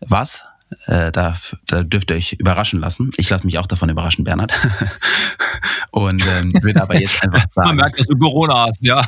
Was? 0.00 0.40
Äh, 0.86 1.12
da, 1.12 1.34
da 1.66 1.82
dürft 1.82 2.10
ihr 2.10 2.16
euch 2.16 2.32
überraschen 2.34 2.80
lassen. 2.80 3.10
Ich 3.16 3.30
lasse 3.30 3.46
mich 3.46 3.58
auch 3.58 3.66
davon 3.66 3.88
überraschen, 3.88 4.24
Bernhard. 4.24 4.52
Und 5.90 6.24
ähm, 6.26 6.52
würde 6.60 6.82
aber 6.82 7.00
jetzt 7.00 7.22
einfach 7.22 7.44
sagen. 7.54 7.54
Man 7.68 7.76
merkt, 7.76 7.98
dass 7.98 8.06
du 8.06 8.16
Corona 8.18 8.66
hast, 8.66 8.80
ja. 8.80 9.00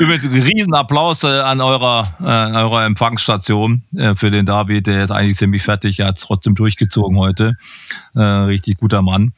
Übrigens, 0.00 0.26
einen 0.26 0.42
Riesenapplaus 0.42 1.24
äh, 1.24 1.28
an 1.28 1.60
eurer, 1.60 2.14
äh, 2.20 2.24
an 2.24 2.56
eurer 2.56 2.84
Empfangsstation 2.84 3.82
äh, 3.96 4.14
für 4.14 4.30
den 4.30 4.44
David, 4.46 4.86
der 4.86 5.04
ist 5.04 5.10
eigentlich 5.10 5.38
ziemlich 5.38 5.62
fertig. 5.62 6.00
Er 6.00 6.08
hat 6.08 6.18
es 6.18 6.24
trotzdem 6.24 6.54
durchgezogen 6.54 7.18
heute. 7.18 7.56
Äh, 8.14 8.20
richtig 8.20 8.78
guter 8.78 9.02
Mann. 9.02 9.32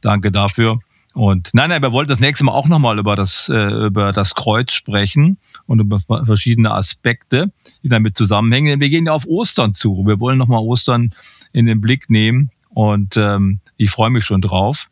Danke 0.00 0.30
dafür. 0.30 0.78
Und 1.16 1.48
nein, 1.54 1.70
nein, 1.70 1.80
wir 1.80 1.92
wollten 1.92 2.10
das 2.10 2.20
nächste 2.20 2.44
Mal 2.44 2.52
auch 2.52 2.68
nochmal 2.68 2.98
über 2.98 3.16
das, 3.16 3.48
äh, 3.48 3.86
über 3.86 4.12
das 4.12 4.34
Kreuz 4.34 4.72
sprechen 4.72 5.38
und 5.64 5.80
über 5.80 5.98
verschiedene 5.98 6.72
Aspekte, 6.72 7.50
die 7.82 7.88
damit 7.88 8.18
zusammenhängen. 8.18 8.82
Wir 8.82 8.90
gehen 8.90 9.06
ja 9.06 9.12
auf 9.12 9.26
Ostern 9.26 9.72
zu. 9.72 10.04
Wir 10.06 10.20
wollen 10.20 10.36
nochmal 10.36 10.60
Ostern 10.60 11.14
in 11.54 11.64
den 11.64 11.80
Blick 11.80 12.10
nehmen 12.10 12.50
und 12.68 13.16
ähm, 13.16 13.60
ich 13.78 13.90
freue 13.90 14.10
mich 14.10 14.26
schon 14.26 14.42
drauf. 14.42 14.90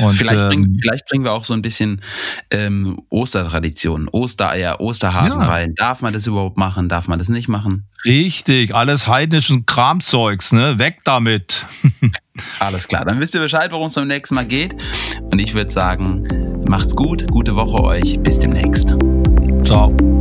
Und, 0.00 0.12
vielleicht, 0.12 0.48
bringen, 0.48 0.64
ähm, 0.64 0.76
vielleicht 0.80 1.06
bringen 1.06 1.24
wir 1.24 1.32
auch 1.32 1.44
so 1.44 1.54
ein 1.54 1.62
bisschen 1.62 2.02
ähm, 2.50 3.00
Ostertraditionen, 3.08 4.08
Ostereier, 4.08 4.80
Osterhasen 4.80 5.40
ja. 5.40 5.46
rein. 5.46 5.74
Darf 5.76 6.02
man 6.02 6.12
das 6.12 6.26
überhaupt 6.26 6.58
machen? 6.58 6.88
Darf 6.88 7.08
man 7.08 7.18
das 7.18 7.28
nicht 7.28 7.48
machen? 7.48 7.86
Richtig, 8.04 8.74
alles 8.74 9.06
heidnischen 9.06 9.64
Kramzeugs, 9.64 10.52
ne? 10.52 10.78
Weg 10.78 10.98
damit. 11.04 11.64
alles 12.58 12.88
klar, 12.88 13.04
dann 13.04 13.20
wisst 13.20 13.34
ihr 13.34 13.40
Bescheid, 13.40 13.72
worum 13.72 13.86
es 13.86 13.94
beim 13.94 14.08
nächsten 14.08 14.34
Mal 14.34 14.44
geht. 14.44 14.76
Und 15.30 15.38
ich 15.38 15.54
würde 15.54 15.70
sagen, 15.70 16.22
macht's 16.68 16.94
gut, 16.94 17.26
gute 17.30 17.56
Woche 17.56 17.82
euch, 17.82 18.20
bis 18.20 18.38
demnächst. 18.38 18.92
Ciao. 19.64 20.15